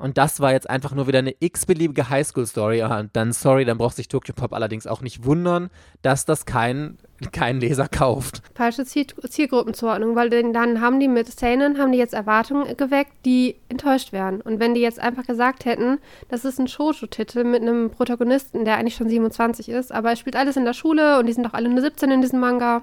und 0.00 0.16
das 0.16 0.40
war 0.40 0.52
jetzt 0.52 0.68
einfach 0.70 0.94
nur 0.94 1.08
wieder 1.08 1.18
eine 1.18 1.34
x-beliebige 1.40 2.08
Highschool-Story. 2.08 2.82
Und 2.82 3.10
dann, 3.14 3.32
sorry, 3.32 3.64
dann 3.64 3.78
braucht 3.78 3.96
sich 3.96 4.08
Tokyo 4.08 4.34
Pop 4.34 4.52
allerdings 4.52 4.86
auch 4.86 5.00
nicht 5.00 5.24
wundern, 5.24 5.70
dass 6.02 6.24
das 6.24 6.46
kein, 6.46 6.98
kein 7.32 7.58
Leser 7.58 7.88
kauft. 7.88 8.42
Falsche 8.54 8.84
Ziel 8.84 9.06
Zielgruppenzuordnung, 9.06 10.14
weil 10.14 10.30
dann 10.30 10.80
haben 10.80 11.00
die 11.00 11.08
mit 11.08 11.28
Seinen, 11.28 11.78
haben 11.78 11.90
die 11.90 11.98
jetzt 11.98 12.14
Erwartungen 12.14 12.76
geweckt, 12.76 13.12
die 13.24 13.56
enttäuscht 13.68 14.12
werden. 14.12 14.40
Und 14.40 14.60
wenn 14.60 14.74
die 14.74 14.82
jetzt 14.82 15.00
einfach 15.00 15.26
gesagt 15.26 15.64
hätten, 15.64 15.98
das 16.28 16.44
ist 16.44 16.60
ein 16.60 16.68
Shoujo-Titel 16.68 17.44
mit 17.44 17.62
einem 17.62 17.90
Protagonisten, 17.90 18.64
der 18.64 18.76
eigentlich 18.76 18.94
schon 18.94 19.08
27 19.08 19.68
ist, 19.68 19.90
aber 19.90 20.10
er 20.10 20.16
spielt 20.16 20.36
alles 20.36 20.56
in 20.56 20.64
der 20.64 20.74
Schule 20.74 21.18
und 21.18 21.26
die 21.26 21.32
sind 21.32 21.44
doch 21.44 21.54
alle 21.54 21.68
nur 21.68 21.80
17 21.80 22.10
in 22.10 22.20
diesem 22.20 22.40
Manga, 22.40 22.82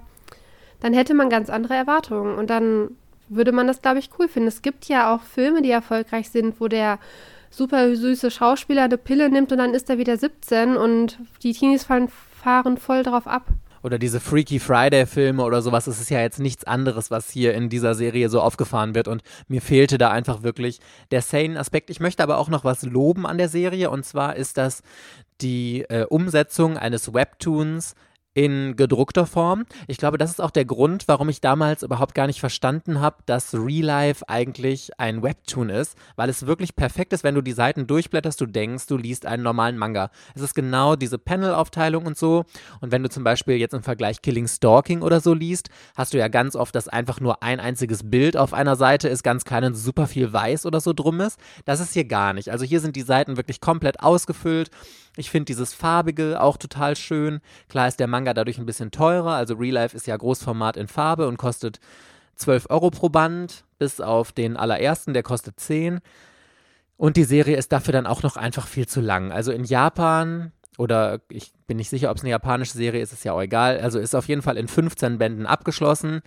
dann 0.83 0.93
hätte 0.93 1.13
man 1.13 1.29
ganz 1.29 1.49
andere 1.49 1.75
Erwartungen. 1.75 2.37
Und 2.37 2.49
dann 2.49 2.89
würde 3.29 3.53
man 3.53 3.67
das, 3.67 3.81
glaube 3.81 3.99
ich, 3.99 4.09
cool 4.19 4.27
finden. 4.27 4.49
Es 4.49 4.61
gibt 4.61 4.85
ja 4.89 5.15
auch 5.15 5.21
Filme, 5.21 5.61
die 5.61 5.71
erfolgreich 5.71 6.29
sind, 6.29 6.59
wo 6.59 6.67
der 6.67 6.99
super 7.49 7.95
süße 7.95 8.29
Schauspieler 8.29 8.83
eine 8.83 8.97
Pille 8.97 9.29
nimmt 9.29 9.53
und 9.53 9.59
dann 9.59 9.73
ist 9.73 9.89
er 9.89 9.97
wieder 9.97 10.17
17 10.17 10.75
und 10.75 11.19
die 11.41 11.53
Teenies 11.53 11.85
fahren, 11.85 12.09
fahren 12.09 12.77
voll 12.77 13.03
drauf 13.03 13.27
ab. 13.27 13.45
Oder 13.81 13.97
diese 13.97 14.19
Freaky 14.19 14.59
Friday-Filme 14.59 15.41
oder 15.41 15.61
sowas. 15.61 15.87
Es 15.87 16.01
ist 16.01 16.09
ja 16.09 16.19
jetzt 16.19 16.39
nichts 16.39 16.65
anderes, 16.65 17.11
was 17.11 17.29
hier 17.29 17.53
in 17.53 17.69
dieser 17.69 17.95
Serie 17.95 18.27
so 18.27 18.41
aufgefahren 18.41 18.93
wird. 18.93 19.07
Und 19.07 19.23
mir 19.47 19.61
fehlte 19.61 19.97
da 19.97 20.09
einfach 20.09 20.43
wirklich 20.43 20.81
der 21.11 21.21
Sane-Aspekt. 21.21 21.89
Ich 21.89 22.01
möchte 22.01 22.23
aber 22.23 22.39
auch 22.39 22.49
noch 22.49 22.65
was 22.65 22.83
loben 22.83 23.25
an 23.25 23.37
der 23.37 23.49
Serie. 23.49 23.89
Und 23.89 24.05
zwar 24.05 24.35
ist 24.35 24.57
das 24.57 24.83
die 25.39 25.85
äh, 25.87 26.05
Umsetzung 26.09 26.77
eines 26.77 27.13
Webtoons 27.13 27.95
in 28.33 28.75
gedruckter 28.75 29.25
Form. 29.25 29.65
Ich 29.87 29.97
glaube, 29.97 30.17
das 30.17 30.31
ist 30.31 30.41
auch 30.41 30.51
der 30.51 30.65
Grund, 30.65 31.07
warum 31.07 31.29
ich 31.29 31.41
damals 31.41 31.83
überhaupt 31.83 32.15
gar 32.15 32.27
nicht 32.27 32.39
verstanden 32.39 32.99
habe, 32.99 33.17
dass 33.25 33.53
Real 33.53 33.85
Life 33.85 34.27
eigentlich 34.27 34.91
ein 34.99 35.21
Webtoon 35.21 35.69
ist, 35.69 35.97
weil 36.15 36.29
es 36.29 36.47
wirklich 36.47 36.75
perfekt 36.75 37.13
ist, 37.13 37.23
wenn 37.23 37.35
du 37.35 37.41
die 37.41 37.51
Seiten 37.51 37.85
durchblätterst, 37.85 38.41
du 38.41 38.45
denkst, 38.45 38.87
du 38.87 38.97
liest 38.97 39.25
einen 39.25 39.43
normalen 39.43 39.77
Manga. 39.77 40.09
Es 40.35 40.41
ist 40.41 40.55
genau 40.55 40.95
diese 40.95 41.19
Panel-Aufteilung 41.19 42.05
und 42.05 42.17
so. 42.17 42.45
Und 42.81 42.91
wenn 42.91 43.03
du 43.03 43.09
zum 43.09 43.23
Beispiel 43.23 43.57
jetzt 43.57 43.73
im 43.73 43.83
Vergleich 43.83 44.21
Killing 44.21 44.47
Stalking 44.47 45.01
oder 45.01 45.19
so 45.19 45.33
liest, 45.33 45.69
hast 45.95 46.13
du 46.13 46.17
ja 46.17 46.27
ganz 46.27 46.55
oft, 46.55 46.73
dass 46.73 46.87
einfach 46.87 47.19
nur 47.19 47.43
ein 47.43 47.59
einziges 47.59 48.09
Bild 48.09 48.35
auf 48.35 48.53
einer 48.53 48.75
Seite 48.75 49.09
ist, 49.09 49.23
ganz 49.23 49.45
klein 49.45 49.63
und 49.63 49.75
super 49.75 50.07
viel 50.07 50.33
weiß 50.33 50.65
oder 50.65 50.81
so 50.81 50.93
drum 50.93 51.19
ist. 51.21 51.39
Das 51.65 51.79
ist 51.79 51.93
hier 51.93 52.05
gar 52.05 52.33
nicht. 52.33 52.49
Also 52.49 52.65
hier 52.65 52.79
sind 52.79 52.95
die 52.95 53.01
Seiten 53.01 53.37
wirklich 53.37 53.61
komplett 53.61 53.99
ausgefüllt. 53.99 54.71
Ich 55.15 55.29
finde 55.29 55.45
dieses 55.45 55.73
farbige 55.73 56.41
auch 56.41 56.57
total 56.57 56.95
schön. 56.95 57.39
Klar 57.69 57.87
ist 57.87 57.99
der 57.99 58.07
Manga 58.07 58.33
dadurch 58.33 58.57
ein 58.57 58.65
bisschen 58.65 58.91
teurer. 58.91 59.33
Also 59.33 59.55
Real 59.55 59.73
Life 59.75 59.95
ist 59.95 60.07
ja 60.07 60.17
Großformat 60.17 60.75
in 60.75 60.87
Farbe 60.87 61.27
und 61.27 61.37
kostet 61.37 61.79
12 62.35 62.67
Euro 62.69 62.89
pro 62.89 63.09
Band, 63.09 63.63
bis 63.77 64.01
auf 64.01 64.31
den 64.31 64.57
allerersten, 64.57 65.13
der 65.13 65.23
kostet 65.23 65.59
10. 65.59 65.99
Und 66.97 67.17
die 67.17 67.25
Serie 67.25 67.57
ist 67.57 67.71
dafür 67.71 67.91
dann 67.91 68.07
auch 68.07 68.23
noch 68.23 68.37
einfach 68.37 68.67
viel 68.67 68.87
zu 68.87 69.01
lang. 69.01 69.31
Also 69.31 69.51
in 69.51 69.65
Japan 69.65 70.51
oder 70.77 71.21
ich 71.29 71.53
bin 71.67 71.77
nicht 71.77 71.89
sicher, 71.89 72.09
ob 72.09 72.17
es 72.17 72.23
eine 72.23 72.31
japanische 72.31 72.73
Serie 72.73 73.01
ist, 73.01 73.13
ist 73.13 73.23
ja 73.23 73.33
auch 73.33 73.41
egal. 73.41 73.79
Also 73.79 73.99
ist 73.99 74.15
auf 74.15 74.27
jeden 74.27 74.41
Fall 74.41 74.57
in 74.57 74.67
15 74.67 75.17
Bänden 75.19 75.45
abgeschlossen. 75.45 76.21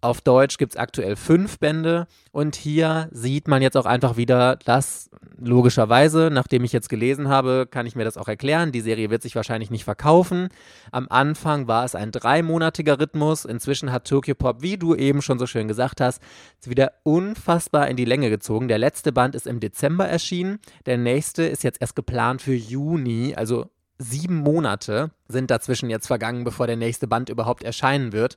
Auf 0.00 0.20
Deutsch 0.20 0.58
gibt 0.58 0.74
es 0.74 0.78
aktuell 0.78 1.16
fünf 1.16 1.58
Bände 1.58 2.06
und 2.30 2.54
hier 2.54 3.08
sieht 3.10 3.48
man 3.48 3.62
jetzt 3.62 3.76
auch 3.76 3.84
einfach 3.84 4.16
wieder, 4.16 4.54
dass 4.54 5.10
logischerweise, 5.40 6.30
nachdem 6.32 6.62
ich 6.62 6.72
jetzt 6.72 6.88
gelesen 6.88 7.28
habe, 7.28 7.66
kann 7.68 7.84
ich 7.84 7.96
mir 7.96 8.04
das 8.04 8.16
auch 8.16 8.28
erklären. 8.28 8.70
Die 8.70 8.80
Serie 8.80 9.10
wird 9.10 9.22
sich 9.22 9.34
wahrscheinlich 9.34 9.70
nicht 9.70 9.82
verkaufen. 9.82 10.50
Am 10.92 11.08
Anfang 11.10 11.66
war 11.66 11.84
es 11.84 11.96
ein 11.96 12.12
dreimonatiger 12.12 13.00
Rhythmus. 13.00 13.44
Inzwischen 13.44 13.90
hat 13.90 14.06
Tokyo 14.06 14.36
Pop, 14.36 14.62
wie 14.62 14.76
du 14.76 14.94
eben 14.94 15.20
schon 15.20 15.40
so 15.40 15.46
schön 15.46 15.66
gesagt 15.66 16.00
hast, 16.00 16.22
wieder 16.64 16.92
unfassbar 17.02 17.88
in 17.88 17.96
die 17.96 18.04
Länge 18.04 18.30
gezogen. 18.30 18.68
Der 18.68 18.78
letzte 18.78 19.10
Band 19.10 19.34
ist 19.34 19.48
im 19.48 19.58
Dezember 19.58 20.06
erschienen. 20.06 20.60
Der 20.86 20.96
nächste 20.96 21.42
ist 21.42 21.64
jetzt 21.64 21.80
erst 21.80 21.96
geplant 21.96 22.40
für 22.40 22.54
Juni, 22.54 23.34
also 23.34 23.66
sieben 23.98 24.36
Monate 24.36 25.10
sind 25.26 25.50
dazwischen 25.50 25.90
jetzt 25.90 26.06
vergangen, 26.06 26.44
bevor 26.44 26.68
der 26.68 26.76
nächste 26.76 27.08
Band 27.08 27.30
überhaupt 27.30 27.64
erscheinen 27.64 28.12
wird. 28.12 28.36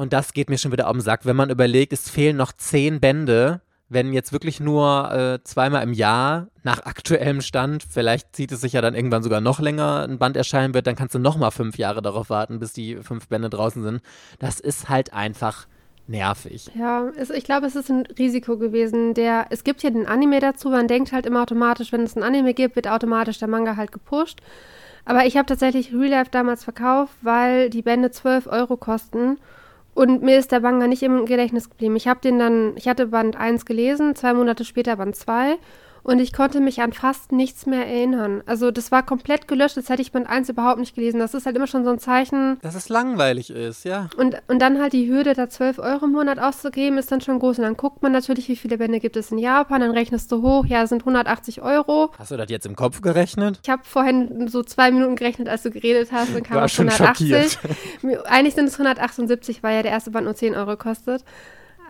Und 0.00 0.14
das 0.14 0.32
geht 0.32 0.48
mir 0.48 0.56
schon 0.56 0.72
wieder 0.72 0.88
auf 0.88 0.94
den 0.94 1.02
Sack, 1.02 1.26
wenn 1.26 1.36
man 1.36 1.50
überlegt, 1.50 1.92
es 1.92 2.08
fehlen 2.08 2.38
noch 2.38 2.52
zehn 2.54 3.00
Bände. 3.00 3.60
Wenn 3.90 4.14
jetzt 4.14 4.32
wirklich 4.32 4.58
nur 4.58 5.12
äh, 5.12 5.44
zweimal 5.44 5.82
im 5.82 5.92
Jahr 5.92 6.46
nach 6.62 6.86
aktuellem 6.86 7.42
Stand, 7.42 7.82
vielleicht 7.86 8.34
zieht 8.34 8.50
es 8.50 8.62
sich 8.62 8.72
ja 8.72 8.80
dann 8.80 8.94
irgendwann 8.94 9.22
sogar 9.22 9.42
noch 9.42 9.60
länger, 9.60 10.06
ein 10.08 10.16
Band 10.16 10.38
erscheinen 10.38 10.72
wird, 10.72 10.86
dann 10.86 10.96
kannst 10.96 11.14
du 11.14 11.18
noch 11.18 11.36
mal 11.36 11.50
fünf 11.50 11.76
Jahre 11.76 12.00
darauf 12.00 12.30
warten, 12.30 12.60
bis 12.60 12.72
die 12.72 12.96
fünf 12.96 13.28
Bände 13.28 13.50
draußen 13.50 13.82
sind. 13.82 14.00
Das 14.38 14.58
ist 14.58 14.88
halt 14.88 15.12
einfach 15.12 15.66
nervig. 16.06 16.70
Ja, 16.74 17.10
es, 17.16 17.28
ich 17.28 17.44
glaube, 17.44 17.66
es 17.66 17.76
ist 17.76 17.90
ein 17.90 18.06
Risiko 18.06 18.56
gewesen. 18.56 19.12
Der, 19.12 19.48
es 19.50 19.64
gibt 19.64 19.82
ja 19.82 19.90
den 19.90 20.06
Anime 20.06 20.40
dazu, 20.40 20.70
man 20.70 20.88
denkt 20.88 21.12
halt 21.12 21.26
immer 21.26 21.42
automatisch, 21.42 21.92
wenn 21.92 22.04
es 22.04 22.16
ein 22.16 22.22
Anime 22.22 22.54
gibt, 22.54 22.74
wird 22.74 22.88
automatisch 22.88 23.38
der 23.38 23.48
Manga 23.48 23.76
halt 23.76 23.92
gepusht. 23.92 24.40
Aber 25.04 25.26
ich 25.26 25.36
habe 25.36 25.44
tatsächlich 25.44 25.92
Real 25.92 26.08
Life 26.08 26.30
damals 26.30 26.64
verkauft, 26.64 27.12
weil 27.20 27.68
die 27.68 27.82
Bände 27.82 28.10
12 28.10 28.46
Euro 28.46 28.78
kosten. 28.78 29.36
Und 30.00 30.22
mir 30.22 30.38
ist 30.38 30.50
der 30.50 30.60
Manga 30.60 30.86
nicht 30.86 31.02
im 31.02 31.26
Gedächtnis 31.26 31.68
geblieben. 31.68 31.94
Ich 31.94 32.08
habe 32.08 32.20
den 32.20 32.38
dann, 32.38 32.72
ich 32.76 32.88
hatte 32.88 33.08
Band 33.08 33.36
1 33.36 33.66
gelesen, 33.66 34.16
zwei 34.16 34.32
Monate 34.32 34.64
später 34.64 34.96
Band 34.96 35.14
2 35.14 35.58
und 36.02 36.18
ich 36.18 36.32
konnte 36.32 36.60
mich 36.60 36.80
an 36.80 36.92
fast 36.92 37.32
nichts 37.32 37.66
mehr 37.66 37.86
erinnern. 37.86 38.42
Also 38.46 38.70
das 38.70 38.90
war 38.90 39.04
komplett 39.04 39.48
gelöscht, 39.48 39.76
als 39.76 39.88
hätte 39.88 40.02
ich 40.02 40.12
Band 40.12 40.28
1 40.28 40.48
überhaupt 40.48 40.78
nicht 40.80 40.94
gelesen. 40.94 41.20
Das 41.20 41.34
ist 41.34 41.46
halt 41.46 41.56
immer 41.56 41.66
schon 41.66 41.84
so 41.84 41.90
ein 41.90 41.98
Zeichen. 41.98 42.58
Dass 42.62 42.74
es 42.74 42.88
langweilig 42.88 43.50
ist, 43.50 43.84
ja. 43.84 44.08
Und, 44.16 44.36
und 44.48 44.60
dann 44.60 44.80
halt 44.80 44.92
die 44.92 45.08
Hürde, 45.08 45.34
da 45.34 45.48
12 45.48 45.78
Euro 45.78 46.06
im 46.06 46.12
Monat 46.12 46.38
auszugeben, 46.38 46.98
ist 46.98 47.12
dann 47.12 47.20
schon 47.20 47.38
groß. 47.38 47.58
Und 47.58 47.64
dann 47.64 47.76
guckt 47.76 48.02
man 48.02 48.12
natürlich, 48.12 48.48
wie 48.48 48.56
viele 48.56 48.78
Bände 48.78 49.00
gibt 49.00 49.16
es 49.16 49.30
in 49.30 49.38
Japan, 49.38 49.80
dann 49.80 49.90
rechnest 49.92 50.30
du 50.32 50.42
hoch, 50.42 50.64
ja, 50.66 50.86
sind 50.86 51.02
180 51.02 51.62
Euro. 51.62 52.10
Hast 52.18 52.30
du 52.30 52.36
das 52.36 52.50
jetzt 52.50 52.66
im 52.66 52.76
Kopf 52.76 53.00
gerechnet? 53.00 53.60
Ich 53.62 53.70
habe 53.70 53.82
vorhin 53.84 54.48
so 54.48 54.62
zwei 54.62 54.90
Minuten 54.90 55.16
gerechnet, 55.16 55.48
als 55.48 55.62
du 55.62 55.70
geredet 55.70 56.10
hast, 56.12 56.34
dann 56.34 56.42
kam 56.42 56.56
war 56.56 56.64
es 56.64 56.72
schon 56.72 56.88
180. 56.88 57.58
Eigentlich 58.24 58.54
sind 58.54 58.66
es 58.66 58.74
178, 58.74 59.62
weil 59.62 59.76
ja 59.76 59.82
der 59.82 59.92
erste 59.92 60.10
Band 60.10 60.24
nur 60.24 60.34
10 60.34 60.54
Euro 60.54 60.76
kostet. 60.76 61.24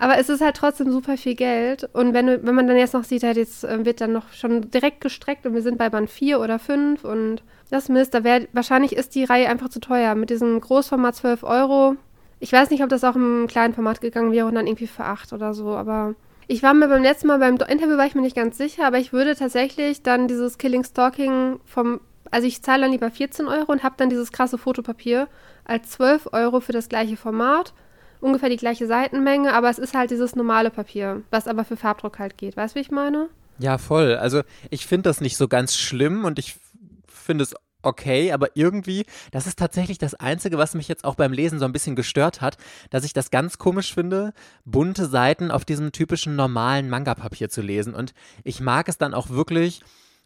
Aber 0.01 0.17
es 0.17 0.31
ist 0.31 0.41
halt 0.41 0.57
trotzdem 0.57 0.91
super 0.91 1.19
viel 1.19 1.35
Geld. 1.35 1.87
Und 1.93 2.15
wenn, 2.15 2.27
wenn 2.27 2.55
man 2.55 2.67
dann 2.67 2.79
jetzt 2.79 2.95
noch 2.95 3.05
sieht, 3.05 3.23
halt 3.23 3.37
jetzt 3.37 3.65
äh, 3.65 3.85
wird 3.85 4.01
dann 4.01 4.13
noch 4.13 4.33
schon 4.33 4.71
direkt 4.71 5.03
gestreckt 5.03 5.45
und 5.45 5.53
wir 5.53 5.61
sind 5.61 5.77
bei 5.77 5.91
Band 5.91 6.09
4 6.09 6.41
oder 6.41 6.59
5 6.59 7.05
und 7.05 7.43
das 7.69 7.91
Mist, 7.91 8.15
da 8.15 8.25
wäre 8.25 8.49
wahrscheinlich 8.55 8.97
ist 8.97 9.15
die 9.15 9.25
Reihe 9.25 9.51
einfach 9.51 9.69
zu 9.69 9.79
teuer. 9.79 10.15
Mit 10.15 10.31
diesem 10.31 10.59
Großformat 10.59 11.17
12 11.17 11.43
Euro. 11.43 11.97
Ich 12.39 12.51
weiß 12.51 12.71
nicht, 12.71 12.83
ob 12.83 12.89
das 12.89 13.05
auch 13.05 13.15
im 13.15 13.47
kleinen 13.47 13.75
Format 13.75 14.01
gegangen 14.01 14.33
wäre 14.33 14.47
und 14.47 14.55
dann 14.55 14.67
irgendwie 14.67 14.87
für 14.87 15.05
8 15.05 15.35
oder 15.35 15.53
so, 15.53 15.69
aber 15.69 16.15
ich 16.47 16.63
war 16.63 16.73
mir 16.73 16.89
beim 16.89 17.03
letzten 17.03 17.27
Mal 17.27 17.39
beim 17.39 17.57
Interview 17.57 17.99
war 17.99 18.07
ich 18.07 18.15
mir 18.15 18.23
nicht 18.23 18.37
ganz 18.37 18.57
sicher, 18.57 18.87
aber 18.87 18.97
ich 18.99 19.13
würde 19.13 19.37
tatsächlich 19.37 20.03
dann 20.03 20.29
dieses 20.29 20.57
Killing 20.57 20.83
Stalking 20.83 21.61
vom, 21.67 22.01
also 22.31 22.47
ich 22.47 22.63
zahle 22.63 22.85
dann 22.85 22.93
lieber 22.93 23.11
14 23.11 23.47
Euro 23.49 23.71
und 23.71 23.83
habe 23.83 23.97
dann 23.99 24.09
dieses 24.09 24.33
krasse 24.33 24.57
Fotopapier 24.57 25.29
als 25.67 25.91
12 25.91 26.31
Euro 26.33 26.61
für 26.61 26.73
das 26.73 26.89
gleiche 26.89 27.19
Format 27.19 27.75
ungefähr 28.21 28.49
die 28.49 28.57
gleiche 28.57 28.87
Seitenmenge, 28.87 29.53
aber 29.53 29.71
es 29.71 29.79
ist 29.79 29.95
halt 29.95 30.11
dieses 30.11 30.37
normale 30.37 30.71
Papier, 30.71 31.23
was 31.31 31.49
aber 31.49 31.64
für 31.64 31.77
Farbdruck 31.77 32.18
halt 32.18 32.37
geht. 32.37 32.57
Weißt 32.57 32.75
du, 32.75 32.79
wie 32.79 32.83
ich 32.83 32.91
meine? 32.91 33.29
Ja, 33.59 33.79
voll. 33.79 34.16
Also 34.16 34.43
ich 34.71 34.87
finde 34.87 35.11
das 35.11 35.21
nicht 35.21 35.37
so 35.37 35.49
ganz 35.49 35.77
schlimm 35.77 36.25
und 36.25 36.39
ich 36.39 36.57
finde 37.07 37.45
es 37.45 37.55
okay, 37.83 38.33
aber 38.33 38.49
irgendwie, 38.55 39.07
das 39.33 39.47
ist 39.47 39.59
tatsächlich 39.59 39.99
das 39.99 40.14
Einzige, 40.14 40.59
was 40.59 40.75
mich 40.75 40.89
jetzt 40.89 41.05
auch 41.05 41.14
beim 41.14 41.33
Lesen 41.33 41.59
so 41.59 41.64
ein 41.64 41.73
bisschen 41.73 41.97
gestört 41.97 42.41
hat, 42.41 42.57
dass 42.91 43.05
ich 43.05 43.12
das 43.12 43.31
ganz 43.31 43.59
komisch 43.59 43.95
finde, 43.95 44.33
bunte 44.64 45.07
Seiten 45.07 45.51
auf 45.51 45.64
diesem 45.64 45.93
typischen 45.93 46.37
normalen 46.37 46.91
Manga-Papier 46.91 47.49
zu 47.49 47.62
lesen. 47.62 47.95
Und 47.95 48.12
ich 48.45 48.61
mag 48.61 48.89
es 48.89 48.99
dann 48.99 49.14
auch 49.14 49.31
wirklich, 49.31 49.83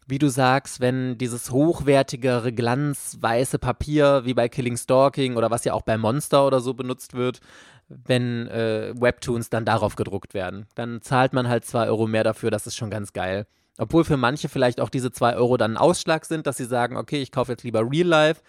wie 0.07 0.19
du 0.19 0.29
sagst, 0.29 0.79
wenn 0.79 1.17
dieses 1.17 1.51
hochwertigere, 1.51 2.53
glanzweiße 2.53 3.59
Papier, 3.59 4.21
wie 4.25 4.33
bei 4.33 4.49
Killing 4.49 4.77
Stalking 4.77 5.35
oder 5.35 5.49
was 5.49 5.65
ja 5.65 5.73
auch 5.73 5.81
bei 5.81 5.97
Monster 5.97 6.45
oder 6.45 6.59
so 6.59 6.73
benutzt 6.73 7.13
wird, 7.15 7.39
wenn 7.87 8.47
äh, 8.47 8.93
Webtoons 8.95 9.49
dann 9.49 9.65
darauf 9.65 9.95
gedruckt 9.95 10.33
werden. 10.33 10.67
Dann 10.75 11.01
zahlt 11.01 11.33
man 11.33 11.47
halt 11.47 11.65
zwei 11.65 11.87
Euro 11.87 12.07
mehr 12.07 12.23
dafür, 12.23 12.51
das 12.51 12.67
ist 12.67 12.75
schon 12.75 12.89
ganz 12.89 13.13
geil. 13.13 13.47
Obwohl 13.77 14.05
für 14.05 14.17
manche 14.17 14.47
vielleicht 14.47 14.79
auch 14.79 14.89
diese 14.89 15.11
zwei 15.11 15.35
Euro 15.35 15.57
dann 15.57 15.73
ein 15.73 15.77
Ausschlag 15.77 16.25
sind, 16.25 16.47
dass 16.47 16.57
sie 16.57 16.65
sagen, 16.65 16.97
okay, 16.97 17.21
ich 17.21 17.31
kaufe 17.31 17.51
jetzt 17.51 17.63
lieber 17.63 17.81
Real 17.89 18.07
Life, 18.07 18.41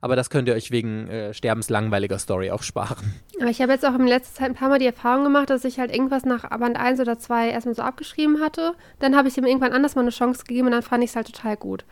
aber 0.00 0.16
das 0.16 0.30
könnt 0.30 0.48
ihr 0.48 0.54
euch 0.54 0.70
wegen 0.70 1.08
äh, 1.08 1.34
sterbenslangweiliger 1.34 2.18
Story 2.18 2.50
auch 2.50 2.62
sparen. 2.62 3.14
Aber 3.40 3.50
ich 3.50 3.60
habe 3.60 3.72
jetzt 3.72 3.84
auch 3.84 3.94
in 3.94 4.06
letzter 4.06 4.34
Zeit 4.34 4.50
ein 4.50 4.54
paar 4.54 4.68
Mal 4.68 4.78
die 4.78 4.86
Erfahrung 4.86 5.24
gemacht, 5.24 5.50
dass 5.50 5.64
ich 5.64 5.78
halt 5.78 5.94
irgendwas 5.94 6.24
nach 6.24 6.48
Band 6.48 6.78
1 6.78 7.00
oder 7.00 7.18
2 7.18 7.50
erstmal 7.50 7.74
so 7.74 7.82
abgeschrieben 7.82 8.40
hatte. 8.40 8.74
Dann 8.98 9.16
habe 9.16 9.28
ich 9.28 9.36
ihm 9.36 9.44
irgendwann 9.44 9.72
anders 9.72 9.94
mal 9.94 10.02
eine 10.02 10.10
Chance 10.10 10.44
gegeben 10.46 10.66
und 10.66 10.72
dann 10.72 10.82
fand 10.82 11.04
ich 11.04 11.10
es 11.10 11.16
halt 11.16 11.32
total 11.32 11.56
gut. 11.56 11.84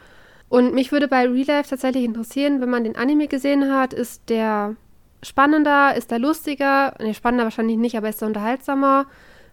Und 0.48 0.74
mich 0.74 0.92
würde 0.92 1.08
bei 1.08 1.26
Real 1.26 1.46
Life 1.46 1.70
tatsächlich 1.70 2.04
interessieren, 2.04 2.60
wenn 2.60 2.70
man 2.70 2.84
den 2.84 2.96
Anime 2.96 3.28
gesehen 3.28 3.72
hat, 3.72 3.92
ist 3.92 4.28
der 4.28 4.76
spannender? 5.22 5.94
Ist 5.94 6.10
er 6.10 6.18
lustiger? 6.18 6.94
Ne, 7.00 7.12
spannender 7.14 7.44
wahrscheinlich 7.44 7.76
nicht, 7.76 7.96
aber 7.96 8.08
ist 8.08 8.22
er 8.22 8.28
unterhaltsamer? 8.28 9.06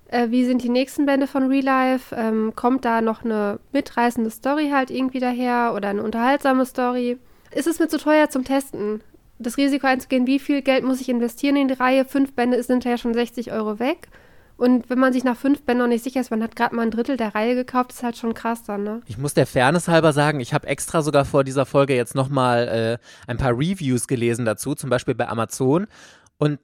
Äh, 0.08 0.30
wie 0.30 0.46
sind 0.46 0.64
die 0.64 0.70
nächsten 0.70 1.06
Bände 1.06 1.28
von 1.28 1.48
Real 1.48 1.64
Life? 1.64 2.16
Ähm, 2.16 2.54
kommt 2.56 2.86
da 2.86 3.02
noch 3.02 3.26
eine 3.26 3.60
mitreißende 3.74 4.30
Story 4.30 4.70
halt 4.72 4.92
irgendwie 4.92 5.20
daher 5.20 5.74
oder 5.76 5.90
eine 5.90 6.04
unterhaltsame 6.04 6.66
Story? 6.66 7.18
Ist 7.56 7.68
es 7.68 7.80
mir 7.80 7.88
zu 7.88 7.98
teuer 7.98 8.30
zum 8.30 8.44
Testen? 8.44 9.02
das 9.40 9.58
Risiko 9.58 9.88
einzugehen, 9.88 10.28
wie 10.28 10.40
viel 10.40 10.62
Geld 10.62 10.84
muss 10.84 11.02
ich 11.02 11.10
investieren 11.10 11.56
in 11.56 11.68
die 11.68 11.74
Reihe. 11.74 12.06
Fünf 12.06 12.34
Bände 12.34 12.62
sind 12.64 12.86
ja 12.86 12.98
schon 12.98 13.14
60 13.14 13.52
Euro 13.52 13.80
weg. 13.80 14.08
Und 14.58 14.90
wenn 14.90 15.00
man 15.00 15.12
sich 15.12 15.26
nach 15.26 15.36
fünf 15.36 15.64
Bändern 15.64 15.90
nicht 15.90 16.06
sicher 16.06 16.22
ist, 16.22 16.32
man 16.32 16.42
hat 16.42 16.56
gerade 16.56 16.74
mal 16.74 16.84
ein 16.84 16.92
Drittel 16.92 17.18
der 17.18 17.36
Reihe 17.36 17.56
gekauft, 17.56 17.92
ist 17.92 18.04
halt 18.04 18.16
schon 18.16 18.34
krass 18.34 18.64
dann, 18.64 18.86
ne? 18.86 19.02
Ich 19.06 19.18
muss 19.18 19.34
der 19.34 19.46
Fairness 19.46 19.90
halber 19.90 20.14
sagen, 20.14 20.40
ich 20.40 20.54
habe 20.54 20.68
extra 20.68 21.02
sogar 21.02 21.26
vor 21.26 21.44
dieser 21.44 21.66
Folge 21.66 21.94
jetzt 21.94 22.16
nochmal 22.16 23.00
äh, 23.02 23.30
ein 23.30 23.36
paar 23.36 23.52
Reviews 23.52 24.08
gelesen 24.08 24.46
dazu, 24.46 24.74
zum 24.74 24.90
Beispiel 24.90 25.14
bei 25.14 25.28
Amazon. 25.28 25.88
Und 26.38 26.60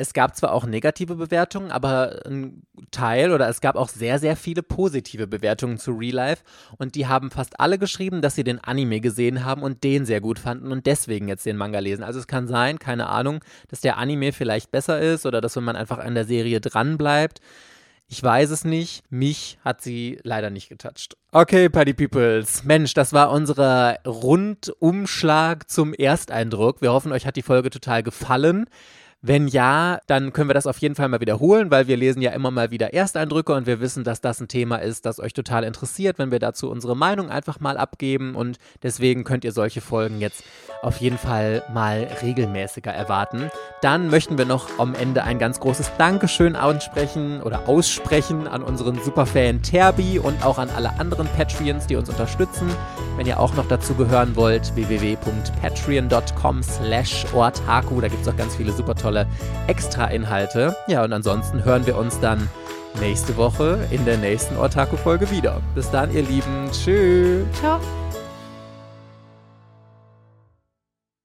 es 0.00 0.14
gab 0.14 0.34
zwar 0.34 0.52
auch 0.52 0.64
negative 0.64 1.14
Bewertungen, 1.14 1.70
aber 1.70 2.22
ein 2.26 2.62
Teil 2.90 3.32
oder 3.32 3.48
es 3.48 3.60
gab 3.60 3.76
auch 3.76 3.90
sehr, 3.90 4.18
sehr 4.18 4.34
viele 4.34 4.62
positive 4.62 5.26
Bewertungen 5.26 5.78
zu 5.78 5.92
Real 5.92 6.14
Life 6.14 6.42
und 6.78 6.94
die 6.94 7.06
haben 7.06 7.30
fast 7.30 7.60
alle 7.60 7.78
geschrieben, 7.78 8.22
dass 8.22 8.34
sie 8.34 8.42
den 8.42 8.58
Anime 8.60 9.00
gesehen 9.00 9.44
haben 9.44 9.62
und 9.62 9.84
den 9.84 10.06
sehr 10.06 10.22
gut 10.22 10.38
fanden 10.38 10.72
und 10.72 10.86
deswegen 10.86 11.28
jetzt 11.28 11.44
den 11.44 11.58
Manga 11.58 11.78
lesen. 11.80 12.02
Also 12.02 12.18
es 12.18 12.26
kann 12.26 12.48
sein, 12.48 12.78
keine 12.78 13.08
Ahnung, 13.08 13.44
dass 13.68 13.82
der 13.82 13.98
Anime 13.98 14.32
vielleicht 14.32 14.70
besser 14.70 14.98
ist 15.00 15.26
oder 15.26 15.42
dass 15.42 15.56
wenn 15.56 15.64
man 15.64 15.76
einfach 15.76 15.98
an 15.98 16.14
der 16.14 16.24
Serie 16.24 16.60
dranbleibt. 16.62 17.40
Ich 18.08 18.22
weiß 18.22 18.50
es 18.50 18.64
nicht. 18.64 19.04
Mich 19.10 19.58
hat 19.64 19.82
sie 19.82 20.18
leider 20.24 20.50
nicht 20.50 20.68
getoucht. 20.68 21.16
Okay, 21.30 21.68
Party 21.68 21.94
Peoples. 21.94 22.64
Mensch, 22.64 22.92
das 22.94 23.12
war 23.12 23.30
unser 23.30 23.98
Rundumschlag 24.04 25.70
zum 25.70 25.94
Ersteindruck. 25.94 26.82
Wir 26.82 26.92
hoffen, 26.92 27.12
euch 27.12 27.24
hat 27.24 27.36
die 27.36 27.42
Folge 27.42 27.70
total 27.70 28.02
gefallen. 28.02 28.66
Wenn 29.22 29.48
ja, 29.48 29.98
dann 30.06 30.32
können 30.32 30.48
wir 30.48 30.54
das 30.54 30.66
auf 30.66 30.78
jeden 30.78 30.94
Fall 30.94 31.08
mal 31.08 31.20
wiederholen, 31.20 31.70
weil 31.70 31.86
wir 31.88 31.98
lesen 31.98 32.22
ja 32.22 32.30
immer 32.30 32.50
mal 32.50 32.70
wieder 32.70 32.94
Ersteindrücke 32.94 33.52
und 33.52 33.66
wir 33.66 33.78
wissen, 33.78 34.02
dass 34.02 34.22
das 34.22 34.40
ein 34.40 34.48
Thema 34.48 34.76
ist, 34.76 35.04
das 35.04 35.20
euch 35.20 35.34
total 35.34 35.62
interessiert, 35.64 36.18
wenn 36.18 36.30
wir 36.30 36.38
dazu 36.38 36.70
unsere 36.70 36.96
Meinung 36.96 37.28
einfach 37.28 37.60
mal 37.60 37.76
abgeben 37.76 38.34
und 38.34 38.56
deswegen 38.82 39.24
könnt 39.24 39.44
ihr 39.44 39.52
solche 39.52 39.82
Folgen 39.82 40.20
jetzt 40.20 40.42
auf 40.80 40.96
jeden 41.02 41.18
Fall 41.18 41.62
mal 41.70 42.08
regelmäßiger 42.22 42.90
erwarten. 42.90 43.50
Dann 43.82 44.08
möchten 44.08 44.38
wir 44.38 44.46
noch 44.46 44.78
am 44.78 44.94
Ende 44.94 45.22
ein 45.22 45.38
ganz 45.38 45.60
großes 45.60 45.92
Dankeschön 45.98 46.56
aussprechen 46.56 47.42
oder 47.42 47.68
aussprechen 47.68 48.48
an 48.48 48.62
unseren 48.62 49.02
Superfan 49.02 49.60
Terbi 49.60 50.18
und 50.18 50.42
auch 50.46 50.56
an 50.56 50.70
alle 50.70 50.98
anderen 50.98 51.26
Patreons, 51.36 51.86
die 51.86 51.96
uns 51.96 52.08
unterstützen. 52.08 52.70
Wenn 53.18 53.26
ihr 53.26 53.38
auch 53.38 53.52
noch 53.52 53.68
dazu 53.68 53.94
gehören 53.94 54.34
wollt, 54.34 54.74
www.patreon.com 54.74 56.62
slash 56.62 57.26
ortaku, 57.34 58.00
da 58.00 58.08
gibt 58.08 58.22
es 58.22 58.28
auch 58.28 58.36
ganz 58.36 58.56
viele 58.56 58.72
super 58.72 58.94
tolle 58.94 59.09
tolle 59.10 59.26
Extra-Inhalte. 59.66 60.76
Ja, 60.86 61.04
und 61.04 61.12
ansonsten 61.12 61.64
hören 61.64 61.86
wir 61.86 61.96
uns 61.96 62.20
dann 62.20 62.48
nächste 63.00 63.36
Woche 63.36 63.78
in 63.90 64.04
der 64.04 64.16
nächsten 64.18 64.56
Ortaku-Folge 64.56 65.30
wieder. 65.30 65.60
Bis 65.74 65.90
dann, 65.90 66.12
ihr 66.14 66.22
Lieben. 66.22 66.70
Tschüss. 66.72 67.44
Ciao. 67.58 67.80